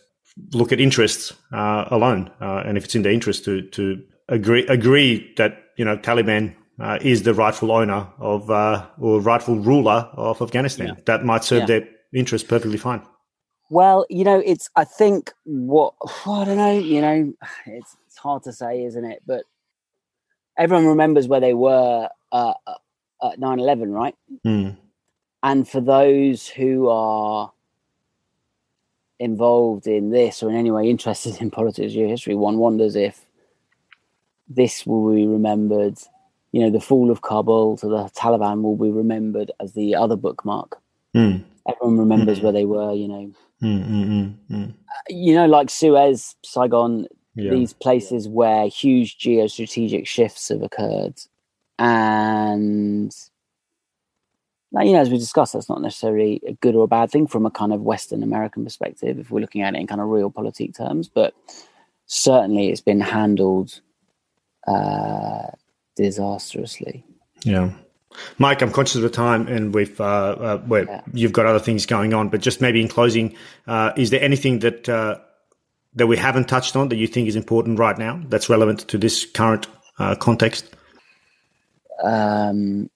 look 0.53 0.71
at 0.71 0.79
interests 0.79 1.33
uh, 1.51 1.85
alone? 1.89 2.31
Uh, 2.39 2.63
and 2.65 2.77
if 2.77 2.85
it's 2.85 2.95
in 2.95 3.01
their 3.01 3.13
interest 3.13 3.43
to 3.45 3.61
to 3.69 4.03
agree 4.29 4.65
agree 4.67 5.33
that 5.37 5.63
you 5.77 5.85
know 5.85 5.97
Taliban 5.97 6.55
uh, 6.79 6.99
is 7.01 7.23
the 7.23 7.33
rightful 7.33 7.71
owner 7.71 8.07
of 8.19 8.49
uh, 8.51 8.85
or 8.99 9.19
rightful 9.19 9.57
ruler 9.57 10.09
of 10.13 10.41
Afghanistan. 10.41 10.87
Yeah. 10.87 10.93
That 11.05 11.25
might 11.25 11.43
serve 11.43 11.61
yeah. 11.61 11.65
their 11.65 11.89
interest 12.13 12.47
perfectly 12.47 12.77
fine. 12.77 13.01
Well, 13.69 14.05
you 14.09 14.23
know, 14.23 14.41
it's 14.45 14.69
I 14.75 14.83
think 14.83 15.33
what 15.43 15.93
I 16.25 16.45
don't 16.45 16.57
know. 16.57 16.77
You 16.77 17.01
know, 17.01 17.33
it's 17.65 17.97
it's 18.07 18.17
hard 18.17 18.43
to 18.43 18.53
say, 18.53 18.83
isn't 18.83 19.05
it? 19.05 19.23
But 19.25 19.43
everyone 20.57 20.87
remembers 20.87 21.27
where 21.27 21.39
they 21.39 21.53
were 21.53 22.09
uh, 22.31 22.53
at 23.23 23.39
9-11, 23.39 23.93
right? 23.93 24.15
Mm. 24.45 24.77
And 25.43 25.67
for 25.67 25.81
those 25.81 26.47
who 26.47 26.89
are 26.89 27.51
involved 29.19 29.87
in 29.87 30.09
this 30.09 30.43
or 30.43 30.49
in 30.49 30.55
any 30.55 30.71
way 30.71 30.89
interested 30.89 31.39
in 31.41 31.51
politics 31.59 31.95
or 31.95 32.07
history, 32.07 32.35
one 32.35 32.57
wonders 32.57 32.95
if 32.95 33.23
this 34.47 34.85
will 34.85 35.13
be 35.13 35.27
remembered 35.27 35.97
you 36.51 36.61
know, 36.61 36.69
the 36.69 36.79
fall 36.79 37.11
of 37.11 37.21
Kabul 37.21 37.77
to 37.77 37.87
the 37.87 38.09
Taliban 38.15 38.61
will 38.61 38.77
be 38.77 38.89
remembered 38.89 39.51
as 39.59 39.73
the 39.73 39.95
other 39.95 40.15
bookmark. 40.15 40.77
Mm. 41.15 41.43
Everyone 41.67 41.97
remembers 41.99 42.39
mm. 42.39 42.43
where 42.43 42.53
they 42.53 42.65
were, 42.65 42.93
you 42.93 43.07
know. 43.07 43.31
Mm, 43.61 44.73
you 45.09 45.33
know, 45.33 45.47
like 45.47 45.69
Suez, 45.69 46.35
Saigon, 46.43 47.07
yeah. 47.35 47.51
these 47.51 47.73
places 47.73 48.27
where 48.27 48.67
huge 48.67 49.17
geostrategic 49.17 50.05
shifts 50.07 50.49
have 50.49 50.61
occurred. 50.61 51.19
And, 51.79 53.11
you 54.73 54.91
know, 54.93 54.99
as 54.99 55.09
we 55.09 55.17
discussed, 55.17 55.53
that's 55.53 55.69
not 55.69 55.81
necessarily 55.81 56.41
a 56.47 56.53
good 56.53 56.75
or 56.75 56.83
a 56.83 56.87
bad 56.87 57.09
thing 57.11 57.27
from 57.27 57.45
a 57.45 57.51
kind 57.51 57.73
of 57.73 57.81
Western 57.81 58.23
American 58.23 58.63
perspective, 58.63 59.19
if 59.19 59.31
we're 59.31 59.41
looking 59.41 59.63
at 59.63 59.75
it 59.75 59.79
in 59.79 59.87
kind 59.87 60.01
of 60.01 60.07
realpolitik 60.07 60.77
terms. 60.77 61.07
But 61.07 61.33
certainly 62.05 62.69
it's 62.69 62.81
been 62.81 63.01
handled 63.01 63.81
uh, 64.67 65.47
disastrously. 65.97 67.03
Yeah. 67.43 67.71
Mike, 68.37 68.61
I'm 68.61 68.71
conscious 68.71 68.95
of 68.95 69.01
the 69.01 69.09
time, 69.09 69.47
and 69.47 69.73
we've 69.73 69.99
uh, 69.99 70.03
uh, 70.03 70.61
yeah. 70.69 71.01
you've 71.13 71.33
got 71.33 71.45
other 71.45 71.59
things 71.59 71.85
going 71.85 72.13
on. 72.13 72.29
But 72.29 72.41
just 72.41 72.61
maybe 72.61 72.81
in 72.81 72.87
closing, 72.87 73.35
uh, 73.67 73.91
is 73.97 74.09
there 74.09 74.21
anything 74.21 74.59
that 74.59 74.87
uh, 74.87 75.19
that 75.95 76.07
we 76.07 76.17
haven't 76.17 76.47
touched 76.47 76.75
on 76.75 76.89
that 76.89 76.95
you 76.95 77.07
think 77.07 77.27
is 77.27 77.35
important 77.35 77.79
right 77.79 77.97
now 77.97 78.21
that's 78.29 78.49
relevant 78.49 78.87
to 78.87 78.97
this 78.97 79.25
current 79.25 79.67
uh, 79.99 80.15
context? 80.15 80.73
Um, 82.03 82.89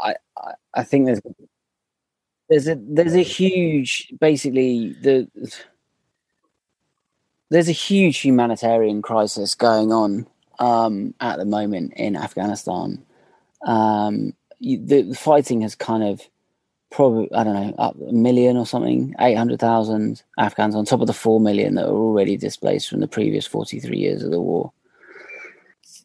I, 0.00 0.14
I 0.36 0.52
I 0.74 0.82
think 0.84 1.06
there's 1.06 1.20
there's 2.48 2.68
a 2.68 2.76
there's 2.80 3.14
a 3.14 3.22
huge 3.22 4.12
basically 4.20 4.92
the 5.00 5.28
there's 7.50 7.68
a 7.68 7.72
huge 7.72 8.18
humanitarian 8.18 9.02
crisis 9.02 9.54
going 9.54 9.92
on 9.92 10.26
um, 10.58 11.14
at 11.20 11.38
the 11.38 11.44
moment 11.44 11.94
in 11.94 12.16
Afghanistan. 12.16 13.04
Um, 13.62 14.34
you, 14.58 14.84
the 14.84 15.14
fighting 15.14 15.62
has 15.62 15.74
kind 15.74 16.02
of 16.02 16.22
probably 16.90 17.32
I 17.32 17.44
don't 17.44 17.54
know 17.54 17.74
up 17.78 17.96
a 17.96 18.12
million 18.12 18.56
or 18.56 18.66
something, 18.66 19.14
eight 19.20 19.36
hundred 19.36 19.60
thousand 19.60 20.22
Afghans 20.38 20.74
on 20.74 20.84
top 20.84 21.00
of 21.00 21.06
the 21.06 21.12
four 21.12 21.40
million 21.40 21.74
that 21.74 21.86
are 21.86 21.94
already 21.94 22.36
displaced 22.36 22.88
from 22.88 23.00
the 23.00 23.08
previous 23.08 23.46
forty 23.46 23.80
three 23.80 23.98
years 23.98 24.22
of 24.22 24.30
the 24.30 24.40
war. 24.40 24.72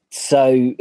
So 0.10 0.74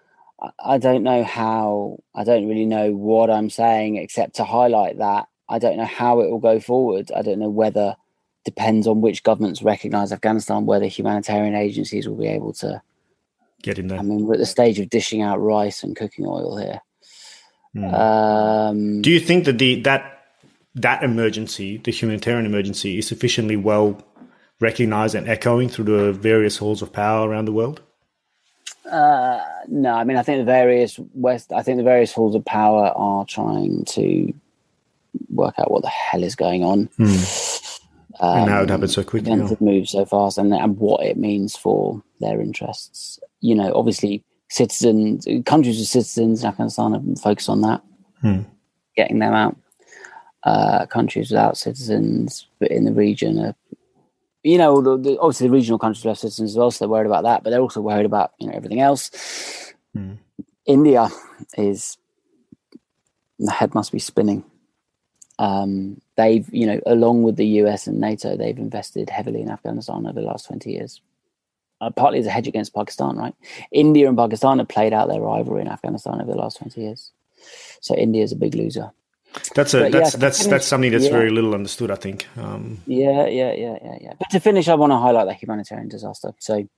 I 0.64 0.78
don't 0.78 1.02
know 1.02 1.24
how. 1.24 1.98
I 2.14 2.24
don't 2.24 2.48
really 2.48 2.66
know 2.66 2.92
what 2.92 3.30
I'm 3.30 3.50
saying 3.50 3.96
except 3.96 4.36
to 4.36 4.44
highlight 4.44 4.98
that 4.98 5.28
I 5.48 5.58
don't 5.58 5.76
know 5.76 5.84
how 5.84 6.20
it 6.20 6.30
will 6.30 6.38
go 6.38 6.60
forward. 6.60 7.10
I 7.14 7.22
don't 7.22 7.38
know 7.38 7.50
whether 7.50 7.96
depends 8.44 8.86
on 8.86 9.00
which 9.00 9.22
governments 9.22 9.62
recognise 9.62 10.12
Afghanistan, 10.12 10.66
whether 10.66 10.86
humanitarian 10.86 11.54
agencies 11.54 12.06
will 12.06 12.16
be 12.16 12.26
able 12.26 12.52
to 12.52 12.82
get 13.64 13.78
in 13.78 13.88
there. 13.88 13.98
I 13.98 14.02
mean, 14.02 14.26
we're 14.26 14.34
at 14.34 14.40
the 14.40 14.46
stage 14.46 14.78
of 14.78 14.90
dishing 14.90 15.22
out 15.22 15.40
rice 15.40 15.82
and 15.82 15.96
cooking 15.96 16.26
oil 16.26 16.56
here. 16.56 16.80
Mm. 17.74 17.92
Um, 17.92 19.02
Do 19.02 19.10
you 19.10 19.20
think 19.20 19.44
that 19.46 19.58
the 19.58 19.80
that 19.82 20.24
that 20.74 21.02
emergency, 21.02 21.78
the 21.78 21.90
humanitarian 21.90 22.46
emergency, 22.46 22.98
is 22.98 23.06
sufficiently 23.06 23.56
well 23.56 24.00
recognised 24.60 25.14
and 25.14 25.28
echoing 25.28 25.68
through 25.68 25.84
the 25.84 26.12
various 26.12 26.58
halls 26.58 26.82
of 26.82 26.92
power 26.92 27.28
around 27.28 27.46
the 27.46 27.52
world? 27.52 27.80
Uh, 28.90 29.40
no, 29.66 29.94
I 29.94 30.04
mean, 30.04 30.16
I 30.16 30.22
think 30.22 30.38
the 30.38 30.44
various 30.44 31.00
West, 31.14 31.52
I 31.52 31.62
think 31.62 31.78
the 31.78 31.84
various 31.84 32.12
halls 32.12 32.34
of 32.34 32.44
power 32.44 32.92
are 32.94 33.24
trying 33.24 33.84
to 33.86 34.32
work 35.30 35.54
out 35.58 35.70
what 35.70 35.82
the 35.82 35.88
hell 35.88 36.22
is 36.22 36.36
going 36.36 36.62
on. 36.62 36.88
Mm. 36.98 37.80
Um, 38.20 38.38
and 38.42 38.50
how 38.50 38.62
it 38.62 38.70
happened 38.70 38.90
so 38.90 39.02
quickly. 39.02 39.32
And 39.32 39.60
move 39.60 39.88
so 39.88 40.04
fast, 40.04 40.38
and, 40.38 40.52
and 40.54 40.78
what 40.78 41.04
it 41.04 41.16
means 41.16 41.56
for 41.56 42.02
their 42.20 42.40
interests. 42.40 43.18
You 43.44 43.54
know, 43.54 43.72
obviously, 43.74 44.24
citizens, 44.48 45.26
countries 45.44 45.78
with 45.78 45.88
citizens 45.88 46.42
in 46.42 46.48
Afghanistan 46.48 46.92
have 46.92 47.20
focused 47.20 47.48
on 47.48 47.60
that, 47.60 47.82
hmm. 48.20 48.42
getting 48.96 49.18
them 49.18 49.34
out. 49.34 49.56
Uh, 50.44 50.84
countries 50.86 51.30
without 51.30 51.56
citizens, 51.56 52.46
but 52.58 52.70
in 52.70 52.84
the 52.84 52.92
region 52.92 53.38
are, 53.38 53.54
you 54.42 54.58
know, 54.58 54.82
the, 54.82 54.98
the, 54.98 55.18
obviously 55.18 55.46
the 55.46 55.52
regional 55.52 55.78
countries 55.78 56.04
without 56.04 56.18
citizens 56.18 56.50
as 56.50 56.56
well, 56.58 56.70
so 56.70 56.84
they're 56.84 56.90
worried 56.90 57.06
about 57.06 57.24
that, 57.24 57.42
but 57.42 57.48
they're 57.48 57.62
also 57.62 57.80
worried 57.80 58.04
about 58.04 58.32
you 58.38 58.46
know 58.46 58.52
everything 58.54 58.80
else. 58.80 59.10
Hmm. 59.94 60.14
India 60.66 61.08
is 61.56 61.96
the 63.38 63.50
head 63.50 63.74
must 63.74 63.92
be 63.92 63.98
spinning. 63.98 64.44
Um, 65.38 66.00
they've, 66.16 66.48
you 66.52 66.66
know, 66.66 66.80
along 66.86 67.22
with 67.22 67.36
the 67.36 67.46
US 67.62 67.86
and 67.86 68.00
NATO, 68.00 68.36
they've 68.36 68.58
invested 68.58 69.10
heavily 69.10 69.40
in 69.42 69.50
Afghanistan 69.50 70.06
over 70.06 70.20
the 70.20 70.26
last 70.26 70.46
20 70.46 70.70
years. 70.70 71.00
Uh, 71.84 71.90
partly 71.90 72.18
as 72.18 72.26
a 72.26 72.30
hedge 72.30 72.48
against 72.48 72.74
Pakistan, 72.74 73.16
right? 73.16 73.34
India 73.70 74.08
and 74.08 74.16
Pakistan 74.16 74.58
have 74.58 74.68
played 74.68 74.92
out 74.92 75.08
their 75.08 75.20
rivalry 75.20 75.60
in 75.60 75.68
Afghanistan 75.68 76.20
over 76.20 76.30
the 76.30 76.38
last 76.38 76.56
20 76.58 76.80
years. 76.80 77.12
So 77.80 77.94
India 77.94 78.22
is 78.22 78.32
a 78.32 78.36
big 78.36 78.54
loser. 78.54 78.90
That's 79.54 79.74
a 79.74 79.80
but 79.80 79.92
that's 79.92 80.14
yeah, 80.14 80.20
that's 80.20 80.38
finish, 80.38 80.50
that's 80.50 80.66
something 80.66 80.92
that's 80.92 81.04
yeah. 81.04 81.10
very 81.10 81.30
little 81.30 81.54
understood, 81.54 81.90
I 81.90 81.96
think. 81.96 82.26
Um, 82.38 82.78
yeah, 82.86 83.26
yeah, 83.26 83.52
yeah, 83.52 83.76
yeah, 83.84 83.98
yeah. 84.00 84.12
But 84.18 84.30
to 84.30 84.40
finish, 84.40 84.68
I 84.68 84.74
want 84.74 84.92
to 84.92 84.96
highlight 84.96 85.26
that 85.26 85.36
humanitarian 85.36 85.88
disaster. 85.88 86.32
So, 86.38 86.68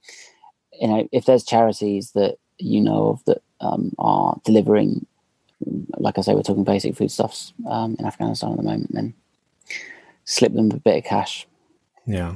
you 0.73 0.89
know, 0.89 1.09
if 1.13 1.27
there's 1.27 1.45
charities 1.45 2.13
that 2.13 2.39
you 2.59 2.81
know 2.81 3.09
of 3.11 3.25
that 3.27 3.43
um, 3.61 3.93
are 3.99 4.41
delivering 4.45 5.07
like 5.99 6.19
I 6.19 6.21
say, 6.21 6.35
we're 6.35 6.43
talking 6.43 6.65
basic 6.65 6.97
foodstuffs 6.97 7.53
um, 7.69 7.97
in 7.99 8.05
Afghanistan 8.05 8.53
at 8.53 8.57
the 8.57 8.63
moment, 8.63 8.93
then 8.93 9.15
slip 10.25 10.53
them 10.53 10.71
a 10.71 10.77
bit 10.77 10.99
of 10.99 11.05
cash. 11.05 11.47
Yeah. 12.07 12.35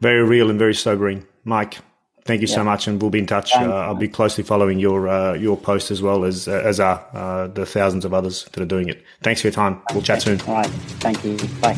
Very 0.00 0.22
real 0.22 0.50
and 0.50 0.58
very 0.58 0.74
sobering. 0.74 1.26
Mike, 1.44 1.78
thank 2.24 2.42
you 2.42 2.48
yeah. 2.48 2.56
so 2.56 2.64
much, 2.64 2.86
and 2.86 3.00
we'll 3.00 3.10
be 3.10 3.18
in 3.18 3.26
touch. 3.26 3.54
Uh, 3.54 3.64
I'll 3.64 3.94
be 3.94 4.08
closely 4.08 4.44
following 4.44 4.78
your 4.78 5.08
uh, 5.08 5.32
your 5.34 5.56
post 5.56 5.90
as 5.90 6.02
well 6.02 6.24
as 6.24 6.48
uh, 6.48 6.62
as 6.64 6.80
are 6.80 7.02
uh, 7.14 7.46
the 7.48 7.64
thousands 7.64 8.04
of 8.04 8.12
others 8.12 8.44
that 8.52 8.60
are 8.60 8.66
doing 8.66 8.88
it. 8.88 9.02
Thanks 9.22 9.40
for 9.40 9.46
your 9.46 9.54
time. 9.54 9.80
We'll 9.92 10.02
chat 10.02 10.22
soon. 10.22 10.40
All 10.42 10.54
right. 10.54 10.66
Thank 11.00 11.24
you. 11.24 11.36
Bye. 11.60 11.74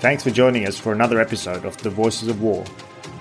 Thanks 0.00 0.22
for 0.22 0.30
joining 0.30 0.68
us 0.68 0.78
for 0.78 0.92
another 0.92 1.18
episode 1.18 1.64
of 1.64 1.78
The 1.78 1.90
Voices 1.90 2.28
of 2.28 2.42
War. 2.42 2.64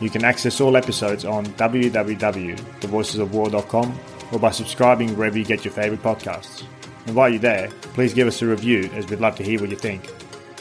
You 0.01 0.09
can 0.09 0.25
access 0.25 0.59
all 0.59 0.75
episodes 0.75 1.23
on 1.23 1.45
www.thevoicesofwar.com 1.45 3.99
or 4.33 4.39
by 4.39 4.51
subscribing 4.51 5.15
wherever 5.15 5.37
you 5.37 5.45
get 5.45 5.63
your 5.63 5.73
favourite 5.73 6.03
podcasts. 6.03 6.65
And 7.05 7.15
while 7.15 7.29
you're 7.29 7.39
there, 7.39 7.69
please 7.93 8.13
give 8.13 8.27
us 8.27 8.41
a 8.41 8.47
review 8.47 8.89
as 8.93 9.07
we'd 9.07 9.19
love 9.19 9.35
to 9.35 9.43
hear 9.43 9.59
what 9.59 9.69
you 9.69 9.75
think. 9.75 10.09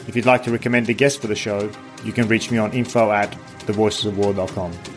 If 0.07 0.15
you'd 0.15 0.25
like 0.25 0.43
to 0.43 0.51
recommend 0.51 0.89
a 0.89 0.93
guest 0.93 1.21
for 1.21 1.27
the 1.27 1.35
show, 1.35 1.71
you 2.03 2.13
can 2.13 2.27
reach 2.27 2.51
me 2.51 2.57
on 2.57 2.71
info 2.73 3.11
at 3.11 3.31
thevoicesofwar.com. 3.65 4.94